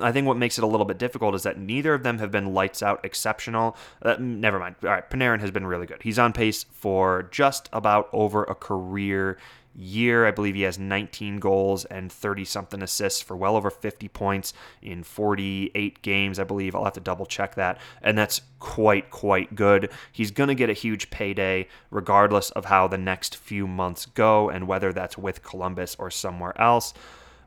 I 0.00 0.12
think 0.12 0.26
what 0.26 0.36
makes 0.36 0.58
it 0.58 0.64
a 0.64 0.66
little 0.66 0.86
bit 0.86 0.98
difficult 0.98 1.34
is 1.34 1.42
that 1.42 1.58
neither 1.58 1.94
of 1.94 2.02
them 2.02 2.18
have 2.18 2.30
been 2.30 2.52
lights 2.52 2.82
out 2.82 3.04
exceptional. 3.04 3.76
Uh, 4.02 4.16
never 4.18 4.58
mind. 4.58 4.76
All 4.82 4.90
right, 4.90 5.08
Panarin 5.08 5.40
has 5.40 5.50
been 5.50 5.66
really 5.66 5.86
good. 5.86 6.02
He's 6.02 6.18
on 6.18 6.32
pace 6.32 6.64
for 6.64 7.24
just 7.30 7.68
about 7.72 8.08
over 8.12 8.44
a 8.44 8.54
career 8.54 9.38
year. 9.74 10.26
I 10.26 10.30
believe 10.30 10.54
he 10.54 10.62
has 10.62 10.78
19 10.78 11.38
goals 11.38 11.84
and 11.86 12.10
30 12.10 12.44
something 12.44 12.82
assists 12.82 13.22
for 13.22 13.36
well 13.36 13.56
over 13.56 13.70
50 13.70 14.08
points 14.08 14.52
in 14.82 15.02
48 15.02 16.02
games, 16.02 16.38
I 16.38 16.44
believe. 16.44 16.74
I'll 16.74 16.84
have 16.84 16.92
to 16.94 17.00
double 17.00 17.26
check 17.26 17.54
that. 17.54 17.78
And 18.02 18.16
that's 18.18 18.42
quite, 18.58 19.10
quite 19.10 19.54
good. 19.54 19.90
He's 20.12 20.30
going 20.30 20.48
to 20.48 20.54
get 20.54 20.70
a 20.70 20.74
huge 20.74 21.10
payday 21.10 21.68
regardless 21.90 22.50
of 22.50 22.66
how 22.66 22.88
the 22.88 22.98
next 22.98 23.36
few 23.36 23.66
months 23.66 24.06
go 24.06 24.50
and 24.50 24.66
whether 24.66 24.92
that's 24.92 25.16
with 25.16 25.42
Columbus 25.42 25.96
or 25.98 26.10
somewhere 26.10 26.58
else. 26.60 26.92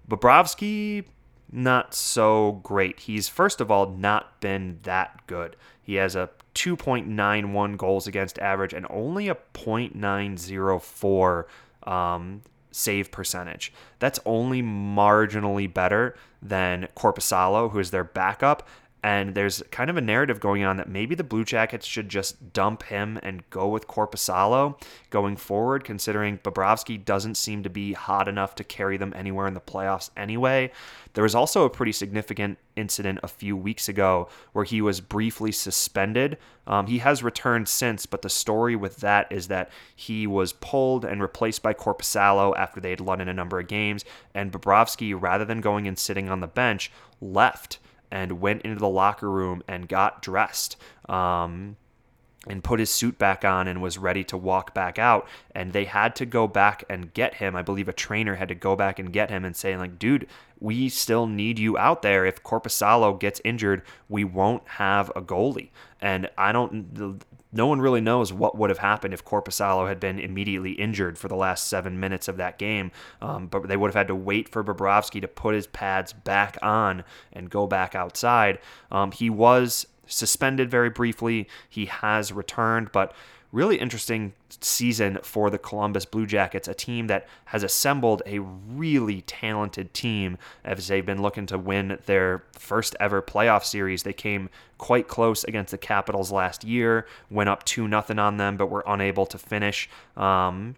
Bobrovsky, 0.10 1.06
not 1.54 1.94
so 1.94 2.60
great. 2.64 3.02
He's, 3.02 3.30
first 3.30 3.62
of 3.62 3.70
all, 3.70 3.92
not 3.92 4.42
been 4.42 4.80
that 4.84 5.26
good. 5.28 5.56
He 5.82 5.96
has 5.96 6.16
a 6.16 6.30
2.91 6.56 7.78
goals 7.78 8.08
against 8.08 8.40
average 8.40 8.74
and 8.74 8.88
only 8.90 9.30
a 9.30 9.36
0.904 9.54 11.46
um, 11.90 12.42
save 12.72 13.12
percentage. 13.12 13.72
That's 14.00 14.20
only 14.26 14.64
marginally 14.64 15.72
better 15.72 16.16
than 16.42 16.88
Korpisalo, 16.96 17.72
who 17.72 17.80
is 17.80 17.92
their 17.92 18.04
backup. 18.04 18.68
And 19.04 19.36
there's 19.36 19.62
kind 19.70 19.90
of 19.90 19.98
a 19.98 20.02
narrative 20.02 20.40
going 20.40 20.64
on 20.64 20.78
that 20.78 20.88
maybe 20.88 21.14
the 21.14 21.26
Blue 21.26 21.44
Jackets 21.44 21.86
should 21.86 22.08
just 22.08 22.54
dump 22.54 22.84
him 22.84 23.20
and 23.22 23.48
go 23.50 23.68
with 23.68 23.86
Korpisalo 23.86 24.82
going 25.10 25.36
forward, 25.36 25.84
considering 25.84 26.38
Bobrovsky 26.38 27.04
doesn't 27.04 27.36
seem 27.36 27.64
to 27.64 27.70
be 27.70 27.92
hot 27.92 28.30
enough 28.30 28.56
to 28.56 28.64
carry 28.64 28.96
them 28.96 29.12
anywhere 29.14 29.46
in 29.46 29.56
the 29.56 29.60
playoffs 29.60 30.10
anyway. 30.16 30.72
There 31.16 31.24
was 31.24 31.36
also 31.36 31.66
a 31.66 31.70
pretty 31.70 31.92
significant 31.92 32.58
incident 32.78 33.20
a 33.22 33.28
few 33.28 33.58
weeks 33.58 33.90
ago 33.90 34.30
where 34.54 34.66
he 34.66 34.82
was 34.82 35.02
briefly 35.02 35.52
suspended. 35.52 36.38
Um, 36.66 36.88
he 36.88 37.00
has 37.00 37.22
returned 37.22 37.68
since, 37.68 38.06
but 38.06 38.22
the 38.22 38.30
story 38.30 38.78
with 38.78 38.98
that 38.98 39.30
is 39.30 39.50
that 39.50 39.70
he 39.96 40.26
was 40.26 40.54
pulled 40.54 41.04
and 41.04 41.22
replaced 41.22 41.62
by 41.62 41.74
Korpisalo 41.74 42.56
after 42.58 42.80
they 42.80 42.92
had 42.92 43.02
won 43.02 43.20
in 43.20 43.28
a 43.28 43.34
number 43.34 43.60
of 43.60 43.68
games, 43.68 44.06
and 44.34 44.52
Bobrovsky, 44.52 45.14
rather 45.20 45.44
than 45.44 45.60
going 45.60 45.90
and 45.90 46.00
sitting 46.00 46.30
on 46.30 46.40
the 46.40 46.48
bench, 46.48 46.90
left 47.20 47.80
and 48.14 48.40
went 48.40 48.62
into 48.62 48.80
the 48.80 48.88
locker 48.88 49.30
room 49.30 49.64
and 49.68 49.90
got 49.90 50.22
dressed. 50.22 50.78
Um, 51.10 51.76
and 52.46 52.62
put 52.62 52.78
his 52.78 52.90
suit 52.90 53.18
back 53.18 53.46
on 53.46 53.70
and 53.70 53.82
was 53.82 53.98
ready 53.98 54.22
to 54.26 54.36
walk 54.36 54.74
back 54.74 55.00
out. 55.00 55.26
And 55.56 55.72
they 55.72 55.86
had 55.86 56.14
to 56.18 56.26
go 56.26 56.46
back 56.46 56.84
and 56.90 57.14
get 57.14 57.36
him. 57.36 57.56
I 57.56 57.62
believe 57.62 57.88
a 57.88 57.94
trainer 57.94 58.36
had 58.36 58.50
to 58.50 58.56
go 58.56 58.76
back 58.76 59.00
and 59.00 59.14
get 59.14 59.30
him 59.30 59.46
and 59.46 59.56
say, 59.56 59.78
like, 59.78 59.98
dude, 59.98 60.28
we 60.60 60.90
still 60.90 61.26
need 61.26 61.58
you 61.58 61.78
out 61.78 62.02
there. 62.02 62.26
If 62.26 62.44
Korpisalo 62.44 63.18
gets 63.18 63.40
injured, 63.46 63.82
we 64.10 64.26
won't 64.26 64.68
have 64.68 65.10
a 65.16 65.22
goalie. 65.22 65.70
And 66.02 66.30
I 66.38 66.52
don't, 66.52 67.24
no 67.54 67.68
one 67.68 67.80
really 67.80 68.02
knows 68.02 68.34
what 68.34 68.58
would 68.58 68.70
have 68.70 68.80
happened 68.80 69.14
if 69.14 69.24
Korpisalo 69.24 69.88
had 69.88 70.00
been 70.00 70.20
immediately 70.20 70.72
injured 70.72 71.18
for 71.18 71.28
the 71.28 71.36
last 71.36 71.68
seven 71.68 72.00
minutes 72.00 72.28
of 72.28 72.38
that 72.38 72.58
game. 72.58 72.92
Um, 73.22 73.48
but 73.48 73.68
they 73.68 73.78
would 73.78 73.90
have 73.90 73.96
had 73.96 74.08
to 74.08 74.16
wait 74.16 74.50
for 74.50 74.64
Bobrovsky 74.64 75.22
to 75.22 75.28
put 75.28 75.56
his 75.56 75.68
pads 75.68 76.14
back 76.14 76.58
on 76.62 77.04
and 77.32 77.50
go 77.50 77.68
back 77.68 77.96
outside. 77.96 78.60
Um, 78.92 79.12
he 79.12 79.30
was 79.30 79.88
suspended 80.08 80.70
very 80.70 80.90
briefly. 80.90 81.48
He 81.70 81.86
has 81.86 82.34
returned, 82.34 82.92
but 82.92 83.14
really 83.54 83.78
interesting 83.78 84.34
season 84.50 85.20
for 85.22 85.50
the 85.50 85.60
Columbus 85.60 86.06
Blue 86.06 86.26
Jackets, 86.26 86.68
a 86.68 86.74
team 86.74 87.08
that 87.08 87.28
has 87.46 87.64
assembled 87.64 88.24
a 88.26 88.40
really 88.40 89.22
talented 89.22 89.94
team 89.94 90.38
as 90.66 90.88
they've 90.88 91.06
been 91.06 91.22
looking 91.22 91.46
to 91.46 91.58
win 91.58 92.00
their 92.08 92.44
first 92.58 92.96
ever 93.00 93.22
playoff 93.22 93.64
series. 93.64 94.04
They 94.04 94.12
came 94.12 94.50
quite 94.80 95.08
close 95.08 95.44
against 95.44 95.72
the 95.72 95.78
Capitals 95.78 96.32
last 96.32 96.64
year, 96.64 97.06
went 97.30 97.48
up 97.48 97.64
2 97.64 97.88
nothing 97.88 98.18
on 98.18 98.38
them, 98.38 98.58
but 98.58 98.68
were 98.68 98.84
unable 98.88 99.28
to 99.28 99.38
finish. 99.38 99.88
Um, 100.18 100.76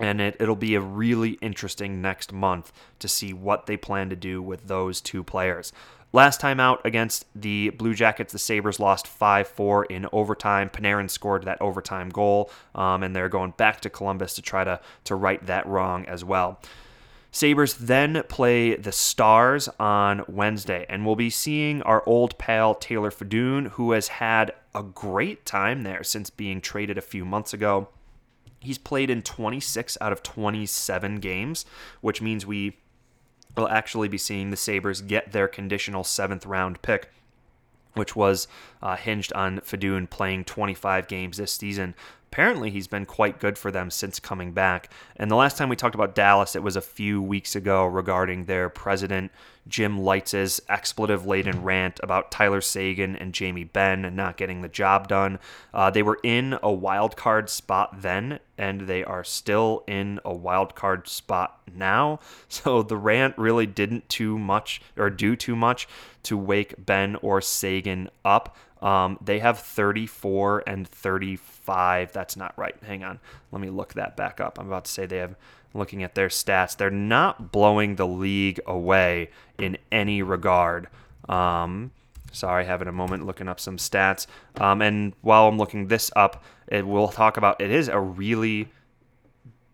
and 0.00 0.20
it, 0.20 0.36
it'll 0.40 0.56
be 0.56 0.74
a 0.74 0.80
really 0.80 1.32
interesting 1.42 2.00
next 2.00 2.32
month 2.32 2.72
to 3.00 3.06
see 3.06 3.34
what 3.34 3.66
they 3.66 3.76
plan 3.76 4.08
to 4.08 4.16
do 4.16 4.40
with 4.40 4.66
those 4.66 5.02
two 5.02 5.22
players. 5.22 5.72
Last 6.14 6.40
time 6.40 6.60
out 6.60 6.82
against 6.84 7.24
the 7.34 7.70
Blue 7.70 7.94
Jackets, 7.94 8.34
the 8.34 8.38
Sabres 8.38 8.78
lost 8.78 9.06
5 9.06 9.48
4 9.48 9.86
in 9.86 10.06
overtime. 10.12 10.68
Panarin 10.68 11.08
scored 11.08 11.44
that 11.44 11.60
overtime 11.62 12.10
goal, 12.10 12.50
um, 12.74 13.02
and 13.02 13.16
they're 13.16 13.30
going 13.30 13.54
back 13.56 13.80
to 13.80 13.90
Columbus 13.90 14.34
to 14.34 14.42
try 14.42 14.62
to, 14.62 14.78
to 15.04 15.14
right 15.14 15.44
that 15.46 15.66
wrong 15.66 16.04
as 16.04 16.22
well. 16.22 16.60
Sabres 17.30 17.72
then 17.74 18.22
play 18.28 18.76
the 18.76 18.92
Stars 18.92 19.70
on 19.80 20.22
Wednesday, 20.28 20.84
and 20.90 21.06
we'll 21.06 21.16
be 21.16 21.30
seeing 21.30 21.80
our 21.82 22.02
old 22.06 22.36
pal 22.36 22.74
Taylor 22.74 23.10
Fedun, 23.10 23.70
who 23.70 23.92
has 23.92 24.08
had 24.08 24.52
a 24.74 24.82
great 24.82 25.46
time 25.46 25.82
there 25.82 26.04
since 26.04 26.28
being 26.28 26.60
traded 26.60 26.98
a 26.98 27.02
few 27.02 27.24
months 27.24 27.54
ago. 27.54 27.88
He's 28.60 28.76
played 28.76 29.08
in 29.08 29.22
26 29.22 29.96
out 30.02 30.12
of 30.12 30.22
27 30.22 31.16
games, 31.20 31.64
which 32.02 32.20
means 32.20 32.44
we 32.44 32.76
will 33.56 33.68
actually 33.68 34.08
be 34.08 34.18
seeing 34.18 34.50
the 34.50 34.56
Sabres 34.56 35.02
get 35.02 35.32
their 35.32 35.48
conditional 35.48 36.04
seventh 36.04 36.46
round 36.46 36.82
pick, 36.82 37.10
which 37.94 38.16
was 38.16 38.48
uh, 38.82 38.96
hinged 38.96 39.32
on 39.34 39.60
Fedun 39.60 40.08
playing 40.08 40.44
25 40.44 41.08
games 41.08 41.36
this 41.36 41.52
season. 41.52 41.94
Apparently, 42.30 42.70
he's 42.70 42.88
been 42.88 43.04
quite 43.04 43.38
good 43.38 43.58
for 43.58 43.70
them 43.70 43.90
since 43.90 44.18
coming 44.18 44.52
back. 44.52 44.90
And 45.16 45.30
the 45.30 45.36
last 45.36 45.58
time 45.58 45.68
we 45.68 45.76
talked 45.76 45.94
about 45.94 46.14
Dallas, 46.14 46.56
it 46.56 46.62
was 46.62 46.76
a 46.76 46.80
few 46.80 47.20
weeks 47.20 47.54
ago 47.54 47.84
regarding 47.84 48.46
their 48.46 48.70
president 48.70 49.30
Jim 49.68 49.98
Lites's 49.98 50.60
expletive 50.68 51.26
laden 51.26 51.62
rant 51.62 52.00
about 52.02 52.30
Tyler 52.30 52.60
Seguin 52.60 53.16
and 53.16 53.32
Jamie 53.32 53.64
Benn 53.64 54.14
not 54.14 54.36
getting 54.36 54.62
the 54.62 54.68
job 54.68 55.08
done. 55.08 55.38
Uh, 55.72 55.90
they 55.90 56.02
were 56.02 56.18
in 56.22 56.58
a 56.62 56.72
wild 56.72 57.16
card 57.16 57.48
spot 57.48 58.02
then, 58.02 58.40
and 58.58 58.82
they 58.82 59.04
are 59.04 59.24
still 59.24 59.84
in 59.86 60.20
a 60.24 60.34
wild 60.34 60.74
card 60.74 61.08
spot 61.08 61.60
now. 61.74 62.20
So 62.48 62.82
the 62.82 62.96
rant 62.96 63.36
really 63.38 63.66
didn't 63.66 64.08
too 64.08 64.38
much 64.38 64.82
or 64.96 65.08
do 65.10 65.36
too 65.36 65.56
much 65.56 65.88
to 66.24 66.36
wake 66.36 66.84
Benn 66.84 67.16
or 67.16 67.40
Seguin 67.40 68.10
up. 68.24 68.56
Um, 68.82 69.16
they 69.22 69.38
have 69.38 69.60
34 69.60 70.64
and 70.66 70.86
35. 70.86 72.12
That's 72.12 72.36
not 72.36 72.52
right. 72.58 72.74
Hang 72.82 73.04
on. 73.04 73.20
Let 73.52 73.62
me 73.62 73.70
look 73.70 73.94
that 73.94 74.16
back 74.16 74.40
up. 74.40 74.58
I'm 74.58 74.66
about 74.66 74.84
to 74.86 74.90
say 74.90 75.06
they 75.06 75.18
have 75.18 75.36
looking 75.74 76.02
at 76.02 76.14
their 76.14 76.28
stats, 76.28 76.76
they're 76.76 76.90
not 76.90 77.52
blowing 77.52 77.96
the 77.96 78.06
league 78.06 78.60
away 78.66 79.30
in 79.58 79.78
any 79.90 80.22
regard. 80.22 80.88
Um, 81.28 81.92
sorry, 82.32 82.64
having 82.64 82.88
a 82.88 82.92
moment 82.92 83.26
looking 83.26 83.48
up 83.48 83.60
some 83.60 83.76
stats. 83.76 84.26
Um, 84.56 84.82
and 84.82 85.14
while 85.20 85.48
I'm 85.48 85.58
looking 85.58 85.88
this 85.88 86.10
up, 86.16 86.42
it 86.68 86.86
will 86.86 87.08
talk 87.08 87.36
about 87.36 87.60
it 87.60 87.70
is 87.70 87.88
a 87.88 88.00
really 88.00 88.68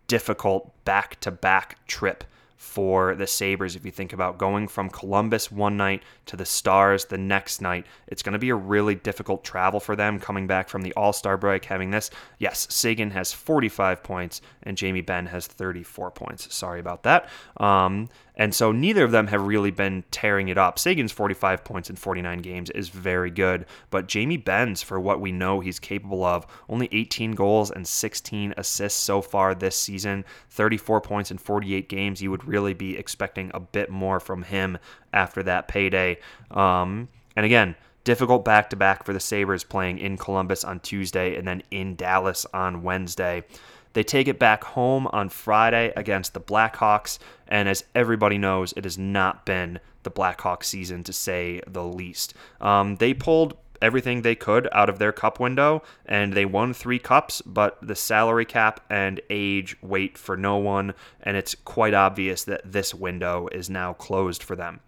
difficult 0.07 0.73
back 0.85 1.21
to 1.21 1.31
back 1.31 1.85
trip 1.87 2.25
for 2.59 3.15
the 3.15 3.27
Sabres 3.27 3.77
if 3.77 3.85
you 3.85 3.93
think 3.93 4.13
about 4.13 4.37
going 4.37 4.67
from 4.67 4.91
Columbus 4.91 5.51
one 5.51 5.77
night 5.77 6.03
to 6.27 6.37
the 6.37 6.45
Stars 6.45 7.05
the 7.05 7.17
next 7.17 7.63
night. 7.63 7.87
It's 8.09 8.21
going 8.21 8.33
to 8.33 8.39
be 8.39 8.51
a 8.51 8.57
really 8.57 8.97
difficult 8.97 9.45
travel 9.45 9.79
for 9.79 9.95
them 9.95 10.19
coming 10.19 10.49
back 10.49 10.69
from 10.69 10.83
the 10.83 10.93
All 10.95 11.13
Star 11.13 11.37
break, 11.37 11.65
having 11.65 11.93
this. 11.93 12.11
Yes, 12.39 12.67
Seguin 12.69 13.13
has 13.13 13.33
45 13.33 14.03
points 14.03 14.41
and 14.65 14.77
Jamie 14.77 15.03
Benn 15.03 15.27
has 15.27 15.47
34 15.47 16.11
points. 16.11 16.53
Sorry 16.53 16.81
about 16.81 17.05
that. 17.05 17.29
Um, 17.59 18.09
and 18.39 18.55
so 18.55 18.71
neither 18.71 19.05
of 19.05 19.11
them 19.11 19.27
have 19.27 19.43
really 19.43 19.73
been 19.73 20.05
tearing 20.13 20.49
it 20.49 20.57
up. 20.57 20.79
Seguin's 20.79 21.11
45 21.11 21.65
points 21.65 21.91
in 21.91 21.97
49 21.97 22.39
games 22.39 22.71
is 22.71 22.89
very 22.89 23.31
good, 23.31 23.67
but 23.91 24.07
Jamie 24.07 24.37
Benn's, 24.37 24.81
for 24.81 25.01
what 25.01 25.21
we 25.21 25.33
know 25.33 25.59
he's 25.59 25.81
capable 25.81 26.25
of, 26.25 26.47
only 26.69 26.89
18 26.93 27.33
goals 27.33 27.73
and 27.73 27.87
16 27.87 28.55
assists 28.57 29.01
so 29.01 29.21
far 29.21 29.55
this 29.55 29.75
season, 29.75 30.25
34 30.51 31.01
points 31.01 31.33
in 31.33 31.39
48 31.39 31.89
games. 31.89 32.23
You 32.23 32.31
would 32.31 32.47
really 32.47 32.75
be 32.75 32.97
expecting 32.97 33.51
a 33.53 33.61
bit 33.61 33.91
more 33.91 34.21
from 34.21 34.45
him 34.45 34.79
after 35.13 35.43
that 35.43 35.67
payday. 35.67 36.19
Um, 36.53 37.09
and 37.35 37.45
again, 37.45 37.75
difficult 38.05 38.45
back 38.45 38.71
to 38.71 38.77
back 38.77 39.05
for 39.05 39.13
the 39.13 39.21
Sabres 39.21 39.65
playing 39.65 39.99
in 39.99 40.17
Columbus 40.17 40.63
on 40.63 40.79
Tuesday 40.81 41.37
and 41.37 41.47
then 41.47 41.63
in 41.73 41.97
Dallas 41.97 42.47
on 42.55 42.83
Wednesday. 42.83 43.45
They 43.93 44.03
take 44.03 44.29
it 44.29 44.39
back 44.39 44.65
home 44.65 45.07
on 45.09 45.29
Friday 45.29 45.93
against 45.97 46.35
the 46.35 46.41
Blackhawks, 46.41 47.19
and 47.47 47.69
as 47.69 47.85
everybody 47.95 48.39
knows, 48.39 48.73
it 48.77 48.85
has 48.85 48.99
not 48.99 49.45
been 49.45 49.81
the 50.03 50.11
Blackhawks 50.11 50.65
season 50.65 51.05
to 51.05 51.13
say 51.13 51.61
the 51.67 51.85
least. 51.85 52.35
Um, 52.61 52.97
they 52.97 53.15
pulled 53.15 53.57
everything 53.81 54.23
they 54.23 54.35
could 54.35 54.69
out 54.73 54.89
of 54.89 54.99
their 54.99 55.13
cup 55.13 55.39
window 55.39 55.83
and 56.07 56.33
they 56.33 56.45
won 56.45 56.73
three 56.73 56.99
cups 56.99 57.41
but 57.43 57.79
the 57.81 57.95
salary 57.95 58.45
cap 58.45 58.81
and 58.91 59.21
age 59.31 59.77
wait 59.83 60.19
for 60.19 60.37
no 60.37 60.57
one 60.57 60.93
and 61.23 61.37
it's 61.37 61.55
quite 61.65 61.95
obvious 61.95 62.45
that 62.45 62.61
this 62.65 62.93
window 62.93 63.49
is 63.53 63.71
now 63.71 63.93
closed 63.93 64.43
for 64.43 64.57
them. 64.57 64.81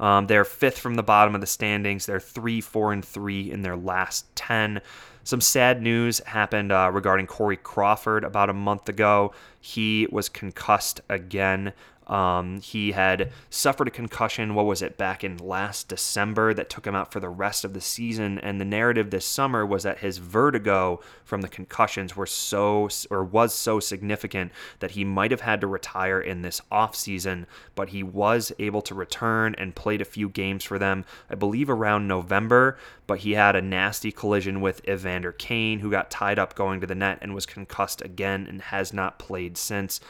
Um, 0.00 0.26
they're 0.26 0.44
fifth 0.44 0.78
from 0.78 0.96
the 0.96 1.02
bottom 1.02 1.34
of 1.34 1.40
the 1.40 1.46
standings. 1.46 2.06
They're 2.06 2.20
three 2.20 2.60
four 2.60 2.92
and 2.92 3.04
three 3.04 3.50
in 3.50 3.62
their 3.62 3.76
last 3.76 4.34
10 4.34 4.80
some 5.24 5.40
sad 5.40 5.82
news 5.82 6.20
happened 6.26 6.70
uh, 6.70 6.90
regarding 6.92 7.26
Corey 7.26 7.56
Crawford 7.56 8.24
about 8.24 8.50
a 8.50 8.52
month 8.52 8.88
ago. 8.88 9.32
He 9.58 10.06
was 10.12 10.28
concussed 10.28 11.00
again 11.08 11.72
Um, 12.06 12.60
he 12.60 12.92
had 12.92 13.30
suffered 13.48 13.88
a 13.88 13.90
concussion, 13.90 14.54
what 14.54 14.66
was 14.66 14.82
it, 14.82 14.98
back 14.98 15.24
in 15.24 15.38
last 15.38 15.88
December 15.88 16.52
that 16.54 16.68
took 16.68 16.86
him 16.86 16.94
out 16.94 17.12
for 17.12 17.20
the 17.20 17.28
rest 17.28 17.64
of 17.64 17.72
the 17.72 17.80
season. 17.80 18.38
And 18.38 18.60
the 18.60 18.64
narrative 18.64 19.10
this 19.10 19.24
summer 19.24 19.64
was 19.64 19.84
that 19.84 19.98
his 19.98 20.18
vertigo 20.18 21.00
from 21.24 21.40
the 21.40 21.48
concussions 21.48 22.14
were 22.14 22.26
so, 22.26 22.88
or 23.10 23.24
was 23.24 23.54
so 23.54 23.80
significant 23.80 24.52
that 24.80 24.92
he 24.92 25.04
might 25.04 25.30
have 25.30 25.40
had 25.40 25.60
to 25.62 25.66
retire 25.66 26.20
in 26.20 26.42
this 26.42 26.60
offseason, 26.70 27.46
but 27.74 27.90
he 27.90 28.02
was 28.02 28.52
able 28.58 28.82
to 28.82 28.94
return 28.94 29.54
and 29.56 29.74
played 29.74 30.00
a 30.00 30.06
few 30.06 30.28
games 30.28 30.64
for 30.64 30.78
them, 30.78 31.04
I 31.30 31.34
believe 31.34 31.70
around 31.70 32.06
November. 32.06 32.76
But 33.06 33.20
he 33.20 33.32
had 33.32 33.56
a 33.56 33.62
nasty 33.62 34.12
collision 34.12 34.60
with 34.60 34.86
Evander 34.88 35.32
Kane, 35.32 35.80
who 35.80 35.90
got 35.90 36.10
tied 36.10 36.38
up 36.38 36.54
going 36.54 36.80
to 36.80 36.86
the 36.86 36.94
net 36.94 37.18
and 37.20 37.34
was 37.34 37.46
concussed 37.46 38.02
again 38.02 38.46
and 38.48 38.60
has 38.62 38.92
not 38.92 39.18
played 39.18 39.56
since. 39.56 40.00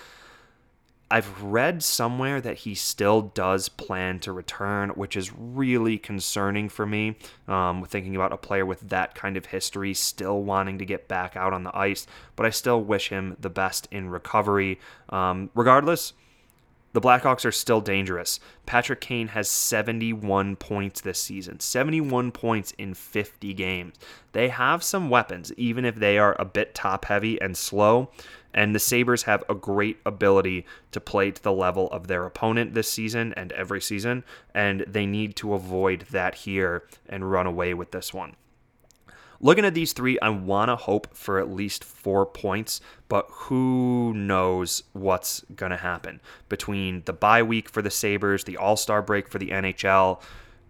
I've 1.11 1.43
read 1.43 1.83
somewhere 1.83 2.41
that 2.41 2.59
he 2.59 2.75
still 2.75 3.23
does 3.23 3.69
plan 3.69 4.19
to 4.21 4.33
return, 4.33 4.91
which 4.91 5.17
is 5.17 5.33
really 5.33 5.99
concerning 5.99 6.69
for 6.69 6.87
me. 6.87 7.17
Um, 7.47 7.85
thinking 7.85 8.17
about 8.17 8.33
a 8.33 8.37
player 8.37 8.65
with 8.65 8.89
that 8.89 9.15
kind 9.15 9.37
of 9.37 9.47
history 9.47 9.95
still 9.95 10.43
wanting 10.43 10.79
to 10.79 10.87
get 10.87 11.07
back 11.07 11.37
out 11.37 11.53
on 11.53 11.63
the 11.63 11.77
ice, 11.77 12.07
but 12.37 12.47
I 12.47 12.51
still 12.51 12.83
wish 12.83 13.11
him 13.11 13.37
the 13.39 13.51
best 13.51 13.87
in 13.91 14.09
recovery. 14.09 14.81
Um, 15.11 15.51
regardless, 15.55 16.15
the 16.95 17.01
Blackhawks 17.01 17.45
are 17.45 17.53
still 17.53 17.81
dangerous. 17.81 18.39
Patrick 18.67 19.01
Kane 19.01 19.29
has 19.29 19.49
71 19.49 20.55
points 20.55 21.01
this 21.01 21.21
season, 21.21 21.59
71 21.59 22.31
points 22.31 22.73
in 22.79 22.95
50 22.95 23.53
games. 23.53 23.97
They 24.31 24.49
have 24.49 24.85
some 24.85 25.11
weapons, 25.11 25.53
even 25.57 25.85
if 25.85 25.97
they 25.97 26.19
are 26.19 26.37
a 26.39 26.45
bit 26.45 26.73
top 26.73 27.07
heavy 27.07 27.41
and 27.41 27.57
slow. 27.57 28.11
And 28.55 28.75
the 28.75 28.79
Sabres 28.79 29.25
have 29.25 29.43
a 29.49 29.55
great 29.55 29.99
ability 30.07 30.65
to 30.93 31.01
play 31.01 31.33
to 31.33 31.43
the 31.43 31.53
level 31.53 31.89
of 31.89 32.07
their 32.07 32.25
opponent 32.25 32.75
this 32.75 32.91
season 32.91 33.35
and 33.37 33.53
every 33.53 33.81
season, 33.81 34.25
and 34.55 34.85
they 34.87 35.07
need 35.07 35.37
to 35.37 35.55
avoid 35.55 36.07
that 36.13 36.37
here 36.37 36.85
and 37.09 37.31
run 37.31 37.47
away 37.47 37.75
with 37.75 37.91
this 37.91 38.15
one. 38.15 38.37
Looking 39.41 39.65
at 39.65 39.75
these 39.75 39.93
three, 39.93 40.19
I 40.21 40.31
want 40.31 40.71
to 40.71 40.77
hope 40.77 41.15
for 41.15 41.39
at 41.39 41.51
least 41.51 41.85
four 41.85 42.25
points, 42.25 42.81
but 43.09 43.27
who 43.29 44.15
knows 44.15 44.85
what's 44.93 45.43
going 45.55 45.71
to 45.71 45.77
happen 45.77 46.21
between 46.49 47.03
the 47.05 47.13
bye 47.13 47.43
week 47.43 47.69
for 47.69 47.83
the 47.83 47.91
Sabres, 47.91 48.45
the 48.45 48.57
All 48.57 48.77
Star 48.77 49.03
break 49.03 49.29
for 49.29 49.39
the 49.39 49.51
NHL, 49.51 50.23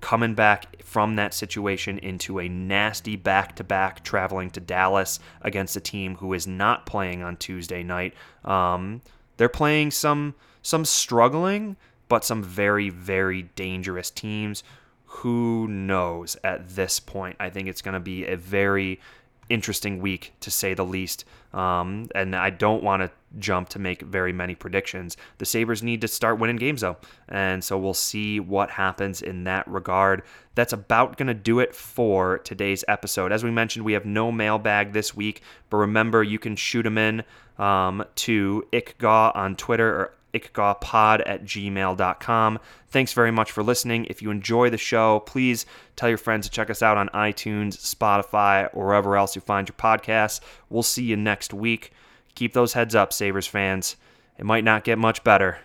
coming 0.04 0.34
back 0.34 0.82
from 0.84 1.16
that 1.16 1.32
situation 1.32 1.96
into 1.96 2.38
a 2.38 2.46
nasty 2.46 3.16
back 3.16 3.56
to 3.56 3.64
back 3.64 4.04
traveling 4.04 4.50
to 4.50 4.60
Dallas 4.60 5.18
against 5.40 5.76
a 5.76 5.80
team 5.80 6.16
who 6.16 6.34
is 6.34 6.46
not 6.46 6.84
playing 6.84 7.22
on 7.22 7.38
Tuesday 7.38 7.82
night. 7.82 8.12
Um, 8.44 9.00
they're 9.38 9.48
playing 9.48 9.92
some 9.92 10.34
some 10.60 10.84
struggling 10.84 11.78
but 12.06 12.22
some 12.22 12.42
very 12.42 12.90
very 12.90 13.44
dangerous 13.56 14.10
teams. 14.10 14.62
Who 15.06 15.66
knows 15.68 16.36
at 16.44 16.68
this 16.68 17.00
point? 17.00 17.36
I 17.40 17.48
think 17.48 17.68
it's 17.68 17.80
going 17.80 17.94
to 17.94 18.00
be 18.00 18.26
a 18.26 18.36
very 18.36 19.00
interesting 19.48 20.00
week 20.00 20.32
to 20.40 20.50
say 20.50 20.74
the 20.74 20.84
least. 20.84 21.24
Um, 21.52 22.08
and 22.14 22.34
I 22.34 22.50
don't 22.50 22.82
want 22.82 23.02
to 23.02 23.10
jump 23.38 23.68
to 23.70 23.78
make 23.78 24.02
very 24.02 24.32
many 24.32 24.54
predictions. 24.54 25.16
The 25.38 25.44
Sabres 25.44 25.82
need 25.82 26.00
to 26.00 26.08
start 26.08 26.38
winning 26.38 26.56
games 26.56 26.80
though. 26.80 26.96
And 27.28 27.62
so 27.62 27.78
we'll 27.78 27.94
see 27.94 28.40
what 28.40 28.70
happens 28.70 29.22
in 29.22 29.44
that 29.44 29.66
regard. 29.68 30.22
That's 30.54 30.72
about 30.72 31.16
going 31.16 31.28
to 31.28 31.34
do 31.34 31.60
it 31.60 31.74
for 31.74 32.38
today's 32.38 32.84
episode. 32.88 33.32
As 33.32 33.44
we 33.44 33.50
mentioned, 33.50 33.84
we 33.84 33.92
have 33.92 34.04
no 34.04 34.32
mailbag 34.32 34.92
this 34.92 35.14
week, 35.14 35.42
but 35.70 35.78
remember 35.78 36.22
you 36.22 36.38
can 36.38 36.56
shoot 36.56 36.82
them 36.82 36.98
in 36.98 37.24
um, 37.58 38.04
to 38.16 38.66
Ikgaw 38.72 39.34
on 39.36 39.56
Twitter 39.56 39.88
or 39.88 40.14
ikgawpod 40.34 41.22
at 41.24 41.44
gmail.com. 41.44 42.58
Thanks 42.88 43.12
very 43.12 43.30
much 43.30 43.50
for 43.52 43.62
listening. 43.62 44.06
If 44.10 44.20
you 44.20 44.30
enjoy 44.30 44.70
the 44.70 44.78
show, 44.78 45.20
please 45.20 45.64
tell 45.96 46.08
your 46.08 46.18
friends 46.18 46.46
to 46.46 46.52
check 46.52 46.68
us 46.68 46.82
out 46.82 46.96
on 46.96 47.08
iTunes, 47.10 47.76
Spotify, 47.76 48.68
or 48.72 48.86
wherever 48.86 49.16
else 49.16 49.34
you 49.34 49.40
find 49.40 49.68
your 49.68 49.76
podcasts. 49.76 50.40
We'll 50.68 50.82
see 50.82 51.04
you 51.04 51.16
next 51.16 51.54
week. 51.54 51.92
Keep 52.34 52.52
those 52.52 52.72
heads 52.72 52.94
up, 52.94 53.12
Sabres 53.12 53.46
fans. 53.46 53.96
It 54.38 54.44
might 54.44 54.64
not 54.64 54.84
get 54.84 54.98
much 54.98 55.22
better, 55.24 55.58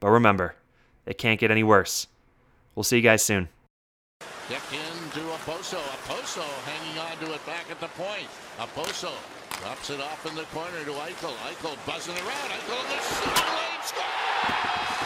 but 0.00 0.08
remember, 0.08 0.56
it 1.06 1.18
can't 1.18 1.38
get 1.38 1.50
any 1.50 1.62
worse. 1.62 2.06
We'll 2.74 2.84
see 2.84 2.96
you 2.96 3.02
guys 3.02 3.22
soon. 3.22 3.48
Kick 4.48 4.60
into 4.72 5.20
Okposo. 5.20 5.78
Okposo 5.78 6.44
hanging 6.64 6.98
on 6.98 7.16
to 7.18 7.34
it 7.34 7.46
back 7.46 7.70
at 7.70 7.80
the 7.80 7.88
point. 7.88 8.28
Okposo 8.58 9.12
drops 9.60 9.90
it 9.90 10.00
off 10.00 10.26
in 10.26 10.34
the 10.34 10.44
corner 10.44 10.84
to 10.84 10.90
Eichel. 10.90 11.32
Eichel 11.48 11.76
buzzing 11.86 12.16
around. 12.16 12.50
Eichel 12.50 12.84
in 12.84 12.90
the 12.90 13.63